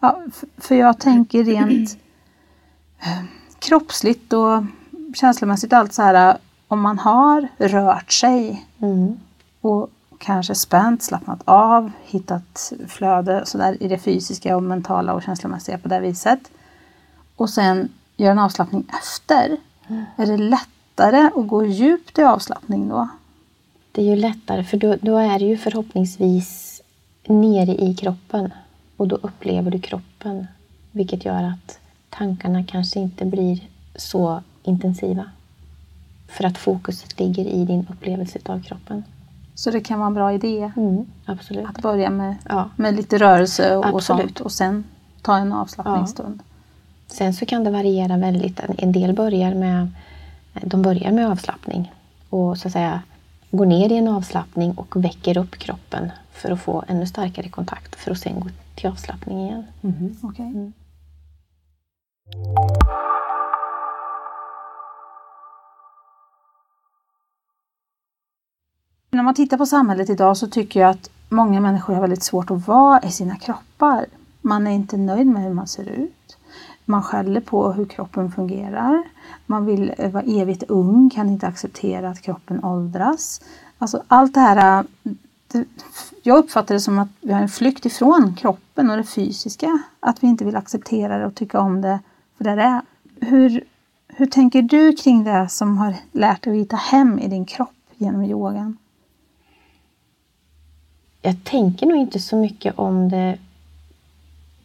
Ja, 0.00 0.22
för 0.58 0.74
jag 0.74 0.98
tänker 0.98 1.44
rent 1.44 1.98
eh, 3.00 3.24
kroppsligt 3.58 4.32
och 4.32 4.64
känslomässigt 5.14 5.72
allt 5.72 5.92
så 5.92 6.02
här 6.02 6.38
om 6.68 6.80
man 6.80 6.98
har 6.98 7.48
rört 7.58 8.12
sig 8.12 8.66
mm. 8.78 9.20
och 9.60 9.90
kanske 10.18 10.54
spänt, 10.54 11.02
slappnat 11.02 11.40
av, 11.44 11.90
hittat 12.04 12.72
flöde 12.88 13.46
så 13.46 13.58
där 13.58 13.82
i 13.82 13.88
det 13.88 13.98
fysiska 13.98 14.56
och 14.56 14.62
mentala 14.62 15.14
och 15.14 15.22
känslomässiga 15.22 15.78
på 15.78 15.88
det 15.88 16.00
viset 16.00 16.40
och 17.36 17.50
sen 17.50 17.88
göra 18.16 18.32
en 18.32 18.38
avslappning 18.38 18.84
efter, 19.02 19.56
mm. 19.88 20.04
är 20.16 20.26
det 20.26 20.36
lätt 20.36 20.68
lättare 20.96 21.30
att 21.40 21.48
gå 21.48 21.64
djupt 21.64 22.18
i 22.18 22.22
avslappning 22.22 22.88
då? 22.88 23.08
Det 23.92 24.02
är 24.02 24.06
ju 24.06 24.16
lättare 24.16 24.64
för 24.64 24.76
då, 24.76 24.96
då 25.00 25.16
är 25.16 25.38
det 25.38 25.44
ju 25.44 25.56
förhoppningsvis 25.56 26.82
nere 27.26 27.74
i 27.74 27.94
kroppen 27.94 28.52
och 28.96 29.08
då 29.08 29.16
upplever 29.16 29.70
du 29.70 29.80
kroppen 29.80 30.46
vilket 30.92 31.24
gör 31.24 31.42
att 31.42 31.78
tankarna 32.10 32.64
kanske 32.64 33.00
inte 33.00 33.24
blir 33.24 33.68
så 33.96 34.42
intensiva. 34.62 35.30
För 36.36 36.44
att 36.44 36.58
fokuset 36.58 37.20
ligger 37.20 37.44
i 37.44 37.64
din 37.64 37.86
upplevelse 37.90 38.38
av 38.46 38.62
kroppen. 38.62 39.04
Så 39.54 39.70
det 39.70 39.80
kan 39.80 39.98
vara 39.98 40.06
en 40.06 40.14
bra 40.14 40.32
idé 40.32 40.72
Mm, 40.76 41.06
att 41.66 41.82
börja 41.82 42.10
med, 42.10 42.36
Ja. 42.48 42.70
med 42.76 42.94
lite 42.96 43.18
rörelse 43.18 43.76
och, 43.76 43.86
Absolut. 43.86 44.04
sånt 44.26 44.40
och 44.40 44.52
sen 44.52 44.84
ta 45.22 45.36
en 45.36 45.52
avslappningsstund. 45.52 46.42
Sen 47.06 47.34
så 47.34 47.46
kan 47.46 47.64
det 47.64 47.70
variera 47.70 48.16
väldigt. 48.16 48.60
En- 48.78 48.92
del 48.92 49.12
börjar 49.14 49.54
med, 49.54 49.88
de 50.62 50.82
börjar 50.82 51.12
med 51.12 51.28
avslappning 51.30 51.92
och 52.30 52.58
så 52.58 52.68
att 52.68 52.72
säga 52.72 53.02
går 53.50 53.66
ner 53.66 53.92
i 53.92 53.96
en 53.96 54.08
avslappning 54.08 54.72
och 54.74 55.04
väcker 55.04 55.38
upp 55.38 55.58
kroppen 55.58 56.10
för 56.32 56.50
att 56.50 56.60
få 56.60 56.84
ännu 56.88 57.06
starkare 57.06 57.48
kontakt 57.48 57.94
för 57.94 58.10
att 58.10 58.18
sen 58.18 58.40
gå 58.40 58.48
till 58.74 58.88
avslappning 58.90 59.40
igen. 59.40 59.64
Okej. 60.22 60.46
Mm. 60.46 60.72
När 69.16 69.22
man 69.22 69.34
tittar 69.34 69.56
på 69.56 69.66
samhället 69.66 70.10
idag 70.10 70.36
så 70.36 70.46
tycker 70.46 70.80
jag 70.80 70.90
att 70.90 71.10
många 71.28 71.60
människor 71.60 71.94
har 71.94 72.00
väldigt 72.00 72.22
svårt 72.22 72.50
att 72.50 72.68
vara 72.68 73.00
i 73.02 73.10
sina 73.10 73.36
kroppar. 73.36 74.06
Man 74.40 74.66
är 74.66 74.70
inte 74.70 74.96
nöjd 74.96 75.26
med 75.26 75.42
hur 75.42 75.54
man 75.54 75.66
ser 75.66 75.88
ut. 75.88 76.36
Man 76.84 77.02
skäller 77.02 77.40
på 77.40 77.72
hur 77.72 77.84
kroppen 77.84 78.32
fungerar. 78.32 79.02
Man 79.46 79.66
vill 79.66 79.94
vara 80.12 80.22
evigt 80.22 80.62
ung, 80.62 81.10
kan 81.10 81.28
inte 81.28 81.46
acceptera 81.46 82.08
att 82.08 82.22
kroppen 82.22 82.64
åldras. 82.64 83.40
Alltså 83.78 84.02
allt 84.08 84.34
det 84.34 84.40
här, 84.40 84.84
jag 86.22 86.38
uppfattar 86.38 86.74
det 86.74 86.80
som 86.80 86.98
att 86.98 87.08
vi 87.20 87.32
har 87.32 87.40
en 87.40 87.48
flykt 87.48 87.86
ifrån 87.86 88.34
kroppen 88.34 88.90
och 88.90 88.96
det 88.96 89.04
fysiska. 89.04 89.78
Att 90.00 90.22
vi 90.22 90.26
inte 90.26 90.44
vill 90.44 90.56
acceptera 90.56 91.18
det 91.18 91.26
och 91.26 91.34
tycka 91.34 91.60
om 91.60 91.80
det 91.80 91.98
för 92.36 92.44
det 92.44 92.54
det 92.54 92.62
är. 92.62 92.80
Hur, 93.20 93.64
hur 94.08 94.26
tänker 94.26 94.62
du 94.62 94.92
kring 94.92 95.24
det 95.24 95.48
som 95.48 95.78
har 95.78 95.94
lärt 96.12 96.44
dig 96.44 96.52
att 96.52 96.58
hitta 96.58 96.76
hem 96.76 97.18
i 97.18 97.28
din 97.28 97.44
kropp 97.44 97.70
genom 97.98 98.24
yogan? 98.24 98.76
Jag 101.26 101.44
tänker 101.44 101.86
nog 101.86 101.96
inte 101.96 102.20
så 102.20 102.36
mycket 102.36 102.78
om 102.78 103.08
det 103.08 103.38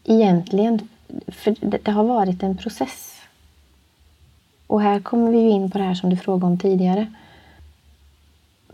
egentligen. 0.04 0.90
För 1.28 1.56
det, 1.60 1.78
det 1.78 1.92
har 1.92 2.04
varit 2.04 2.44
en 2.44 2.58
process. 2.58 3.22
Och 4.68 4.82
här 4.82 5.00
kommer 5.00 5.32
vi 5.32 5.40
ju 5.40 5.50
in 5.50 5.72
på 5.72 5.78
det 5.78 5.84
här 5.84 5.94
som 5.94 6.10
du 6.10 6.18
frågade 6.18 6.46
om 6.46 6.58
tidigare. 6.58 7.14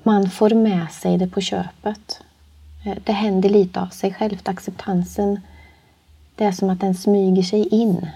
Man 0.03 0.29
får 0.29 0.49
med 0.49 0.91
sig 0.91 1.17
det 1.17 1.27
på 1.27 1.41
köpet. 1.41 2.21
Eh, 2.85 2.97
det 3.03 3.11
händer 3.11 3.49
lite 3.49 3.81
av 3.81 3.88
sig 3.88 4.13
självt. 4.13 4.47
Acceptansen, 4.47 5.41
det 6.35 6.45
är 6.45 6.51
som 6.51 6.69
att 6.69 6.79
den 6.79 6.95
smyger 6.95 7.43
sig 7.43 7.67
in. 7.67 8.07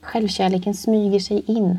Självkärleken 0.00 0.74
smyger 0.74 1.20
sig 1.20 1.42
in. 1.46 1.78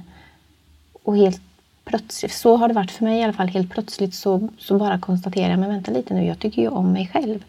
Och 1.03 1.17
helt 1.17 1.41
plötsligt, 1.87 2.33
så 2.33 2.55
har 2.55 2.67
det 2.67 2.73
varit 2.73 2.91
för 2.91 3.03
mig 3.03 3.19
i 3.19 3.23
alla 3.23 3.33
fall, 3.33 3.47
helt 3.47 3.71
plötsligt 3.71 4.15
så, 4.15 4.49
så 4.57 4.77
bara 4.77 4.99
konstaterar 4.99 5.49
jag, 5.49 5.59
men 5.59 5.69
vänta 5.69 5.91
lite 5.91 6.13
nu, 6.13 6.25
jag 6.25 6.39
tycker 6.39 6.61
ju 6.61 6.67
om 6.67 6.91
mig 6.91 7.09
själv. 7.13 7.43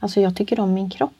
Alltså 0.00 0.20
jag 0.20 0.36
tycker 0.36 0.60
om 0.60 0.74
min 0.74 0.90
kropp. 0.90 1.12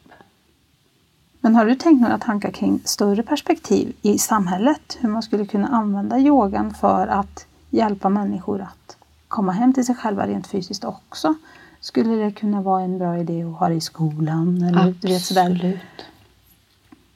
Men 1.41 1.55
har 1.55 1.65
du 1.65 1.75
tänkt 1.75 2.01
några 2.01 2.17
tankar 2.17 2.51
kring 2.51 2.81
större 2.85 3.23
perspektiv 3.23 3.95
i 4.01 4.17
samhället? 4.17 4.97
Hur 4.99 5.09
man 5.09 5.23
skulle 5.23 5.45
kunna 5.45 5.67
använda 5.67 6.19
yogan 6.19 6.73
för 6.73 7.07
att 7.07 7.45
hjälpa 7.69 8.09
människor 8.09 8.61
att 8.61 8.97
komma 9.27 9.51
hem 9.51 9.73
till 9.73 9.85
sig 9.85 9.95
själva 9.95 10.27
rent 10.27 10.47
fysiskt 10.47 10.83
också? 10.83 11.35
Skulle 11.79 12.15
det 12.15 12.31
kunna 12.31 12.61
vara 12.61 12.81
en 12.81 12.97
bra 12.97 13.17
idé 13.17 13.43
att 13.43 13.59
ha 13.59 13.69
det 13.69 13.75
i 13.75 13.81
skolan? 13.81 14.63
Eller, 14.63 14.95
du 15.01 15.07
vet, 15.07 15.21
sådär? 15.21 15.51
Absolut. 15.51 15.79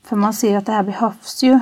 För 0.04 0.16
man 0.16 0.34
ser 0.34 0.58
att 0.58 0.66
det 0.66 0.72
här 0.72 0.84
behövs 0.84 1.44
ju. 1.44 1.60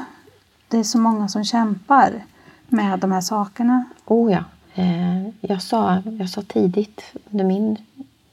Det 0.68 0.78
är 0.78 0.84
så 0.84 0.98
många 0.98 1.28
som 1.28 1.44
kämpar 1.44 2.26
med 2.72 3.00
de 3.00 3.12
här 3.12 3.22
sakerna. 3.22 3.86
Oh 4.06 4.32
ja. 4.32 4.44
Eh, 4.76 5.28
jag, 5.42 5.62
sa, 5.62 6.02
jag 6.20 6.30
sa 6.30 6.42
tidigt 6.42 7.14
under 7.32 7.46
min 7.46 7.78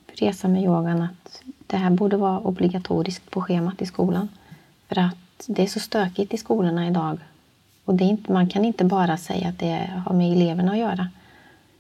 resa 0.07 0.49
med 0.49 0.63
yogan 0.63 1.03
att 1.03 1.43
det 1.67 1.77
här 1.77 1.91
borde 1.91 2.17
vara 2.17 2.41
obligatoriskt 2.41 3.31
på 3.31 3.43
schemat 3.43 3.83
i 3.83 3.87
skolan. 3.87 4.29
För 4.89 4.99
att 4.99 5.45
det 5.47 5.63
är 5.63 5.67
så 5.67 5.81
stökigt 5.81 6.35
i 6.35 6.37
skolorna 6.37 6.87
idag. 6.87 7.19
Och 7.85 7.95
det 7.95 8.05
är 8.05 8.09
inte, 8.09 8.33
man 8.33 8.49
kan 8.49 8.65
inte 8.65 8.85
bara 8.85 9.17
säga 9.17 9.49
att 9.49 9.59
det 9.59 9.91
har 10.07 10.15
med 10.15 10.33
eleverna 10.33 10.73
att 10.73 10.79
göra. 10.79 11.09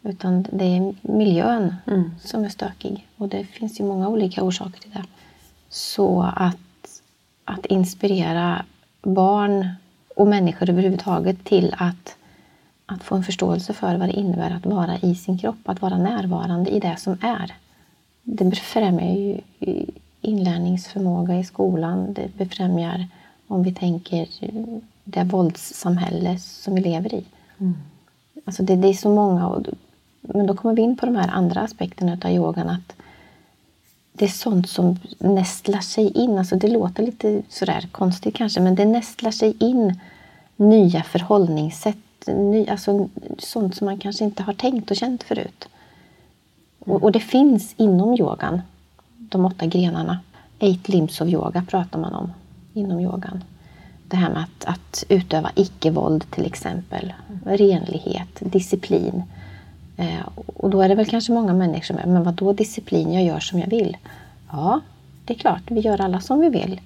Utan 0.02 0.46
det 0.52 0.64
är 0.64 0.94
miljön 1.02 1.74
som 2.20 2.44
är 2.44 2.48
stökig. 2.48 3.06
Och 3.16 3.28
det 3.28 3.44
finns 3.44 3.80
ju 3.80 3.84
många 3.84 4.08
olika 4.08 4.42
orsaker 4.42 4.80
till 4.80 4.90
det. 4.90 5.04
Så 5.68 6.32
att, 6.36 7.02
att 7.44 7.66
inspirera 7.66 8.64
barn 9.02 9.68
och 10.16 10.26
människor 10.26 10.70
överhuvudtaget 10.70 11.44
till 11.44 11.74
att, 11.78 12.16
att 12.86 13.02
få 13.02 13.14
en 13.14 13.24
förståelse 13.24 13.72
för 13.72 13.96
vad 13.96 14.08
det 14.08 14.12
innebär 14.12 14.50
att 14.50 14.66
vara 14.66 14.98
i 14.98 15.14
sin 15.14 15.38
kropp, 15.38 15.68
att 15.68 15.82
vara 15.82 15.98
närvarande 15.98 16.70
i 16.70 16.80
det 16.80 16.96
som 16.98 17.18
är. 17.20 17.54
Det 18.22 18.44
befrämjar 18.44 19.14
ju 19.14 19.40
inlärningsförmåga 20.20 21.38
i 21.38 21.44
skolan. 21.44 22.14
Det 22.14 22.36
befrämjar, 22.38 23.06
om 23.46 23.62
vi 23.62 23.74
tänker, 23.74 24.28
det 25.04 25.24
våldssamhälle 25.24 26.38
som 26.38 26.74
vi 26.74 26.80
lever 26.80 27.14
i. 27.14 27.24
Alltså 28.44 28.62
det, 28.62 28.76
det 28.76 28.88
är 28.88 28.94
så 28.94 29.10
många. 29.10 29.48
Och, 29.48 29.66
men 30.20 30.46
då 30.46 30.54
kommer 30.54 30.74
vi 30.74 30.82
in 30.82 30.96
på 30.96 31.06
de 31.06 31.16
här 31.16 31.28
andra 31.28 31.60
aspekterna 31.60 32.18
av 32.24 32.30
yogan. 32.30 32.68
Att 32.68 32.96
det 34.12 34.24
är 34.24 34.28
sånt 34.28 34.68
som 34.68 34.98
nästlar 35.18 35.80
sig 35.80 36.10
in. 36.10 36.38
Alltså 36.38 36.56
det 36.56 36.68
låter 36.68 37.02
lite 37.02 37.42
sådär 37.48 37.88
konstigt 37.92 38.34
kanske, 38.34 38.60
men 38.60 38.74
det 38.74 38.84
nästlar 38.84 39.30
sig 39.30 39.56
in 39.60 40.00
nya 40.56 41.02
förhållningssätt. 41.02 41.96
Ny, 42.26 42.66
alltså 42.68 43.08
sånt 43.38 43.74
som 43.76 43.84
man 43.84 43.98
kanske 43.98 44.24
inte 44.24 44.42
har 44.42 44.52
tänkt 44.52 44.90
och 44.90 44.96
känt 44.96 45.22
förut. 45.22 45.68
Och, 46.78 47.02
och 47.02 47.12
det 47.12 47.20
finns 47.20 47.74
inom 47.76 48.14
yogan, 48.14 48.60
de 49.16 49.44
åtta 49.44 49.66
grenarna. 49.66 50.18
Eight 50.58 50.88
limbs 50.88 51.20
of 51.20 51.28
yoga 51.28 51.64
pratar 51.68 51.98
man 51.98 52.14
om 52.14 52.32
inom 52.74 53.00
yogan. 53.00 53.44
Det 54.08 54.16
här 54.16 54.30
med 54.30 54.42
att, 54.42 54.64
att 54.64 55.04
utöva 55.08 55.50
icke-våld 55.54 56.30
till 56.30 56.46
exempel. 56.46 57.12
Renlighet, 57.44 58.28
disciplin. 58.40 59.22
Eh, 59.96 60.28
och 60.56 60.70
då 60.70 60.82
är 60.82 60.88
det 60.88 60.94
väl 60.94 61.06
kanske 61.06 61.32
många 61.32 61.52
människor 61.52 61.82
som 61.82 61.98
är, 61.98 62.06
men 62.06 62.24
vadå 62.24 62.52
disciplin? 62.52 63.12
Jag 63.12 63.24
gör 63.24 63.40
som 63.40 63.58
jag 63.58 63.70
vill. 63.70 63.96
Ja, 64.50 64.80
det 65.24 65.34
är 65.34 65.38
klart, 65.38 65.62
vi 65.70 65.80
gör 65.80 66.00
alla 66.00 66.20
som 66.20 66.40
vi 66.40 66.48
vill. 66.48 66.80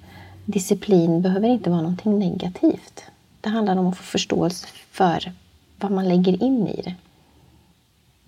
Disciplin 0.45 1.21
behöver 1.21 1.47
inte 1.47 1.69
vara 1.69 1.81
någonting 1.81 2.19
negativt. 2.19 3.03
Det 3.41 3.49
handlar 3.49 3.77
om 3.77 3.87
att 3.87 3.97
få 3.97 4.03
förståelse 4.03 4.67
för 4.91 5.31
vad 5.79 5.91
man 5.91 6.07
lägger 6.07 6.43
in 6.43 6.67
i 6.67 6.81
det. 6.81 6.95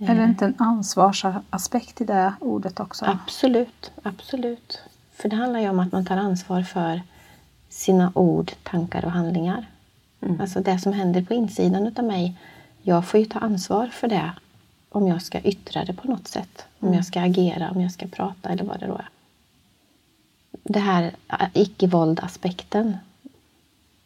Är 0.05 0.15
det 0.15 0.23
inte 0.23 0.45
en 0.45 0.55
ansvarsaspekt 0.57 2.01
i 2.01 2.05
det 2.05 2.33
ordet 2.39 2.79
också? 2.79 3.05
Absolut, 3.05 3.91
absolut. 4.03 4.79
För 5.13 5.29
det 5.29 5.35
handlar 5.35 5.59
ju 5.59 5.69
om 5.69 5.79
att 5.79 5.91
man 5.91 6.05
tar 6.05 6.17
ansvar 6.17 6.63
för 6.63 7.01
sina 7.69 8.11
ord, 8.15 8.51
tankar 8.63 9.05
och 9.05 9.11
handlingar. 9.11 9.65
Alltså 10.39 10.59
det 10.59 10.79
som 10.79 10.93
händer 10.93 11.21
på 11.21 11.33
insidan 11.33 11.87
utav 11.87 12.05
mig. 12.05 12.37
Jag 12.81 13.05
får 13.05 13.19
ju 13.19 13.25
ta 13.25 13.39
ansvar 13.39 13.87
för 13.87 14.07
det 14.07 14.31
om 14.89 15.07
jag 15.07 15.21
ska 15.21 15.41
yttra 15.41 15.85
det 15.85 15.93
på 15.93 16.07
något 16.07 16.27
sätt. 16.27 16.65
Om 16.79 16.93
jag 16.93 17.05
ska 17.05 17.21
agera, 17.21 17.71
om 17.71 17.81
jag 17.81 17.91
ska 17.91 18.07
prata 18.07 18.49
eller 18.49 18.63
vad 18.63 18.79
det 18.79 18.87
då 18.87 18.95
är. 18.95 19.09
Det 20.63 20.79
här 20.79 21.11
äh, 21.27 21.47
icke-våld-aspekten. 21.53 22.97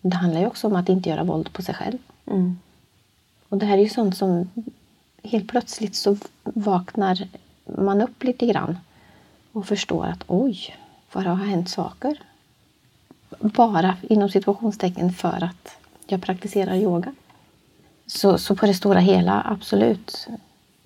Det 0.02 0.16
handlar 0.16 0.40
ju 0.40 0.48
också 0.48 0.68
om 0.68 0.76
att 0.76 0.90
inte 0.90 1.10
göra 1.10 1.24
våld 1.24 1.54
på 1.54 1.62
sig 1.62 1.76
själv. 1.76 1.98
Mm. 2.26 2.60
Och 3.50 3.58
det 3.58 3.66
här 3.66 3.78
är 3.78 3.82
ju 3.82 3.90
sånt 3.90 4.18
som 4.18 4.50
helt 5.24 5.48
plötsligt 5.48 5.96
så 5.96 6.18
vaknar 6.44 7.28
man 7.66 8.02
upp 8.02 8.24
lite 8.24 8.46
grann 8.46 8.78
och 9.52 9.68
förstår 9.68 10.06
att 10.06 10.24
oj, 10.28 10.76
vad 11.12 11.24
det 11.24 11.30
har 11.30 11.46
hänt 11.46 11.70
saker. 11.70 12.22
Bara 13.40 13.96
inom 14.02 14.30
situationstecken 14.30 15.14
för 15.14 15.44
att 15.44 15.78
jag 16.08 16.22
praktiserar 16.22 16.76
yoga. 16.76 17.14
Så, 18.06 18.38
så 18.38 18.56
på 18.56 18.66
det 18.66 18.74
stora 18.74 19.00
hela, 19.00 19.42
absolut. 19.46 20.28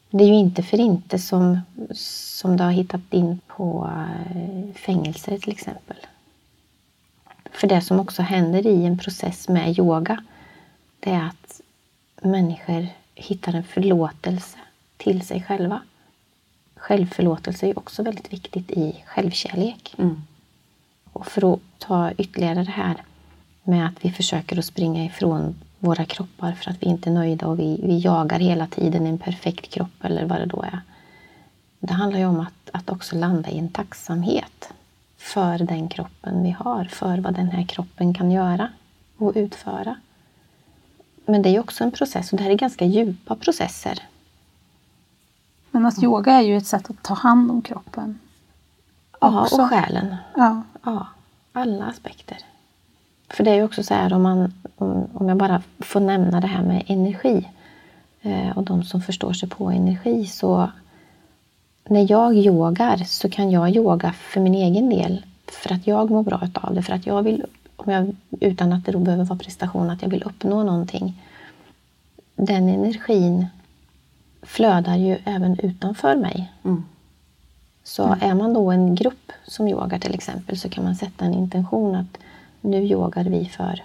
Det 0.09 0.23
är 0.23 0.27
ju 0.27 0.35
inte 0.35 0.63
för 0.63 0.79
inte 0.79 1.19
som, 1.19 1.59
som 1.93 2.57
det 2.57 2.63
har 2.63 2.71
hittat 2.71 3.01
in 3.09 3.39
på 3.47 3.89
eh, 4.35 4.75
fängelser 4.75 5.37
till 5.37 5.51
exempel. 5.51 5.97
För 7.51 7.67
det 7.67 7.81
som 7.81 7.99
också 7.99 8.21
händer 8.21 8.67
i 8.67 8.85
en 8.85 8.97
process 8.97 9.49
med 9.49 9.79
yoga, 9.79 10.23
det 10.99 11.09
är 11.09 11.25
att 11.25 11.61
människor 12.21 12.87
hittar 13.15 13.53
en 13.53 13.63
förlåtelse 13.63 14.57
till 14.97 15.21
sig 15.21 15.43
själva. 15.43 15.81
Självförlåtelse 16.75 17.67
är 17.67 17.79
också 17.79 18.03
väldigt 18.03 18.33
viktigt 18.33 18.71
i 18.71 19.03
självkärlek. 19.05 19.95
Mm. 19.97 20.21
Och 21.13 21.27
för 21.27 21.53
att 21.53 21.59
ta 21.77 22.11
ytterligare 22.11 22.63
det 22.63 22.71
här 22.71 22.95
med 23.63 23.87
att 23.87 24.05
vi 24.05 24.11
försöker 24.11 24.59
att 24.59 24.65
springa 24.65 25.05
ifrån 25.05 25.55
våra 25.79 26.05
kroppar 26.05 26.51
för 26.51 26.71
att 26.71 26.83
vi 26.83 26.85
inte 26.87 27.09
är 27.09 27.13
nöjda 27.13 27.47
och 27.47 27.59
vi, 27.59 27.81
vi 27.83 27.99
jagar 27.99 28.39
hela 28.39 28.67
tiden 28.67 29.07
en 29.07 29.17
perfekt 29.17 29.69
kropp 29.69 30.03
eller 30.03 30.25
vad 30.25 30.39
det 30.39 30.45
då 30.45 30.61
är. 30.61 30.81
Det 31.79 31.93
handlar 31.93 32.19
ju 32.19 32.25
om 32.25 32.39
att, 32.39 32.69
att 32.73 32.89
också 32.89 33.15
landa 33.15 33.49
i 33.49 33.59
en 33.59 33.69
tacksamhet 33.69 34.73
för 35.21 35.57
den 35.57 35.89
kroppen 35.89 36.43
vi 36.43 36.51
har, 36.51 36.85
för 36.85 37.17
vad 37.17 37.33
den 37.33 37.47
här 37.47 37.63
kroppen 37.63 38.13
kan 38.13 38.31
göra 38.31 38.69
och 39.17 39.31
utföra. 39.35 39.95
Men 41.25 41.41
det 41.41 41.49
är 41.49 41.59
också 41.59 41.83
en 41.83 41.91
process 41.91 42.31
och 42.31 42.37
det 42.37 42.43
här 42.43 42.51
är 42.51 42.55
ganska 42.55 42.85
djupa 42.85 43.35
processer. 43.35 43.99
Men 45.71 45.85
att 45.85 46.03
yoga 46.03 46.33
är 46.33 46.41
ju 46.41 46.57
ett 46.57 46.65
sätt 46.65 46.89
att 46.89 47.03
ta 47.03 47.13
hand 47.13 47.51
om 47.51 47.61
kroppen. 47.61 48.19
Ja, 49.21 49.41
Också. 49.41 49.61
och 49.61 49.69
själen. 49.69 50.15
Ja. 50.35 50.61
Ja, 50.83 51.07
alla 51.51 51.85
aspekter. 51.85 52.37
För 53.29 53.43
det 53.43 53.51
är 53.51 53.55
ju 53.55 53.63
också 53.63 53.83
så 53.83 53.93
här 53.93 54.13
om 54.13 54.21
man, 54.21 54.53
om, 54.75 55.07
om 55.13 55.29
jag 55.29 55.37
bara 55.37 55.61
får 55.79 55.99
nämna 55.99 56.41
det 56.41 56.47
här 56.47 56.63
med 56.63 56.83
energi 56.87 57.49
eh, 58.21 58.57
och 58.57 58.63
de 58.63 58.83
som 58.83 59.01
förstår 59.01 59.33
sig 59.33 59.49
på 59.49 59.69
energi 59.69 60.25
så 60.25 60.71
när 61.89 62.11
jag 62.11 62.35
yogar 62.35 62.97
så 62.97 63.29
kan 63.29 63.51
jag 63.51 63.75
yoga 63.75 64.13
för 64.13 64.39
min 64.41 64.55
egen 64.55 64.89
del 64.89 65.25
för 65.47 65.73
att 65.73 65.87
jag 65.87 66.09
mår 66.09 66.23
bra 66.23 66.41
utav 66.43 66.75
det, 66.75 66.83
för 66.83 66.93
att 66.93 67.05
jag 67.05 67.23
vill, 67.23 67.45
om 67.75 67.93
jag, 67.93 68.15
utan 68.39 68.73
att 68.73 68.85
det 68.85 68.91
då 68.91 68.99
behöver 68.99 69.23
vara 69.23 69.39
prestation, 69.39 69.89
att 69.89 70.01
jag 70.01 70.09
vill 70.09 70.23
uppnå 70.23 70.63
någonting. 70.63 71.21
Den 72.35 72.69
energin 72.69 73.47
flödar 74.41 74.95
ju 74.95 75.17
även 75.25 75.59
utanför 75.59 76.15
mig. 76.15 76.53
Mm. 76.63 76.83
Så 77.83 78.17
är 78.21 78.33
man 78.33 78.53
då 78.53 78.71
en 78.71 78.95
grupp 78.95 79.31
som 79.47 79.67
yogar 79.67 79.99
till 79.99 80.13
exempel 80.13 80.57
så 80.57 80.69
kan 80.69 80.83
man 80.83 80.95
sätta 80.95 81.25
en 81.25 81.33
intention 81.33 81.95
att 81.95 82.17
nu 82.61 82.83
yogar 82.83 83.23
vi 83.23 83.45
för 83.45 83.83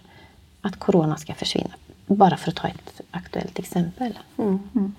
att 0.61 0.79
corona 0.79 1.17
ska 1.17 1.35
försvinna. 1.35 1.75
Bara 2.07 2.37
för 2.37 2.51
att 2.51 2.57
ta 2.57 2.69
ett 2.69 3.01
aktuellt 3.11 3.59
exempel. 3.59 4.19
Mm. 4.39 4.95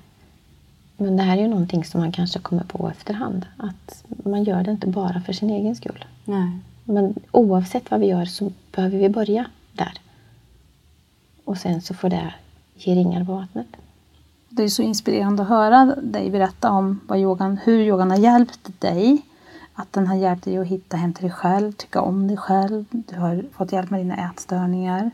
Men 0.98 1.18
det 1.18 1.24
här 1.24 1.38
är 1.38 1.41
ju 1.41 1.48
någonting 1.48 1.86
som 1.86 2.02
man 2.02 2.12
kanske 2.12 2.39
kommer 2.39 2.64
på 2.64 2.89
efterhand. 2.89 3.45
Att 3.58 4.04
man 4.08 4.43
gör 4.43 4.64
det 4.64 4.72
inte 4.72 4.88
bara 4.88 5.22
för 5.22 5.34
sin 5.34 5.50
egen 5.50 5.76
skull. 5.76 6.06
Nej. 6.26 6.50
Men 6.84 7.16
oavsett 7.32 7.91
vad 7.91 8.00
vi 8.00 8.06
gör 8.06 8.26
så 8.26 8.52
behöver 8.76 8.98
vi 8.98 9.10
börja 9.10 9.45
där. 9.74 9.93
Och 11.43 11.58
sen 11.58 11.82
så 11.82 11.93
får 11.93 12.10
det 12.10 12.34
ge 12.76 12.95
ringar 12.95 13.26
på 13.26 13.34
vattnet. 13.34 13.68
Det 14.50 14.64
är 14.64 14.70
så 14.70 14.82
inspirerande 14.82 15.43
att 15.43 15.50
höra 15.50 15.95
dig 15.95 16.30
berätta 16.30 16.72
om 16.72 17.00
vad 17.08 17.20
yogan, 17.20 17.58
hur 17.58 17.80
yogan 17.80 18.12
har 18.12 18.18
hjälpt 18.18 18.82
dig. 18.82 19.22
Att 19.74 19.93
den 19.93 20.08
har 20.08 20.16
hjälpt 20.16 20.43
dig 20.43 20.58
att 20.58 20.68
hitta 20.68 20.98
hem 20.98 21.14
till 21.14 21.24
dig 21.24 21.32
själv, 21.32 21.72
tycka 21.72 22.02
om 22.02 22.28
dig 22.28 22.38
själv. 22.38 22.86
Du 22.89 23.20
har 23.20 23.45
fått 23.54 23.72
hjälp 23.72 23.89
med 23.89 24.00
dina 24.00 24.30
ätstörningar. 24.30 25.12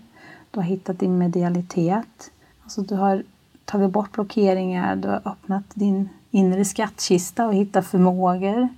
Du 0.52 0.60
har 0.60 0.66
hittat 0.66 1.00
din 1.00 1.18
medialitet. 1.18 2.32
Alltså 2.64 2.82
du 2.82 2.96
har 2.96 3.24
tagit 3.66 3.92
bort 3.92 4.12
blockeringar, 4.12 4.96
du 4.96 5.08
har 5.08 5.22
öppnat 5.26 5.64
din 5.74 6.10
inre 6.32 6.66
skattkista 6.66 7.48
och 7.48 7.54
hittat 7.54 7.88
förmågor. 7.88 8.70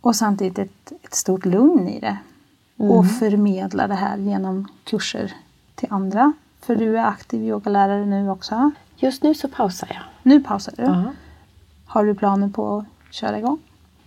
Och 0.00 0.16
samtidigt 0.16 0.58
ett, 0.58 0.92
ett 1.02 1.14
stort 1.14 1.44
lugn 1.44 1.88
i 1.88 2.00
det. 2.00 2.18
Och 2.76 3.10
förmedla 3.10 3.86
det 3.86 3.94
här 3.94 4.18
genom 4.18 4.68
kurser 4.84 5.32
till 5.74 5.88
andra. 5.90 6.32
För 6.60 6.76
du 6.76 6.98
är 6.98 7.04
aktiv 7.04 7.44
yogalärare 7.44 8.06
nu 8.06 8.30
också. 8.30 8.70
Just 8.96 9.22
nu 9.22 9.34
så 9.34 9.48
pausar 9.48 9.88
jag. 9.92 10.02
Nu 10.22 10.40
pausar 10.40 10.74
du. 10.76 10.82
Ja. 10.82 11.04
Har 11.86 12.04
du 12.04 12.14
planer 12.14 12.48
på 12.48 12.78
att 12.78 13.14
köra 13.14 13.38
igång? 13.38 13.58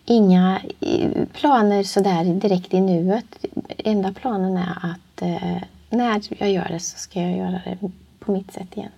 Inga 0.06 0.62
eh, 0.80 1.26
planer 1.34 1.84
sådär 1.84 2.24
direkt 2.24 2.74
i 2.74 2.82
nuet. 2.82 3.46
Enda 3.78 4.14
planen 4.14 4.58
är 4.58 4.78
att 4.82 5.22
eh, 5.22 5.64
när 5.90 6.22
jag 6.40 6.52
gör 6.52 6.68
det 6.68 6.80
så 6.80 6.98
ska 6.98 7.22
jag 7.22 7.38
göra 7.38 7.62
det 7.66 7.78
på 8.20 8.32
mitt 8.32 8.54
sätt 8.54 8.78
igen. 8.78 8.92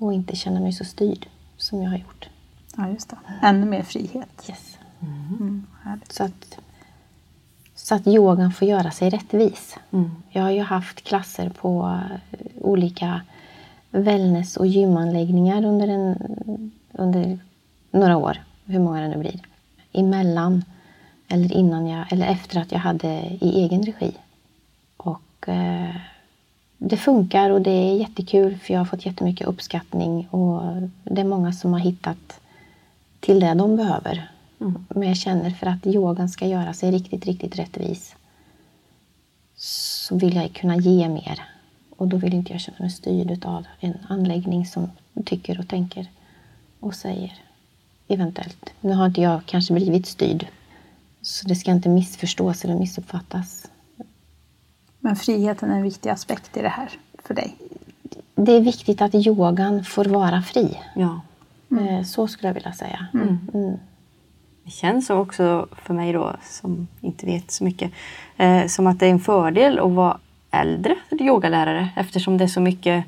Och 0.00 0.12
inte 0.12 0.36
känna 0.36 0.60
mig 0.60 0.72
så 0.72 0.84
styrd 0.84 1.26
som 1.56 1.82
jag 1.82 1.90
har 1.90 1.98
gjort. 1.98 2.28
Ja, 2.76 2.88
just 2.88 3.10
det. 3.10 3.16
Ännu 3.42 3.66
mer 3.66 3.82
frihet. 3.82 4.46
Yes. 4.48 4.78
Mm, 5.00 5.66
härligt. 5.82 6.12
Så 6.12 6.24
att, 6.24 6.58
så 7.74 7.94
att 7.94 8.06
yogan 8.06 8.52
får 8.52 8.68
göra 8.68 8.90
sig 8.90 9.10
rättvis. 9.10 9.76
Mm. 9.90 10.10
Jag 10.30 10.42
har 10.42 10.50
ju 10.50 10.62
haft 10.62 11.04
klasser 11.04 11.48
på 11.48 12.00
eh, 12.30 12.38
olika 12.60 13.20
wellness 13.90 14.56
och 14.56 14.66
gymanläggningar 14.66 15.64
under, 15.64 15.88
en, 15.88 16.16
under 16.92 17.38
några 17.90 18.16
år, 18.16 18.42
hur 18.64 18.78
många 18.78 19.00
det 19.00 19.08
nu 19.08 19.16
blir. 19.16 19.40
Emellan, 19.92 20.64
eller 21.28 21.52
innan 21.52 21.86
jag, 21.86 22.12
eller 22.12 22.26
efter 22.26 22.60
att 22.60 22.72
jag 22.72 22.78
hade 22.78 23.08
i 23.40 23.62
egen 23.64 23.82
regi. 23.82 24.12
Och 24.96 25.48
eh, 25.48 25.96
det 26.82 26.96
funkar 26.96 27.50
och 27.50 27.60
det 27.60 27.70
är 27.70 27.96
jättekul 27.96 28.58
för 28.58 28.74
jag 28.74 28.80
har 28.80 28.84
fått 28.84 29.06
jättemycket 29.06 29.46
uppskattning 29.46 30.28
och 30.30 30.62
det 31.04 31.20
är 31.20 31.24
många 31.24 31.52
som 31.52 31.72
har 31.72 31.80
hittat 31.80 32.40
till 33.20 33.40
det 33.40 33.54
de 33.54 33.76
behöver. 33.76 34.30
Men 34.88 35.08
jag 35.08 35.16
känner 35.16 35.50
för 35.50 35.66
att 35.66 35.86
yogan 35.86 36.28
ska 36.28 36.46
göra 36.46 36.72
sig 36.72 36.90
riktigt, 36.90 37.26
riktigt 37.26 37.58
rättvis 37.58 38.16
så 39.56 40.16
vill 40.16 40.36
jag 40.36 40.52
kunna 40.52 40.76
ge 40.76 41.08
mer. 41.08 41.42
Och 41.96 42.08
då 42.08 42.16
vill 42.16 42.34
inte 42.34 42.52
jag 42.52 42.60
känna 42.60 42.78
mig 42.78 42.90
styrd 42.90 43.44
av 43.46 43.66
en 43.80 43.98
anläggning 44.08 44.66
som 44.66 44.90
tycker 45.24 45.60
och 45.60 45.68
tänker 45.68 46.10
och 46.80 46.94
säger. 46.94 47.32
Eventuellt. 48.08 48.72
Nu 48.80 48.92
har 48.92 49.06
inte 49.06 49.20
jag 49.20 49.40
kanske 49.46 49.74
blivit 49.74 50.06
styrd. 50.06 50.46
Så 51.22 51.48
det 51.48 51.54
ska 51.54 51.70
inte 51.70 51.88
missförstås 51.88 52.64
eller 52.64 52.74
missuppfattas. 52.74 53.70
Men 55.00 55.16
friheten 55.16 55.70
är 55.70 55.76
en 55.76 55.82
viktig 55.82 56.10
aspekt 56.10 56.56
i 56.56 56.62
det 56.62 56.68
här 56.68 56.88
för 57.24 57.34
dig. 57.34 57.56
Det 58.34 58.52
är 58.52 58.60
viktigt 58.60 59.02
att 59.02 59.14
yogan 59.14 59.84
får 59.84 60.04
vara 60.04 60.42
fri. 60.42 60.78
Ja. 60.94 61.20
Eh, 61.80 62.04
Så 62.04 62.26
skulle 62.26 62.48
jag 62.48 62.54
vilja 62.54 62.72
säga. 62.72 63.06
Mm. 63.14 63.38
Det 64.64 64.70
känns 64.70 65.06
så 65.06 65.16
också 65.16 65.68
för 65.84 65.94
mig 65.94 66.12
då, 66.12 66.36
som 66.42 66.88
inte 67.00 67.26
vet 67.26 67.50
så 67.50 67.64
mycket, 67.64 67.92
eh, 68.36 68.66
som 68.66 68.86
att 68.86 68.98
det 69.00 69.06
är 69.06 69.10
en 69.10 69.20
fördel 69.20 69.78
att 69.78 69.90
vara 69.90 70.18
äldre 70.50 70.96
yogalärare 71.20 71.88
eftersom 71.96 72.38
det 72.38 72.44
är 72.44 72.48
så 72.48 72.60
mycket 72.60 73.04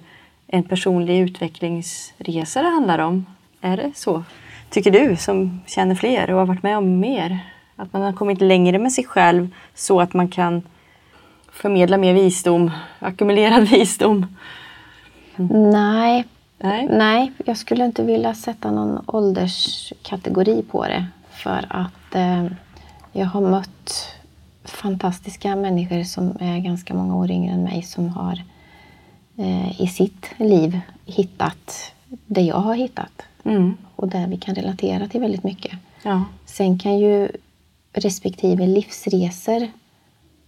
en 0.46 0.62
personlig 0.62 1.18
utvecklingsresa 1.20 2.62
det 2.62 2.68
handlar 2.68 2.98
om. 2.98 3.26
Är 3.60 3.76
det 3.76 3.92
så? 3.94 4.24
Tycker 4.70 4.90
du 4.90 5.16
som 5.16 5.60
känner 5.66 5.94
fler 5.94 6.30
och 6.30 6.38
har 6.38 6.46
varit 6.46 6.62
med 6.62 6.78
om 6.78 7.00
mer? 7.00 7.38
Att 7.76 7.92
man 7.92 8.02
har 8.02 8.12
kommit 8.12 8.40
längre 8.40 8.78
med 8.78 8.92
sig 8.92 9.04
själv 9.04 9.48
så 9.74 10.00
att 10.00 10.14
man 10.14 10.28
kan 10.28 10.62
förmedla 11.52 11.98
mer 11.98 12.14
visdom, 12.14 12.70
ackumulerad 12.98 13.68
visdom? 13.68 14.26
Nej, 15.72 16.24
Nej. 16.62 16.88
Nej, 16.90 17.32
jag 17.44 17.56
skulle 17.56 17.84
inte 17.84 18.02
vilja 18.02 18.34
sätta 18.34 18.70
någon 18.70 19.04
ålderskategori 19.06 20.62
på 20.70 20.84
det. 20.84 21.06
För 21.30 21.66
att 21.68 22.14
eh, 22.14 22.46
jag 23.12 23.26
har 23.26 23.40
mött 23.40 24.06
fantastiska 24.64 25.56
människor 25.56 26.02
som 26.04 26.36
är 26.40 26.58
ganska 26.58 26.94
många 26.94 27.16
år 27.16 27.30
yngre 27.30 27.52
än 27.52 27.64
mig 27.64 27.82
som 27.82 28.08
har 28.08 28.42
eh, 29.36 29.80
i 29.80 29.86
sitt 29.86 30.30
liv 30.36 30.80
hittat 31.06 31.92
det 32.26 32.42
jag 32.42 32.56
har 32.56 32.74
hittat. 32.74 33.22
Mm. 33.44 33.76
Och 33.96 34.08
där 34.08 34.26
vi 34.26 34.36
kan 34.36 34.54
relatera 34.54 35.08
till 35.08 35.20
väldigt 35.20 35.44
mycket. 35.44 35.72
Ja. 36.02 36.24
Sen 36.46 36.78
kan 36.78 36.98
ju 36.98 37.28
respektive 37.92 38.66
livsresor 38.66 39.68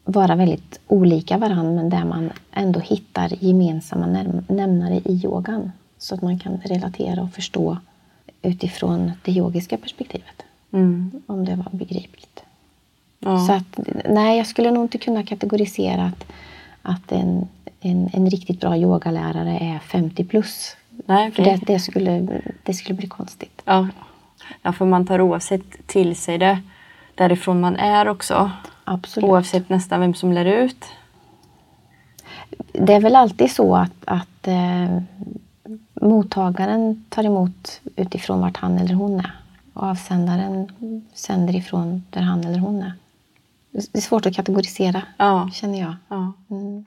vara 0.05 0.35
väldigt 0.35 0.81
olika 0.89 1.39
varandra 1.39 1.73
men 1.73 1.91
där 1.91 2.05
man 2.05 2.31
ändå 2.53 2.81
hittar 2.81 3.45
gemensamma 3.45 4.07
näm- 4.07 4.45
nämnare 4.53 4.95
i 4.95 5.21
yogan. 5.25 5.73
Så 5.99 6.15
att 6.15 6.23
man 6.23 6.39
kan 6.39 6.57
relatera 6.65 7.23
och 7.23 7.33
förstå 7.33 7.79
utifrån 8.43 9.13
det 9.23 9.33
yogiska 9.33 9.77
perspektivet. 9.77 10.43
Mm. 10.73 11.11
Om 11.27 11.45
det 11.45 11.57
var 11.57 11.69
begripligt. 11.71 12.43
Ja. 13.19 13.39
Så 13.39 13.53
att, 13.53 13.79
nej, 14.05 14.37
jag 14.37 14.47
skulle 14.47 14.71
nog 14.71 14.85
inte 14.85 14.99
kunna 14.99 15.23
kategorisera 15.23 16.05
att, 16.05 16.27
att 16.83 17.13
en, 17.13 17.49
en, 17.81 18.11
en 18.13 18.31
riktigt 18.31 18.61
bra 18.61 18.77
yogalärare 18.77 19.59
är 19.59 19.79
50 19.79 20.25
plus. 20.25 20.77
Nej, 21.07 21.31
För 21.31 21.43
okej. 21.43 21.61
det, 21.67 21.73
det, 21.73 21.81
skulle, 21.81 22.41
det 22.63 22.75
skulle 22.75 22.97
bli 22.97 23.09
konstigt. 23.09 23.63
Ja. 23.65 23.89
ja, 24.63 24.73
för 24.73 24.85
man 24.85 25.07
tar 25.07 25.21
oavsett 25.21 25.87
till 25.87 26.17
sig 26.17 26.39
det 26.39 26.59
därifrån 27.15 27.61
man 27.61 27.77
är 27.77 28.09
också. 28.09 28.51
Absolut. 28.85 29.31
Oavsett 29.31 29.69
nästan 29.69 30.01
vem 30.01 30.15
som 30.15 30.33
lär 30.33 30.45
ut. 30.45 30.85
Det 32.73 32.93
är 32.95 33.01
väl 33.01 33.17
alltid 33.17 33.51
så 33.51 33.77
att, 33.77 33.93
att 34.05 34.47
eh, 34.49 34.99
mottagaren 35.95 37.05
tar 37.09 37.25
emot 37.25 37.81
utifrån 37.97 38.41
vart 38.41 38.57
han 38.57 38.79
eller 38.79 38.95
hon 38.95 39.21
är. 39.21 39.41
Och 39.73 39.83
avsändaren 39.83 40.73
sänder 41.15 41.57
ifrån 41.57 42.05
där 42.11 42.21
han 42.21 42.45
eller 42.45 42.59
hon 42.59 42.83
är. 42.83 42.93
Det 43.71 43.97
är 43.99 44.01
svårt 44.01 44.27
att 44.27 44.35
kategorisera, 44.37 45.03
Ja. 45.17 45.51
känner 45.53 45.81
jag. 45.81 45.95
ja. 46.09 46.33
Mm. 46.51 46.85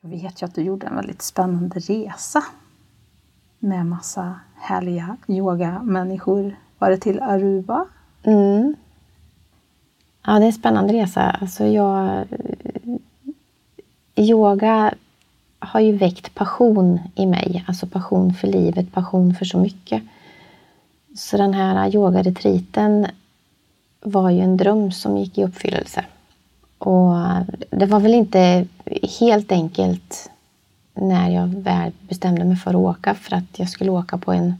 Jag 0.00 0.10
vet 0.10 0.42
ju 0.42 0.46
att 0.46 0.54
du 0.54 0.62
gjorde 0.62 0.86
en 0.86 0.96
väldigt 0.96 1.22
spännande 1.22 1.78
resa 1.80 2.44
med 3.60 3.86
massa 3.86 4.40
härliga 4.56 5.16
yogamänniskor. 5.26 6.56
Var 6.78 6.90
det 6.90 6.96
till 6.96 7.20
Aruba? 7.20 7.86
Mm. 8.22 8.76
Ja, 10.26 10.32
det 10.32 10.44
är 10.44 10.46
en 10.46 10.52
spännande 10.52 10.92
resa. 10.92 11.22
Alltså 11.22 11.64
jag, 11.64 12.16
eh, 12.16 12.96
yoga 14.16 14.94
har 15.58 15.80
ju 15.80 15.96
väckt 15.96 16.34
passion 16.34 17.00
i 17.14 17.26
mig. 17.26 17.64
Alltså 17.68 17.86
passion 17.86 18.34
för 18.34 18.48
livet, 18.48 18.92
passion 18.92 19.34
för 19.34 19.44
så 19.44 19.58
mycket. 19.58 20.02
Så 21.16 21.36
den 21.36 21.54
här 21.54 21.94
yogaretriten 21.94 23.06
var 24.00 24.30
ju 24.30 24.40
en 24.40 24.56
dröm 24.56 24.92
som 24.92 25.16
gick 25.16 25.38
i 25.38 25.44
uppfyllelse. 25.44 26.04
Och 26.78 27.14
det 27.70 27.86
var 27.86 28.00
väl 28.00 28.14
inte 28.14 28.66
helt 29.20 29.52
enkelt 29.52 30.29
när 31.00 31.30
jag 31.30 31.46
väl 31.46 31.92
bestämde 32.08 32.44
mig 32.44 32.56
för 32.56 32.70
att 32.70 32.76
åka 32.76 33.14
för 33.14 33.36
att 33.36 33.58
jag 33.58 33.68
skulle 33.68 33.90
åka 33.90 34.18
på 34.18 34.32
en... 34.32 34.54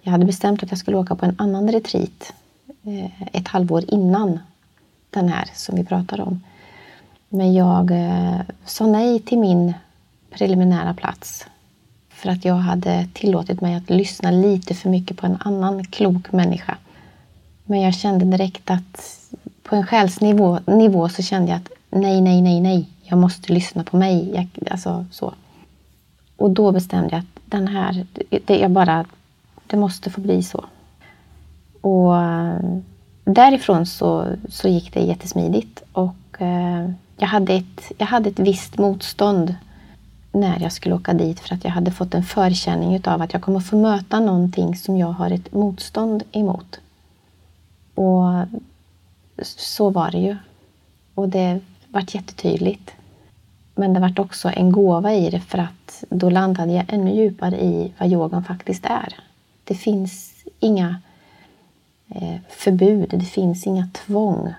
Jag 0.00 0.12
hade 0.12 0.24
bestämt 0.24 0.62
att 0.62 0.70
jag 0.70 0.78
skulle 0.78 0.96
åka 0.96 1.14
på 1.14 1.26
en 1.26 1.34
annan 1.38 1.72
retreat 1.72 2.32
eh, 2.82 3.22
ett 3.32 3.48
halvår 3.48 3.84
innan 3.88 4.38
den 5.10 5.28
här 5.28 5.50
som 5.54 5.76
vi 5.76 5.84
pratar 5.84 6.20
om. 6.20 6.40
Men 7.28 7.54
jag 7.54 7.90
eh, 7.90 8.40
sa 8.64 8.86
nej 8.86 9.20
till 9.20 9.38
min 9.38 9.74
preliminära 10.30 10.94
plats 10.94 11.46
för 12.08 12.30
att 12.30 12.44
jag 12.44 12.54
hade 12.54 13.08
tillåtit 13.12 13.60
mig 13.60 13.74
att 13.74 13.90
lyssna 13.90 14.30
lite 14.30 14.74
för 14.74 14.90
mycket 14.90 15.16
på 15.16 15.26
en 15.26 15.36
annan 15.40 15.84
klok 15.84 16.32
människa. 16.32 16.76
Men 17.64 17.80
jag 17.80 17.94
kände 17.94 18.24
direkt 18.24 18.70
att 18.70 19.18
på 19.62 19.76
en 19.76 19.86
själsnivå 19.86 20.58
nivå 20.66 21.08
så 21.08 21.22
kände 21.22 21.50
jag 21.50 21.56
att 21.56 21.68
nej, 21.90 22.20
nej, 22.20 22.42
nej, 22.42 22.60
nej, 22.60 22.88
jag 23.02 23.18
måste 23.18 23.52
lyssna 23.52 23.84
på 23.84 23.96
mig. 23.96 24.30
Jag, 24.34 24.68
alltså, 24.70 25.06
så. 25.10 25.34
Och 26.42 26.50
då 26.50 26.72
bestämde 26.72 27.10
jag 27.10 27.18
att 27.18 27.42
den 27.44 27.68
här, 27.68 28.06
det, 28.46 28.62
är 28.62 28.68
bara, 28.68 29.04
det 29.66 29.76
måste 29.76 30.10
få 30.10 30.20
bli 30.20 30.42
så. 30.42 30.64
Och 31.80 32.22
eh, 32.22 32.58
därifrån 33.24 33.86
så, 33.86 34.26
så 34.48 34.68
gick 34.68 34.94
det 34.94 35.00
jättesmidigt 35.00 35.82
och 35.92 36.42
eh, 36.42 36.90
jag, 37.16 37.26
hade 37.26 37.54
ett, 37.54 37.92
jag 37.98 38.06
hade 38.06 38.30
ett 38.30 38.38
visst 38.38 38.78
motstånd 38.78 39.54
när 40.32 40.60
jag 40.60 40.72
skulle 40.72 40.94
åka 40.94 41.12
dit 41.12 41.40
för 41.40 41.54
att 41.54 41.64
jag 41.64 41.70
hade 41.70 41.90
fått 41.90 42.14
en 42.14 42.24
förkänning 42.24 42.94
utav 42.94 43.22
att 43.22 43.32
jag 43.32 43.42
kommer 43.42 43.60
få 43.60 43.76
möta 43.76 44.20
någonting 44.20 44.76
som 44.76 44.96
jag 44.96 45.12
har 45.12 45.30
ett 45.30 45.52
motstånd 45.52 46.22
emot. 46.32 46.80
Och 47.94 48.24
så 49.42 49.90
var 49.90 50.10
det 50.10 50.18
ju. 50.18 50.36
Och 51.14 51.28
det 51.28 51.60
vart 51.88 52.14
jättetydligt. 52.14 52.90
Men 53.74 53.92
det 53.92 54.00
vart 54.00 54.18
också 54.18 54.50
en 54.56 54.72
gåva 54.72 55.14
i 55.14 55.30
det 55.30 55.40
för 55.40 55.58
att 55.58 56.04
då 56.08 56.30
landade 56.30 56.72
jag 56.72 56.84
ännu 56.88 57.14
djupare 57.14 57.60
i 57.60 57.92
vad 57.98 58.12
yogan 58.12 58.44
faktiskt 58.44 58.84
är. 58.84 59.14
Det 59.64 59.74
finns 59.74 60.44
inga 60.60 61.00
eh, 62.08 62.36
förbud, 62.48 63.08
det 63.10 63.24
finns 63.24 63.66
inga 63.66 63.88
tvång. 63.92 64.54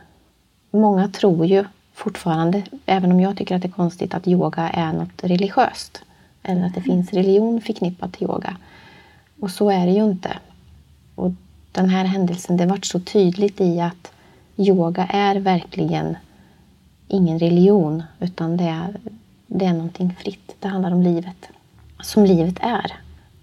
Många 0.71 1.07
tror 1.07 1.45
ju 1.45 1.65
fortfarande, 1.93 2.63
även 2.85 3.11
om 3.11 3.19
jag 3.19 3.37
tycker 3.37 3.55
att 3.55 3.61
det 3.61 3.67
är 3.67 3.71
konstigt, 3.71 4.13
att 4.13 4.27
yoga 4.27 4.69
är 4.69 4.93
något 4.93 5.23
religiöst. 5.23 6.03
Eller 6.43 6.65
att 6.65 6.75
det 6.75 6.81
finns 6.81 7.13
religion 7.13 7.61
förknippat 7.61 8.13
till 8.13 8.23
yoga. 8.23 8.57
Och 9.39 9.51
så 9.51 9.69
är 9.69 9.85
det 9.85 9.91
ju 9.91 10.03
inte. 10.03 10.37
Och 11.15 11.31
den 11.71 11.89
här 11.89 12.05
händelsen, 12.05 12.57
det 12.57 12.65
vart 12.65 12.85
så 12.85 12.99
tydligt 12.99 13.61
i 13.61 13.79
att 13.79 14.11
yoga 14.57 15.05
är 15.05 15.35
verkligen 15.35 16.17
ingen 17.07 17.39
religion, 17.39 18.03
utan 18.19 18.57
det 18.57 18.63
är, 18.63 18.99
det 19.47 19.65
är 19.65 19.73
någonting 19.73 20.15
fritt. 20.19 20.55
Det 20.59 20.67
handlar 20.67 20.91
om 20.91 21.01
livet, 21.01 21.47
som 22.01 22.25
livet 22.25 22.55
är, 22.59 22.91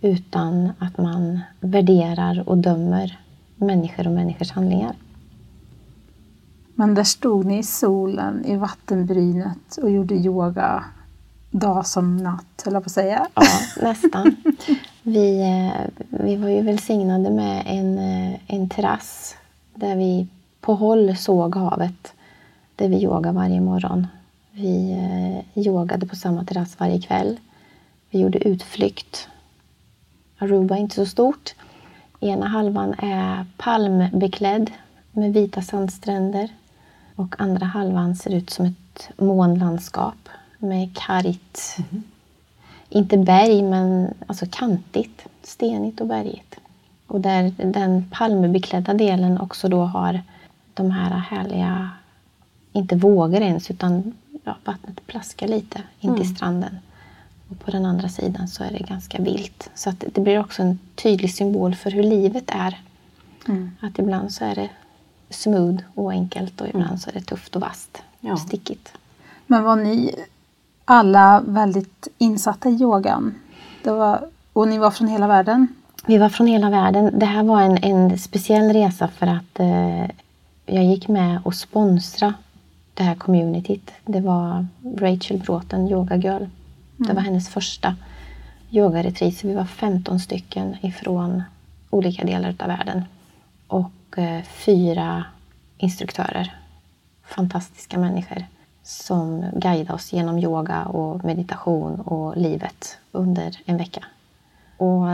utan 0.00 0.72
att 0.78 0.98
man 0.98 1.40
värderar 1.60 2.48
och 2.48 2.58
dömer 2.58 3.18
människor 3.56 4.06
och 4.06 4.12
människors 4.12 4.50
handlingar. 4.50 4.94
Men 6.74 6.94
där 6.94 7.04
stod 7.04 7.46
ni 7.46 7.58
i 7.58 7.62
solen 7.62 8.44
i 8.44 8.56
vattenbrynet 8.56 9.76
och 9.82 9.90
gjorde 9.90 10.14
yoga 10.14 10.84
dag 11.50 11.86
som 11.86 12.16
natt, 12.16 12.62
höll 12.64 12.74
jag 12.74 12.82
på 12.82 12.86
att 12.86 12.92
säga. 12.92 13.26
Ja, 13.34 13.42
nästan. 13.82 14.36
Vi, 15.02 15.40
eh, 15.40 16.04
vi 16.08 16.36
var 16.36 16.48
ju 16.48 16.62
välsignade 16.62 17.30
med 17.30 17.62
en, 17.66 17.98
eh, 17.98 18.38
en 18.46 18.68
terrass 18.68 19.36
där 19.74 19.96
vi 19.96 20.26
på 20.60 20.74
håll 20.74 21.16
såg 21.16 21.56
havet. 21.56 22.14
Där 22.80 22.88
vi 22.88 23.02
yogade 23.02 23.32
varje 23.32 23.60
morgon. 23.60 24.06
Vi 24.52 24.92
eh, 24.92 25.62
yogade 25.66 26.06
på 26.06 26.16
samma 26.16 26.44
terrass 26.44 26.80
varje 26.80 27.00
kväll. 27.00 27.36
Vi 28.10 28.20
gjorde 28.20 28.48
utflykt. 28.48 29.28
Aruba 30.38 30.76
är 30.76 30.80
inte 30.80 30.94
så 30.94 31.06
stort. 31.06 31.54
Ena 32.20 32.46
halvan 32.46 32.94
är 32.98 33.46
palmbeklädd 33.56 34.70
med 35.12 35.32
vita 35.32 35.62
sandstränder 35.62 36.48
och 37.16 37.34
andra 37.38 37.66
halvan 37.66 38.16
ser 38.16 38.34
ut 38.34 38.50
som 38.50 38.66
ett 38.66 39.10
månlandskap 39.16 40.28
med 40.58 40.96
kargt, 40.96 41.76
mm. 41.78 42.02
inte 42.88 43.18
berg 43.18 43.62
men 43.62 44.14
alltså 44.26 44.46
kantigt, 44.50 45.26
stenigt 45.42 46.00
och 46.00 46.06
bergigt. 46.06 46.56
Och 47.06 47.20
där 47.20 47.52
den 47.56 48.04
palmbeklädda 48.10 48.94
delen 48.94 49.40
också 49.40 49.68
då 49.68 49.80
har 49.80 50.20
de 50.74 50.90
här 50.90 51.10
härliga, 51.10 51.90
inte 52.72 52.96
vågor 52.96 53.42
ens, 53.42 53.70
utan 53.70 54.12
ja, 54.44 54.56
vattnet 54.64 55.06
plaskar 55.06 55.48
lite 55.48 55.82
in 56.00 56.14
till 56.14 56.22
mm. 56.22 56.36
stranden. 56.36 56.78
Och 57.48 57.60
på 57.60 57.70
den 57.70 57.84
andra 57.84 58.08
sidan 58.08 58.48
så 58.48 58.64
är 58.64 58.70
det 58.70 58.78
ganska 58.78 59.22
vilt. 59.22 59.70
Så 59.74 59.90
att 59.90 60.04
det 60.12 60.20
blir 60.20 60.40
också 60.40 60.62
en 60.62 60.78
tydlig 60.94 61.34
symbol 61.34 61.74
för 61.74 61.90
hur 61.90 62.02
livet 62.02 62.44
är. 62.46 62.80
Mm. 63.48 63.70
Att 63.80 63.98
ibland 63.98 64.32
så 64.32 64.44
är 64.44 64.54
det 64.54 64.68
smooth 65.30 65.82
och 65.94 66.12
enkelt 66.12 66.60
och 66.60 66.68
ibland 66.68 66.86
mm. 66.86 66.98
så 66.98 67.10
är 67.10 67.14
det 67.14 67.20
tufft 67.20 67.56
och 67.56 67.62
vasst 67.62 68.02
ja. 68.20 68.32
och 68.32 68.40
stickigt. 68.40 68.92
Men 69.46 69.64
var 69.64 69.76
ni 69.76 70.14
alla 70.84 71.42
väldigt 71.46 72.08
insatta 72.18 72.68
i 72.68 72.72
yogan? 72.72 73.34
Det 73.84 73.90
var, 73.90 74.28
och 74.52 74.68
ni 74.68 74.78
var 74.78 74.90
från 74.90 75.08
hela 75.08 75.26
världen? 75.26 75.68
Vi 76.06 76.18
var 76.18 76.28
från 76.28 76.46
hela 76.46 76.70
världen. 76.70 77.18
Det 77.18 77.26
här 77.26 77.42
var 77.42 77.62
en, 77.62 77.78
en 77.84 78.18
speciell 78.18 78.72
resa 78.72 79.08
för 79.08 79.26
att 79.26 79.60
eh, 79.60 80.04
jag 80.66 80.84
gick 80.84 81.08
med 81.08 81.40
och 81.44 81.54
sponsra 81.54 82.34
det 83.00 83.04
här 83.04 83.14
communityt. 83.14 83.90
Det 84.04 84.20
var 84.20 84.66
Rachel 84.98 85.38
Bråten, 85.38 85.88
Yoga 85.88 86.16
Girl. 86.16 86.42
Mm. 86.42 86.50
Det 86.98 87.12
var 87.12 87.22
hennes 87.22 87.48
första 87.48 87.96
yogaretreat. 88.70 89.34
Så 89.34 89.48
vi 89.48 89.54
var 89.54 89.64
15 89.64 90.20
stycken 90.20 90.76
ifrån 90.82 91.42
olika 91.90 92.24
delar 92.24 92.54
av 92.58 92.66
världen. 92.66 93.04
Och 93.66 94.18
eh, 94.18 94.42
fyra 94.42 95.24
instruktörer. 95.76 96.54
Fantastiska 97.22 97.98
människor 97.98 98.44
som 98.82 99.44
guidade 99.52 99.92
oss 99.92 100.12
genom 100.12 100.38
yoga 100.38 100.84
och 100.84 101.24
meditation 101.24 102.00
och 102.00 102.36
livet 102.36 102.98
under 103.12 103.58
en 103.64 103.76
vecka. 103.76 104.04
Och 104.76 105.06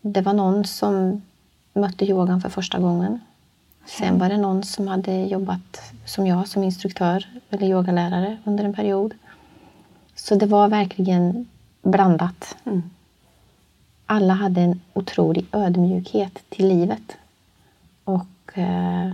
det 0.00 0.20
var 0.20 0.32
någon 0.32 0.64
som 0.64 1.22
mötte 1.72 2.04
yogan 2.04 2.40
för 2.40 2.48
första 2.48 2.78
gången. 2.78 3.20
Sen 3.86 4.18
var 4.18 4.28
det 4.28 4.36
någon 4.36 4.62
som 4.62 4.88
hade 4.88 5.24
jobbat 5.24 5.92
som 6.04 6.26
jag 6.26 6.48
som 6.48 6.64
instruktör 6.64 7.26
eller 7.50 7.66
yogalärare 7.66 8.36
under 8.44 8.64
en 8.64 8.74
period. 8.74 9.14
Så 10.14 10.34
det 10.34 10.46
var 10.46 10.68
verkligen 10.68 11.46
blandat. 11.82 12.56
Mm. 12.64 12.82
Alla 14.06 14.34
hade 14.34 14.60
en 14.60 14.80
otrolig 14.92 15.46
ödmjukhet 15.52 16.38
till 16.48 16.68
livet. 16.68 17.16
Och 18.04 18.58
eh, 18.58 19.12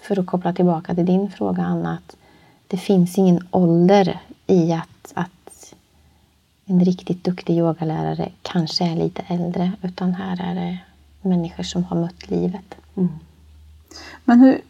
för 0.00 0.18
att 0.18 0.26
koppla 0.26 0.52
tillbaka 0.52 0.94
till 0.94 1.06
din 1.06 1.30
fråga 1.30 1.62
Anna, 1.62 1.92
att 1.92 2.16
det 2.66 2.76
finns 2.76 3.18
ingen 3.18 3.48
ålder 3.50 4.20
i 4.46 4.72
att, 4.72 5.12
att 5.14 5.74
en 6.64 6.84
riktigt 6.84 7.24
duktig 7.24 7.58
yogalärare 7.58 8.32
kanske 8.42 8.84
är 8.84 8.96
lite 8.96 9.22
äldre, 9.26 9.72
utan 9.82 10.14
här 10.14 10.50
är 10.50 10.54
det 10.54 10.78
människor 11.28 11.62
som 11.62 11.84
har 11.84 11.96
mött 11.96 12.30
livet. 12.30 12.74
Mm. 12.96 13.08
Men 14.24 14.40
hur, 14.40 14.60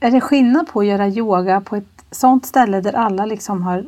är 0.00 0.10
det 0.10 0.20
skillnad 0.20 0.66
på 0.68 0.80
att 0.80 0.86
göra 0.86 1.08
yoga 1.08 1.60
på 1.60 1.76
ett 1.76 2.04
sånt 2.10 2.46
ställe 2.46 2.80
där 2.80 2.92
alla 2.92 3.26
liksom 3.26 3.62
har 3.62 3.84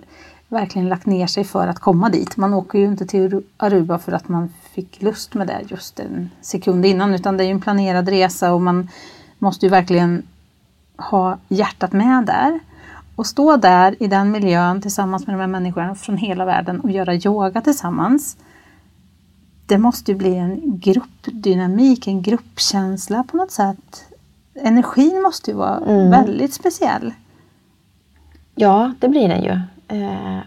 verkligen 0.49 0.89
lagt 0.89 1.07
ner 1.07 1.27
sig 1.27 1.45
för 1.45 1.69
att 1.69 1.79
komma 1.79 2.09
dit? 2.09 2.37
Man 2.37 2.55
åker 2.55 2.79
ju 2.79 2.85
inte 2.85 3.07
till 3.07 3.43
Aruba 3.57 3.99
för 3.99 4.13
att 4.13 4.29
man 4.29 4.53
fick 4.75 5.03
lust 5.03 5.35
med 5.35 5.47
det 5.47 5.61
just 5.69 6.01
en 6.01 6.31
sekund 6.41 6.87
innan 6.87 7.15
utan 7.15 7.37
det 7.37 7.45
är 7.45 7.47
ju 7.47 7.53
en 7.53 7.61
planerad 7.61 8.09
resa 8.09 8.53
och 8.53 8.63
man 8.63 8.89
måste 9.39 9.67
ju 9.67 9.71
verkligen 9.71 10.23
ha 10.97 11.39
hjärtat 11.49 11.93
med 11.93 12.27
där. 12.27 12.61
Och 13.17 13.27
stå 13.27 13.57
där 13.57 14.03
i 14.03 14.07
den 14.07 14.31
miljön 14.31 14.83
tillsammans 14.83 15.27
med 15.27 15.37
de 15.37 15.41
här 15.41 15.47
människorna 15.47 15.95
från 15.95 16.17
hela 16.17 16.45
världen 16.45 16.81
och 16.81 16.91
göra 16.91 17.15
yoga 17.15 17.61
tillsammans. 17.61 18.37
Det 19.67 19.79
måste 19.79 20.13
ju 20.13 20.19
bli 20.19 20.37
en 20.37 20.61
gruppdynamik, 20.79 22.07
en 22.07 22.23
gruppkänsla 22.23 23.25
på 23.25 23.37
något 23.37 23.51
sätt 23.51 24.05
energin 24.55 25.23
måste 25.23 25.51
ju 25.51 25.57
vara 25.57 25.79
mm. 25.79 26.11
väldigt 26.11 26.55
speciell. 26.55 27.15
Ja, 28.55 28.95
det 29.01 29.09
blir 29.09 29.29
den 29.29 29.43
ju. 29.43 29.61
Eh, 29.89 30.39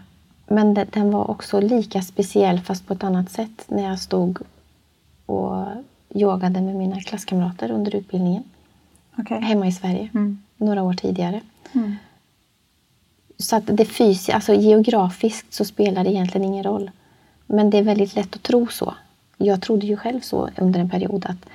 men 0.46 0.74
den 0.74 1.10
var 1.10 1.30
också 1.30 1.60
lika 1.60 2.02
speciell 2.02 2.60
fast 2.60 2.86
på 2.86 2.94
ett 2.94 3.04
annat 3.04 3.30
sätt 3.30 3.64
när 3.66 3.82
jag 3.82 3.98
stod 3.98 4.38
och 5.26 5.66
yogade 6.14 6.60
med 6.60 6.76
mina 6.76 7.00
klasskamrater 7.00 7.70
under 7.70 7.96
utbildningen. 7.96 8.42
Okay. 9.16 9.40
Hemma 9.40 9.66
i 9.66 9.72
Sverige, 9.72 10.08
mm. 10.14 10.42
några 10.56 10.82
år 10.82 10.92
tidigare. 10.94 11.40
Mm. 11.72 11.96
Så 13.38 13.56
att 13.56 13.62
det 13.66 13.84
fysiska, 13.84 14.34
alltså 14.34 14.54
geografiskt 14.54 15.54
så 15.54 15.64
spelar 15.64 16.04
det 16.04 16.10
egentligen 16.10 16.44
ingen 16.44 16.64
roll. 16.64 16.90
Men 17.46 17.70
det 17.70 17.78
är 17.78 17.82
väldigt 17.82 18.16
lätt 18.16 18.36
att 18.36 18.42
tro 18.42 18.66
så. 18.66 18.94
Jag 19.36 19.62
trodde 19.62 19.86
ju 19.86 19.96
själv 19.96 20.20
så 20.20 20.48
under 20.56 20.80
en 20.80 20.90
period 20.90 21.26
att 21.26 21.48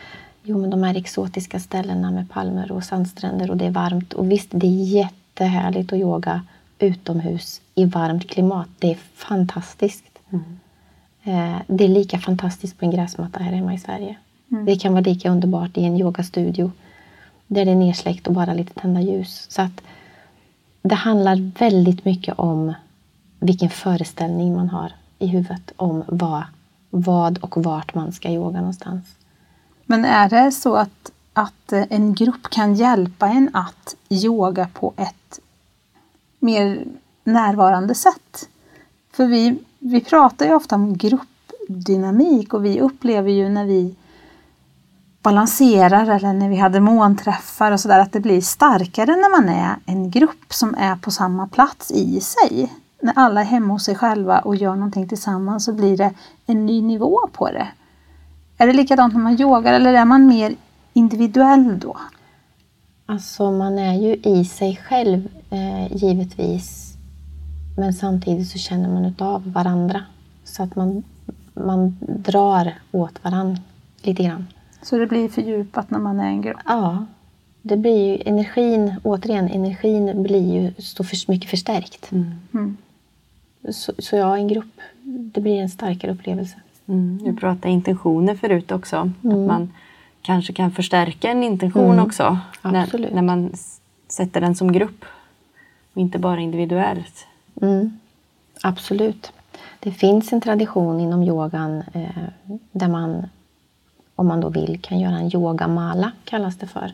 jo, 0.43 0.57
men 0.57 0.69
de 0.69 0.83
här 0.83 0.95
exotiska 0.95 1.59
ställena 1.59 2.11
med 2.11 2.29
palmer 2.29 2.71
och 2.71 2.83
sandstränder 2.83 3.51
och 3.51 3.57
det 3.57 3.65
är 3.65 3.71
varmt. 3.71 4.13
Och 4.13 4.31
visst, 4.31 4.49
det 4.51 4.67
är 4.67 4.83
jättehärligt 4.83 5.93
att 5.93 5.99
yoga 5.99 6.41
utomhus 6.79 7.61
i 7.75 7.85
varmt 7.85 8.29
klimat. 8.29 8.67
Det 8.79 8.91
är 8.91 8.97
fantastiskt. 9.13 10.03
Mm. 10.29 10.59
Eh, 11.23 11.61
det 11.67 11.83
är 11.83 11.87
lika 11.87 12.19
fantastiskt 12.19 12.79
på 12.79 12.85
en 12.85 12.91
gräsmatta 12.91 13.43
här 13.43 13.51
hemma 13.53 13.73
i 13.73 13.79
Sverige. 13.79 14.15
Det 14.65 14.75
kan 14.75 14.93
vara 14.93 15.01
lika 15.01 15.31
underbart 15.31 15.77
i 15.77 15.83
en 15.83 15.99
yogastudio 15.99 16.71
där 17.47 17.65
det 17.65 17.71
är 17.71 17.75
nersläckt 17.75 18.27
och 18.27 18.33
bara 18.33 18.53
lite 18.53 18.73
tända 18.73 19.01
ljus. 19.01 19.45
Så 19.49 19.61
att 19.61 19.81
det 20.81 20.95
handlar 20.95 21.51
väldigt 21.59 22.05
mycket 22.05 22.39
om 22.39 22.73
vilken 23.39 23.69
föreställning 23.69 24.55
man 24.55 24.69
har 24.69 24.91
i 25.19 25.27
huvudet 25.27 25.71
om 25.75 26.03
vad, 26.07 26.43
vad 26.89 27.37
och 27.37 27.63
vart 27.63 27.95
man 27.95 28.11
ska 28.11 28.29
yoga 28.29 28.57
någonstans. 28.57 29.05
Men 29.93 30.05
är 30.05 30.29
det 30.29 30.51
så 30.51 30.75
att, 30.75 31.11
att 31.33 31.71
en 31.71 32.13
grupp 32.13 32.49
kan 32.49 32.75
hjälpa 32.75 33.27
en 33.27 33.49
att 33.53 33.95
yoga 34.09 34.67
på 34.73 34.93
ett 34.97 35.39
mer 36.39 36.85
närvarande 37.23 37.95
sätt? 37.95 38.49
För 39.11 39.25
vi, 39.25 39.59
vi 39.79 40.01
pratar 40.01 40.45
ju 40.45 40.53
ofta 40.53 40.75
om 40.75 40.97
gruppdynamik 40.97 42.53
och 42.53 42.65
vi 42.65 42.81
upplever 42.81 43.29
ju 43.29 43.49
när 43.49 43.65
vi 43.65 43.95
balanserar 45.21 46.09
eller 46.09 46.33
när 46.33 46.49
vi 46.49 46.57
hade 46.57 46.79
månträffar 46.79 47.71
och 47.71 47.79
sådär 47.79 47.99
att 47.99 48.11
det 48.11 48.19
blir 48.19 48.41
starkare 48.41 49.15
när 49.15 49.41
man 49.41 49.49
är 49.49 49.75
en 49.85 50.11
grupp 50.11 50.53
som 50.53 50.75
är 50.75 50.95
på 50.95 51.11
samma 51.11 51.47
plats 51.47 51.91
i 51.91 52.21
sig. 52.21 52.73
När 53.01 53.13
alla 53.15 53.41
är 53.41 53.45
hemma 53.45 53.73
hos 53.73 53.85
sig 53.85 53.95
själva 53.95 54.39
och 54.39 54.55
gör 54.55 54.75
någonting 54.75 55.09
tillsammans 55.09 55.65
så 55.65 55.73
blir 55.73 55.97
det 55.97 56.13
en 56.45 56.65
ny 56.65 56.81
nivå 56.81 57.19
på 57.33 57.47
det. 57.47 57.67
Är 58.63 58.67
det 58.67 58.73
likadant 58.73 59.13
när 59.13 59.21
man 59.21 59.41
yogar 59.41 59.73
eller 59.73 59.93
är 59.93 60.05
man 60.05 60.27
mer 60.27 60.55
individuell 60.93 61.79
då? 61.79 61.97
Alltså 63.05 63.51
man 63.51 63.79
är 63.79 63.93
ju 63.93 64.15
i 64.15 64.45
sig 64.45 64.75
själv 64.75 65.27
eh, 65.49 65.95
givetvis. 65.95 66.93
Men 67.77 67.93
samtidigt 67.93 68.47
så 68.47 68.57
känner 68.57 68.89
man 68.89 69.05
utav 69.05 69.51
varandra. 69.51 70.01
Så 70.43 70.63
att 70.63 70.75
man, 70.75 71.03
man 71.53 71.97
drar 71.99 72.73
åt 72.91 73.23
varandra 73.23 73.61
lite 74.01 74.23
grann. 74.23 74.47
Så 74.81 74.97
det 74.97 75.07
blir 75.07 75.29
fördjupat 75.29 75.91
när 75.91 75.99
man 75.99 76.19
är 76.19 76.27
en 76.27 76.41
grupp? 76.41 76.57
Ja, 76.65 77.05
det 77.61 77.77
blir 77.77 78.07
ju 78.07 78.23
energin, 78.25 78.95
återigen, 79.03 79.47
energin 79.47 80.23
blir 80.23 80.53
ju 80.53 80.73
så 80.81 81.03
för, 81.03 81.31
mycket 81.31 81.49
förstärkt. 81.49 82.11
Mm. 82.11 82.77
Så, 83.69 83.93
så 83.99 84.15
ja, 84.15 84.37
en 84.37 84.47
grupp, 84.47 84.79
det 85.03 85.41
blir 85.41 85.61
en 85.61 85.69
starkare 85.69 86.11
upplevelse. 86.11 86.55
Mm. 86.87 87.19
Du 87.23 87.35
pratade 87.35 87.69
intentioner 87.69 88.35
förut 88.35 88.71
också. 88.71 88.97
Att 88.97 89.47
man 89.47 89.73
kanske 90.21 90.53
kan 90.53 90.71
förstärka 90.71 91.29
en 91.29 91.43
intention 91.43 91.99
också. 91.99 92.37
Absolut. 92.61 93.09
När, 93.09 93.15
när 93.15 93.21
man 93.21 93.53
sätter 94.07 94.41
den 94.41 94.55
som 94.55 94.71
grupp. 94.71 95.05
Och 95.93 96.01
inte 96.01 96.19
bara 96.19 96.39
individuellt. 96.39 97.27
Mm. 97.61 97.99
Absolut. 98.63 99.31
Det 99.79 99.91
finns 99.91 100.33
en 100.33 100.41
tradition 100.41 100.99
inom 100.99 101.23
yogan 101.23 101.83
eh, 101.93 102.07
där 102.71 102.87
man, 102.87 103.27
om 104.15 104.27
man 104.27 104.41
då 104.41 104.49
vill, 104.49 104.79
kan 104.81 104.99
göra 104.99 105.17
en 105.17 105.35
yogamala, 105.35 106.11
kallas 106.23 106.57
det 106.57 106.67
för, 106.67 106.93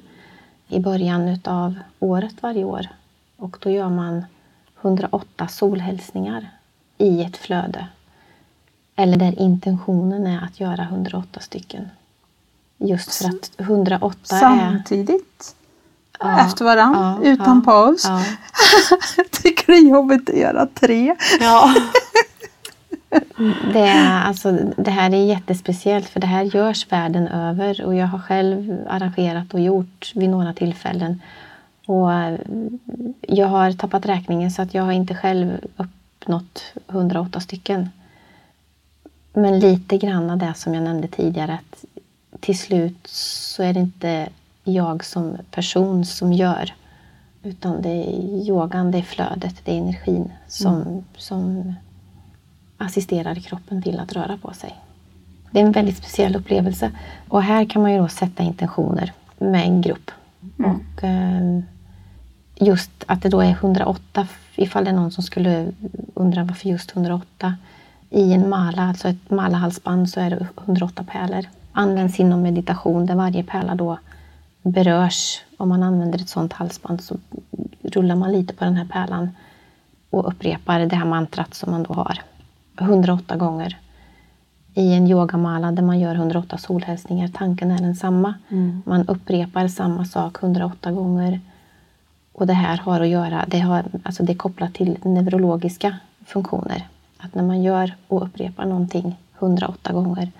i 0.67 0.79
början 0.79 1.27
utav 1.27 1.75
året 1.99 2.35
varje 2.41 2.63
år. 2.63 2.87
Och 3.37 3.57
då 3.61 3.69
gör 3.69 3.89
man 3.89 4.25
108 4.81 5.47
solhälsningar 5.47 6.49
i 6.97 7.23
ett 7.23 7.37
flöde. 7.37 7.87
Eller 8.99 9.17
där 9.17 9.39
intentionen 9.39 10.27
är 10.27 10.43
att 10.43 10.59
göra 10.59 10.83
108 10.83 11.39
stycken. 11.39 11.89
Just 12.77 13.15
för 13.15 13.25
att 13.25 13.51
108 13.57 14.15
är... 14.35 14.39
Samtidigt? 14.39 15.55
Ja, 16.19 16.45
efter 16.45 16.65
varandra? 16.65 17.19
ja, 17.23 17.29
utan 17.29 17.61
ja, 17.65 17.71
paus? 17.71 18.05
Ja. 18.05 18.23
Jag 19.17 19.31
tycker 19.43 19.67
det 19.67 19.77
är 19.79 19.89
jobbigt 19.89 20.29
att 20.29 20.35
göra 20.35 20.67
tre. 20.73 21.15
Ja. 21.39 21.75
Det, 23.73 23.79
är, 23.79 24.21
alltså, 24.21 24.51
det 24.77 24.91
här 24.91 25.13
är 25.13 25.25
jättespeciellt 25.25 26.09
för 26.09 26.19
det 26.19 26.27
här 26.27 26.43
görs 26.43 26.91
världen 26.91 27.27
över 27.27 27.85
och 27.85 27.95
jag 27.95 28.07
har 28.07 28.19
själv 28.19 28.85
arrangerat 28.89 29.53
och 29.53 29.59
gjort 29.59 30.11
vid 30.15 30.29
några 30.29 30.53
tillfällen. 30.53 31.21
Och 31.85 32.13
eh, 32.13 32.39
jag 33.21 33.47
har 33.47 33.71
tappat 33.71 34.05
räkningen 34.05 34.51
så 34.51 34.61
att 34.61 34.73
jag 34.73 34.83
har 34.83 34.91
inte 34.91 35.15
själv 35.15 35.57
uppnått 35.77 36.73
108 36.87 37.39
stycken. 37.39 37.89
Men 39.33 39.59
lite 39.59 39.97
grann 39.97 40.29
av 40.29 40.37
det 40.37 40.53
som 40.53 40.73
jag 40.73 40.83
nämnde 40.83 41.07
tidigare 41.07 41.53
att 41.53 41.85
till 42.39 42.57
slut 42.57 43.07
så 43.07 43.63
är 43.63 43.73
det 43.73 43.79
inte 43.79 44.29
jag 44.63 45.05
som 45.05 45.37
person 45.51 46.05
som 46.05 46.33
gör 46.33 46.73
utan 47.43 47.81
det 47.81 47.89
är 47.89 48.47
yogan, 48.47 48.91
det 48.91 48.97
är 48.97 49.01
flödet, 49.01 49.55
det 49.65 49.71
är 49.71 49.77
energin 49.77 50.31
som, 50.47 51.03
som 51.17 51.73
assisterar 52.77 53.35
kroppen 53.35 53.81
till 53.81 53.99
att 53.99 54.13
röra 54.13 54.37
på 54.37 54.53
sig. 54.53 54.75
Det 55.51 55.59
är 55.59 55.65
en 55.65 55.71
väldigt 55.71 55.97
speciell 55.97 56.35
upplevelse. 56.35 56.91
Och 57.27 57.43
här 57.43 57.65
kan 57.65 57.81
man 57.81 57.93
ju 57.93 57.97
då 57.97 58.07
sätta 58.07 58.43
intentioner 58.43 59.13
med 59.37 59.63
en 59.63 59.81
grupp. 59.81 60.11
Och 60.57 61.03
eh, 61.03 61.59
just 62.55 62.91
att 63.05 63.21
det 63.21 63.29
då 63.29 63.41
är 63.41 63.51
108, 63.51 64.27
ifall 64.55 64.83
det 64.83 64.89
är 64.89 64.95
någon 64.95 65.11
som 65.11 65.23
skulle 65.23 65.71
undra 66.13 66.43
varför 66.43 66.69
just 66.69 66.95
108. 66.95 67.55
I 68.09 68.33
en 68.33 68.49
mala, 68.49 68.81
alltså 68.81 69.07
ett 69.07 69.29
malahalsband, 69.29 70.09
så 70.09 70.19
är 70.19 70.29
det 70.29 70.47
108 70.65 71.03
pärlor. 71.11 71.45
Används 71.71 72.19
inom 72.19 72.41
meditation 72.41 73.05
där 73.05 73.15
varje 73.15 73.43
pärla 73.43 73.75
då 73.75 73.99
berörs. 74.61 75.41
Om 75.57 75.69
man 75.69 75.83
använder 75.83 76.19
ett 76.19 76.29
sådant 76.29 76.53
halsband 76.53 77.01
så 77.01 77.17
rullar 77.83 78.15
man 78.15 78.31
lite 78.31 78.53
på 78.53 78.65
den 78.65 78.75
här 78.75 78.85
pärlan 78.85 79.29
och 80.09 80.27
upprepar 80.27 80.79
det 80.79 80.95
här 80.95 81.05
mantrat 81.05 81.53
som 81.53 81.71
man 81.71 81.83
då 81.83 81.93
har 81.93 82.21
108 82.79 83.35
gånger 83.35 83.77
i 84.73 84.93
en 84.93 85.07
yogamala 85.07 85.71
där 85.71 85.83
man 85.83 85.99
gör 85.99 86.15
108 86.15 86.57
solhälsningar. 86.57 87.27
Tanken 87.27 87.71
är 87.71 87.79
densamma. 87.81 88.33
Man 88.85 89.07
upprepar 89.07 89.67
samma 89.67 90.05
sak 90.05 90.43
108 90.43 90.91
gånger. 90.91 91.39
Och 92.31 92.47
det 92.47 92.53
här 92.53 92.77
har 92.77 93.01
att 93.01 93.07
göra, 93.07 93.45
det, 93.47 93.59
har, 93.59 93.85
alltså 94.03 94.23
det 94.23 94.33
är 94.33 94.37
kopplat 94.37 94.73
till 94.73 94.97
neurologiska 95.03 95.97
funktioner. 96.25 96.87
Att 97.19 97.35
när 97.35 97.43
man 97.43 97.63
gör 97.63 97.95
och 98.07 98.23
upprepar 98.25 98.65
någonting 98.65 99.17
108 99.39 99.93
gånger 99.93 100.31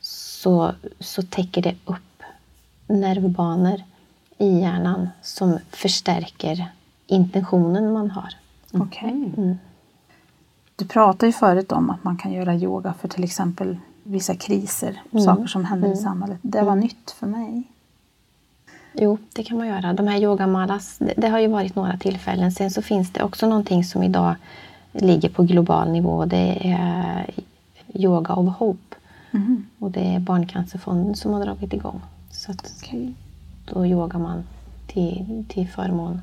så, 0.00 0.72
så 1.00 1.22
täcker 1.22 1.62
det 1.62 1.74
upp 1.84 2.22
nervbanor 2.86 3.82
i 4.38 4.60
hjärnan 4.60 5.08
som 5.22 5.58
förstärker 5.70 6.68
intentionen 7.06 7.92
man 7.92 8.10
har. 8.10 8.34
Okej. 8.72 9.32
Du 10.76 10.86
pratade 10.86 11.26
ju 11.26 11.32
förut 11.32 11.72
om 11.72 11.90
att 11.90 12.04
man 12.04 12.16
kan 12.16 12.32
göra 12.32 12.54
yoga 12.54 12.94
för 13.00 13.08
till 13.08 13.24
exempel 13.24 13.76
vissa 14.02 14.34
kriser, 14.34 15.02
saker 15.24 15.46
som 15.46 15.64
händer 15.64 15.92
i 15.92 15.96
samhället. 15.96 16.38
Det 16.42 16.62
var 16.62 16.76
nytt 16.76 17.10
för 17.10 17.26
mig. 17.26 17.62
Jo, 18.92 19.18
det 19.32 19.44
kan 19.44 19.58
man 19.58 19.66
göra. 19.66 19.92
De 19.92 20.06
här 20.08 20.18
yogamalas, 20.22 20.98
det, 20.98 21.14
det 21.16 21.28
har 21.28 21.38
ju 21.38 21.48
varit 21.48 21.74
några 21.74 21.96
tillfällen. 21.96 22.52
Sen 22.52 22.70
så 22.70 22.82
finns 22.82 23.12
det 23.12 23.22
också 23.22 23.48
någonting 23.48 23.84
som 23.84 24.02
idag 24.02 24.34
ligger 25.00 25.28
på 25.28 25.42
global 25.42 25.90
nivå. 25.90 26.24
Det 26.24 26.72
är 26.72 27.30
Yoga 27.94 28.34
of 28.34 28.56
Hope. 28.56 28.96
Och 29.78 29.90
det 29.90 30.14
är 30.14 30.18
Barncancerfonden 30.18 31.16
som 31.16 31.32
har 31.32 31.44
dragit 31.44 31.72
igång. 31.72 32.00
Så 32.30 32.50
att 32.50 32.84
då 33.64 33.86
yogar 33.86 34.18
man 34.18 34.44
till, 34.86 35.44
till 35.48 35.68
förmån 35.68 36.20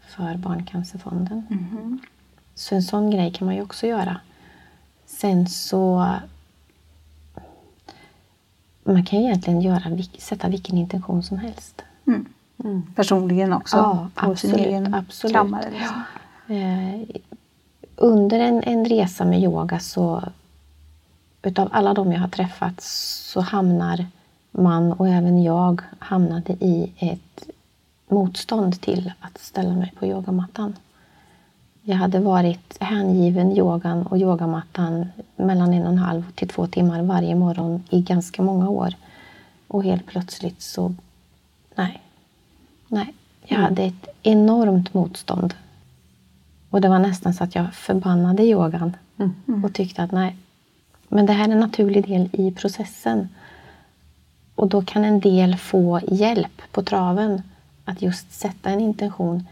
för 0.00 0.36
Barncancerfonden. 0.36 1.46
Så 2.54 2.74
en 2.74 2.82
sån 2.82 3.10
grej 3.10 3.32
kan 3.32 3.46
man 3.46 3.54
ju 3.54 3.62
också 3.62 3.86
göra. 3.86 4.20
Sen 5.06 5.46
så... 5.46 6.14
Man 8.84 9.04
kan 9.04 9.18
ju 9.18 9.24
egentligen 9.24 9.60
göra, 9.60 9.98
sätta 10.18 10.48
vilken 10.48 10.78
intention 10.78 11.22
som 11.22 11.38
helst. 11.38 11.82
Personligen 12.94 13.52
också. 13.52 13.76
Ja, 13.76 14.08
på 14.14 14.36
sin 14.36 14.50
absolut, 14.50 14.66
egen 14.66 14.94
absolut. 14.94 15.36
kammare. 15.36 15.70
Liksom. 15.70 16.02
Eh, 16.56 17.00
under 17.98 18.40
en, 18.40 18.62
en 18.62 18.84
resa 18.84 19.24
med 19.24 19.42
yoga 19.42 19.78
så 19.78 20.22
utav 21.42 21.68
alla 21.72 21.94
de 21.94 22.12
jag 22.12 22.20
har 22.20 22.28
träffat 22.28 22.80
så 22.80 23.40
hamnar 23.40 24.06
man 24.50 24.92
och 24.92 25.08
även 25.08 25.42
jag 25.42 25.82
hamnade 25.98 26.52
i 26.52 26.92
ett 26.96 27.48
motstånd 28.08 28.80
till 28.80 29.12
att 29.20 29.38
ställa 29.38 29.74
mig 29.74 29.92
på 29.98 30.06
yogamattan. 30.06 30.76
Jag 31.82 31.96
hade 31.96 32.20
varit 32.20 32.76
hängiven 32.80 33.56
yogan 33.56 34.06
och 34.06 34.18
yogamattan 34.18 35.06
mellan 35.36 35.74
en 35.74 35.82
och 35.82 35.92
en 35.92 35.98
halv 35.98 36.32
till 36.34 36.48
två 36.48 36.66
timmar 36.66 37.02
varje 37.02 37.34
morgon 37.34 37.84
i 37.90 38.00
ganska 38.00 38.42
många 38.42 38.68
år. 38.68 38.94
Och 39.68 39.84
helt 39.84 40.06
plötsligt 40.06 40.62
så, 40.62 40.94
nej. 41.74 42.02
Nej, 42.88 43.14
jag 43.46 43.58
hade 43.58 43.82
ett 43.82 44.08
enormt 44.22 44.94
motstånd 44.94 45.54
Och 46.70 46.80
det 46.80 46.88
var 46.88 46.98
nästan 46.98 47.34
så 47.34 47.44
att 47.44 47.54
jag 47.54 47.74
förbannade 47.74 48.42
yogan 48.42 48.96
Mm. 49.18 49.64
och 49.64 49.72
tyckte 49.74 50.02
att 50.02 50.12
nej, 50.12 50.36
men 51.08 51.26
det 51.26 51.32
här 51.32 51.48
är 51.48 51.52
en 51.52 51.60
naturlig 51.60 52.06
del 52.06 52.28
i 52.32 52.50
processen. 52.52 53.28
Och 54.54 54.68
då 54.68 54.82
kan 54.82 55.04
en 55.04 55.20
del 55.20 55.56
få 55.56 56.00
hjälp 56.08 56.62
på 56.72 56.82
traven 56.82 57.42
att 57.84 58.02
just 58.02 58.32
sätta 58.32 58.70
en 58.70 58.80
intention. 58.80 59.46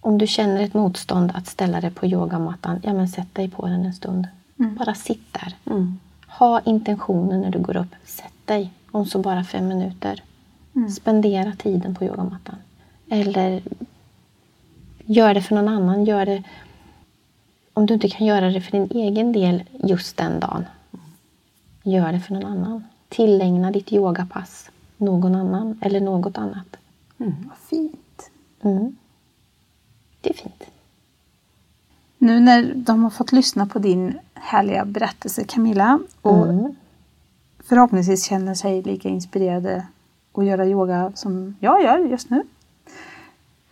Om 0.00 0.18
du 0.18 0.26
känner 0.26 0.62
ett 0.62 0.74
motstånd 0.74 1.32
att 1.34 1.46
ställa 1.46 1.80
dig 1.80 1.90
på 1.90 2.06
yogamattan, 2.06 2.80
ja 2.82 2.92
men 2.92 3.08
sätt 3.08 3.34
dig 3.34 3.50
på 3.50 3.66
den 3.66 3.84
en 3.84 3.94
stund. 3.94 4.28
Bara 4.56 4.94
sitt 4.94 5.32
där. 5.32 5.54
Mm. 5.66 5.98
Ha 6.26 6.60
intentionen 6.60 7.40
när 7.40 7.50
du 7.50 7.58
går 7.58 7.76
upp. 7.76 7.94
Sätt 8.04 8.32
dig, 8.44 8.72
om 8.90 9.06
så 9.06 9.18
bara 9.18 9.44
fem 9.44 9.68
minuter. 9.68 10.22
Spendera 10.96 11.52
tiden 11.52 11.94
på 11.94 12.04
yogamattan. 12.04 12.56
Eller 13.10 13.62
gör 15.06 15.34
det 15.34 15.42
för 15.42 15.54
någon 15.54 15.68
annan. 15.68 16.04
Gör 16.04 16.26
det 16.26 16.42
om 17.72 17.86
du 17.86 17.94
inte 17.94 18.08
kan 18.08 18.26
göra 18.26 18.50
det 18.50 18.60
för 18.60 18.72
din 18.72 18.90
egen 18.90 19.32
del 19.32 19.64
just 19.82 20.16
den 20.16 20.40
dagen. 20.40 20.64
Gör 21.82 22.12
det 22.12 22.20
för 22.20 22.34
någon 22.34 22.44
annan. 22.44 22.84
Tillägna 23.08 23.70
ditt 23.70 23.92
yogapass 23.92 24.70
någon 24.96 25.34
annan 25.34 25.78
eller 25.82 26.00
något 26.00 26.38
annat. 26.38 26.76
Vad 27.16 27.58
fint. 27.68 28.30
Mm. 28.62 28.96
Det 30.20 30.30
är 30.30 30.34
fint. 30.34 30.64
Nu 32.18 32.40
när 32.40 32.72
de 32.74 33.02
har 33.02 33.10
fått 33.10 33.32
lyssna 33.32 33.66
på 33.66 33.78
din 33.78 34.18
härliga 34.34 34.84
berättelse 34.84 35.44
Camilla 35.44 35.98
och 36.20 36.46
Mm. 36.46 36.76
förhoppningsvis 37.64 38.24
känner 38.24 38.54
sig 38.54 38.82
lika 38.82 39.08
inspirerade 39.08 39.86
att 40.32 40.44
göra 40.44 40.66
yoga 40.66 41.12
som 41.14 41.56
jag 41.60 41.82
gör 41.82 41.98
just 41.98 42.30
nu. 42.30 42.42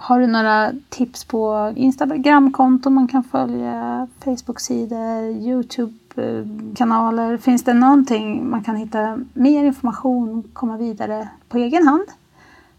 Har 0.03 0.21
du 0.21 0.27
några 0.27 0.73
tips 0.89 1.25
på 1.25 1.73
Instagramkonton 1.77 2.95
man 2.95 3.09
kan 3.09 3.25
följa, 3.25 4.09
Facebook-sidor, 4.25 5.23
Youtube-kanaler? 5.23 7.39
Finns 7.39 7.65
det 7.65 7.75
någonting 7.75 8.51
man 8.51 8.65
kan 8.65 8.77
hitta 8.77 9.19
mer 9.33 9.65
information, 9.65 10.39
och 10.39 10.55
komma 10.55 10.77
vidare 10.77 11.29
på 11.49 11.59
egen 11.59 11.89
hand? 11.89 12.05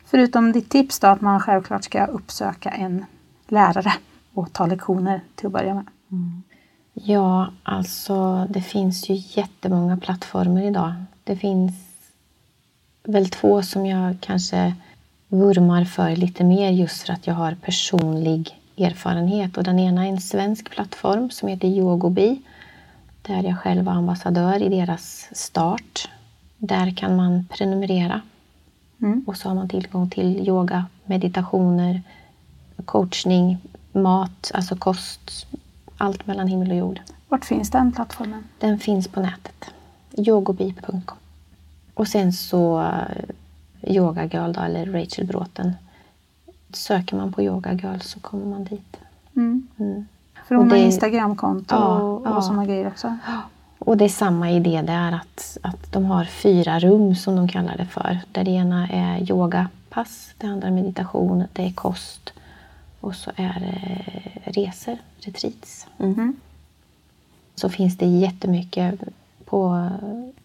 Förutom 0.06 0.52
ditt 0.52 0.70
tips 0.70 1.00
då 1.00 1.08
att 1.08 1.22
man 1.22 1.40
självklart 1.40 1.84
ska 1.84 2.06
uppsöka 2.06 2.70
en 2.70 3.06
lärare 3.48 3.94
och 4.34 4.54
ta 4.54 4.66
lektioner 4.66 5.22
till 5.36 5.48
att 5.48 5.54
börja 5.54 5.74
med. 5.74 5.86
Mm. 6.12 6.44
Ja, 6.94 7.52
alltså 7.64 8.48
det 8.50 8.62
finns 8.62 9.10
ju 9.10 9.42
jättemånga 9.42 9.98
plattformar 9.98 10.62
idag. 10.62 10.94
Det 11.24 11.36
finns 11.36 11.74
väl 13.04 13.30
två 13.30 13.62
som 13.62 13.86
jag 13.86 14.18
kanske 14.22 14.74
vurmar 15.34 15.86
för 15.86 16.16
lite 16.16 16.44
mer 16.44 16.72
just 16.72 17.02
för 17.02 17.14
att 17.14 17.28
jag 17.28 17.34
har 17.34 17.56
personlig 17.62 18.60
erfarenhet. 18.78 19.58
Och 19.58 19.64
den 19.64 19.80
ena 19.80 20.06
är 20.06 20.10
en 20.10 20.22
svensk 20.22 20.70
plattform 20.70 21.30
som 21.30 21.50
heter 21.50 21.68
Yogobi 21.68 22.42
där 23.22 23.44
jag 23.44 23.60
själv 23.60 23.86
var 23.86 23.94
ambassadör 23.94 24.62
i 24.62 24.70
deras 24.70 25.30
start. 25.32 26.10
Där 26.58 26.96
kan 26.96 27.16
man 27.16 27.46
prenumerera 27.50 28.22
Mm. 29.02 29.24
och 29.28 29.38
så 29.38 29.48
har 29.50 29.56
man 29.56 29.70
tillgång 29.70 30.10
till 30.10 30.48
yoga, 30.48 30.86
meditationer, 31.06 32.02
coachning, 32.86 33.58
mat, 33.92 34.52
alltså 34.54 34.76
kost, 34.76 35.48
allt 35.98 36.28
mellan 36.28 36.48
himmel 36.48 36.72
och 36.72 36.78
jord. 36.78 37.00
Vart 37.30 37.46
finns 37.46 37.72
den 37.72 37.92
plattformen? 37.92 38.44
Den 38.60 38.80
finns 38.80 39.08
på 39.08 39.20
nätet. 39.20 39.66
yogobi.com. 40.18 41.02
Och 41.94 42.08
sen 42.08 42.34
så 42.34 42.92
Yoga 43.88 44.26
Girl 44.26 44.52
då, 44.52 44.62
eller 44.62 44.86
Rachel 44.86 45.26
Bråten. 45.26 45.74
Söker 46.74 47.16
man 47.16 47.34
på 47.34 47.42
Yoga 47.42 47.74
Girl 47.74 48.00
så 48.00 48.20
kommer 48.20 48.46
man 48.46 48.64
dit. 48.64 48.98
Mm. 49.36 49.68
Mm. 49.80 50.06
För 50.48 50.56
hon 50.56 50.66
Och 50.66 50.78
har 50.78 50.86
Instagramkonto 50.86 51.76
Ja, 51.76 52.02
och, 52.02 52.22
ja. 52.26 52.36
och 52.36 52.44
sådana 52.44 52.66
grejer 52.66 52.88
också. 52.88 53.18
Och 53.80 53.98
det 53.98 54.06
är 54.06 54.10
samma 54.10 54.52
idé 54.52 54.82
där 54.82 55.12
att, 55.12 55.58
att 55.62 55.92
de 55.92 56.06
har 56.06 56.26
fyra 56.26 56.80
rum 56.80 57.16
som 57.16 57.36
de 57.36 57.48
kallar 57.48 57.78
det 57.78 57.86
för. 57.86 58.20
Där 58.32 58.44
det 58.44 58.52
ena 58.52 58.88
är 58.90 59.32
yogapass, 59.32 60.34
det 60.38 60.48
andra 60.48 60.68
är 60.68 60.72
meditation, 60.72 61.44
det 61.54 61.66
är 61.66 61.72
kost 61.72 62.34
och 63.00 63.16
så 63.16 63.32
är 63.36 63.60
det 63.60 64.52
resor, 64.52 64.98
retreats. 65.20 65.88
Mm. 65.98 66.36
Så 67.56 67.70
finns 67.70 67.98
det 67.98 68.06
jättemycket 68.06 69.02
på 69.46 69.90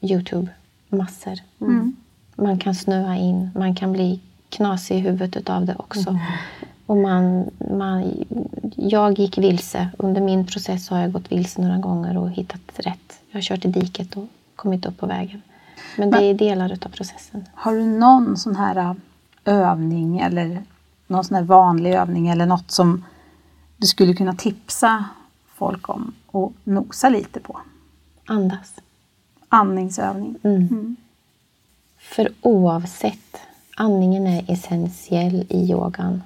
Youtube, 0.00 0.48
massor. 0.88 1.38
Mm. 1.60 1.96
Man 2.38 2.58
kan 2.58 2.74
snöa 2.74 3.16
in, 3.16 3.50
man 3.54 3.74
kan 3.74 3.92
bli 3.92 4.20
knasig 4.48 4.96
i 4.96 5.00
huvudet 5.00 5.36
utav 5.36 5.64
det 5.64 5.74
också. 5.78 6.18
Och 6.86 6.96
man, 6.96 7.50
man, 7.70 8.24
jag 8.76 9.18
gick 9.18 9.38
vilse. 9.38 9.88
Under 9.98 10.20
min 10.20 10.46
process 10.46 10.88
har 10.88 10.98
jag 10.98 11.12
gått 11.12 11.32
vilse 11.32 11.62
några 11.62 11.78
gånger 11.78 12.16
och 12.16 12.30
hittat 12.30 12.60
rätt. 12.76 13.20
Jag 13.30 13.36
har 13.36 13.42
kört 13.42 13.64
i 13.64 13.68
diket 13.68 14.16
och 14.16 14.26
kommit 14.56 14.86
upp 14.86 14.98
på 14.98 15.06
vägen. 15.06 15.42
Men 15.96 16.10
det 16.10 16.24
är 16.24 16.34
delar 16.34 16.72
utav 16.72 16.88
processen. 16.88 17.44
Har 17.54 17.74
du 17.74 17.84
någon 17.84 18.36
sån 18.36 18.56
här 18.56 18.76
ä, 18.76 18.94
övning 19.44 20.18
eller 20.18 20.62
någon 21.06 21.24
sån 21.24 21.34
här 21.34 21.44
vanlig 21.44 21.94
övning 21.94 22.28
eller 22.28 22.46
något 22.46 22.70
som 22.70 23.04
du 23.76 23.86
skulle 23.86 24.14
kunna 24.14 24.34
tipsa 24.34 25.04
folk 25.54 25.88
om 25.88 26.12
och 26.26 26.52
nosa 26.64 27.08
lite 27.08 27.40
på? 27.40 27.60
Andas. 28.26 28.74
Andningsövning. 29.48 30.36
Mm. 30.42 30.96
För 32.08 32.32
oavsett, 32.40 33.36
andningen 33.76 34.26
är 34.26 34.52
essentiell 34.52 35.46
i 35.48 35.70
yogan. 35.70 36.22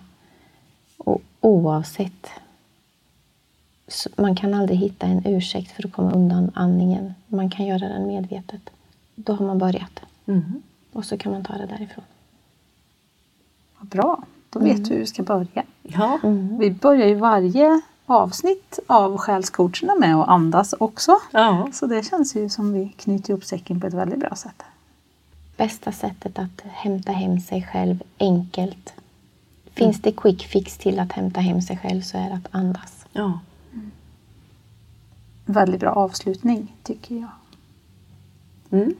Och 0.96 1.22
oavsett, 1.40 2.28
man 4.16 4.36
kan 4.36 4.54
aldrig 4.54 4.78
hitta 4.78 5.06
en 5.06 5.26
ursäkt 5.26 5.70
för 5.70 5.86
att 5.86 5.92
komma 5.92 6.12
undan 6.12 6.50
andningen. 6.54 7.14
Man 7.26 7.50
kan 7.50 7.66
göra 7.66 7.88
den 7.88 8.06
medvetet. 8.06 8.70
Då 9.14 9.32
har 9.32 9.46
man 9.46 9.58
börjat. 9.58 10.00
Mm. 10.26 10.62
Och 10.92 11.04
så 11.04 11.18
kan 11.18 11.32
man 11.32 11.44
ta 11.44 11.52
det 11.52 11.66
därifrån. 11.66 12.04
Vad 13.78 13.88
bra, 13.88 14.24
då 14.50 14.58
vet 14.58 14.84
du 14.84 14.94
hur 14.94 15.00
du 15.00 15.06
ska 15.06 15.22
börja. 15.22 15.64
Ja. 15.82 16.18
Vi 16.58 16.70
börjar 16.70 17.06
ju 17.06 17.14
varje 17.14 17.80
avsnitt 18.06 18.78
av 18.86 19.18
Själscoacherna 19.18 19.94
med 19.94 20.16
att 20.16 20.28
andas 20.28 20.72
också. 20.72 21.18
ja. 21.30 21.68
Så 21.72 21.86
det 21.86 22.02
känns 22.02 22.36
ju 22.36 22.48
som 22.48 22.72
vi 22.72 22.88
knyter 22.88 23.30
ihop 23.30 23.44
säcken 23.44 23.80
på 23.80 23.86
ett 23.86 23.94
väldigt 23.94 24.20
bra 24.20 24.34
sätt. 24.34 24.62
Bästa 25.62 25.92
sättet 25.92 26.38
att 26.38 26.60
hämta 26.72 27.12
hem 27.12 27.40
sig 27.40 27.68
själv 27.72 28.02
enkelt. 28.18 28.94
Finns 29.74 30.02
det 30.02 30.12
quick 30.12 30.46
fix 30.46 30.78
till 30.78 30.98
att 30.98 31.12
hämta 31.12 31.40
hem 31.40 31.62
sig 31.62 31.78
själv 31.78 32.00
så 32.00 32.18
är 32.18 32.28
det 32.28 32.34
att 32.34 32.54
andas. 32.54 33.06
ja. 33.12 33.40
Väldigt 35.44 35.80
bra 35.80 35.90
avslutning 35.90 36.72
tycker 36.82 37.14
jag. 37.14 37.30
Mm. 38.70 38.94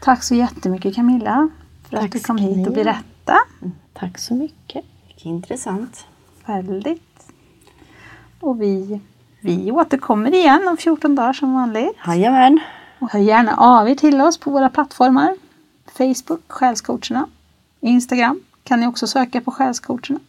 Tack 0.00 0.22
så 0.22 0.34
jättemycket 0.34 0.94
Camilla 0.94 1.48
för 1.82 1.96
att 1.96 2.02
Tack 2.02 2.12
du 2.12 2.20
kom 2.20 2.36
hit 2.38 2.66
och 2.66 2.74
berättade. 2.74 3.38
Tack 3.92 4.18
så 4.18 4.34
mycket. 4.34 4.84
Vilket 5.06 5.26
intressant. 5.26 6.06
Väldigt. 6.46 7.32
Och 8.40 8.62
vi, 8.62 9.00
vi 9.40 9.72
återkommer 9.72 10.34
igen 10.34 10.68
om 10.68 10.76
14 10.76 11.14
dagar 11.14 11.32
som 11.32 11.54
vanligt. 11.54 11.96
Jajamän. 12.06 12.60
Och 12.98 13.10
hör 13.10 13.20
gärna 13.20 13.56
av 13.56 13.88
er 13.88 13.94
till 13.94 14.20
oss 14.20 14.38
på 14.38 14.50
våra 14.50 14.68
plattformar. 14.68 15.36
Facebook, 15.86 16.42
Själscoacherna. 16.48 17.28
Instagram 17.80 18.40
kan 18.64 18.80
ni 18.80 18.86
också 18.86 19.06
söka 19.06 19.40
på 19.40 19.50
Själscoacherna. 19.50 20.20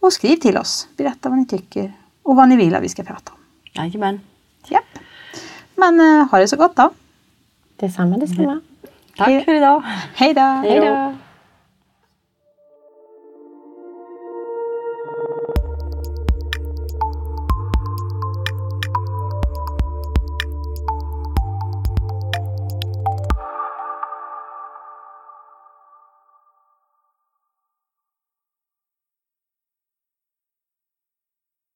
Och 0.00 0.12
skriv 0.12 0.36
till 0.36 0.56
oss. 0.58 0.88
Berätta 0.96 1.28
vad 1.28 1.38
ni 1.38 1.46
tycker 1.46 1.92
och 2.22 2.36
vad 2.36 2.48
ni 2.48 2.56
vill 2.56 2.74
att 2.74 2.82
vi 2.82 2.88
ska 2.88 3.02
prata 3.02 3.32
om. 3.32 3.38
Jajamän. 3.72 4.20
Japp. 4.66 4.98
Men 5.74 6.00
eh, 6.00 6.30
ha 6.30 6.38
det 6.38 6.48
så 6.48 6.56
gott 6.56 6.76
då. 6.76 6.90
Detsamma, 7.76 8.16
detsamma. 8.16 8.60
Tack 9.16 9.44
för 9.44 9.54
idag. 9.54 9.82
Hej 10.14 10.34
då! 10.34 10.40
Hej 10.40 10.80
då. 10.80 11.14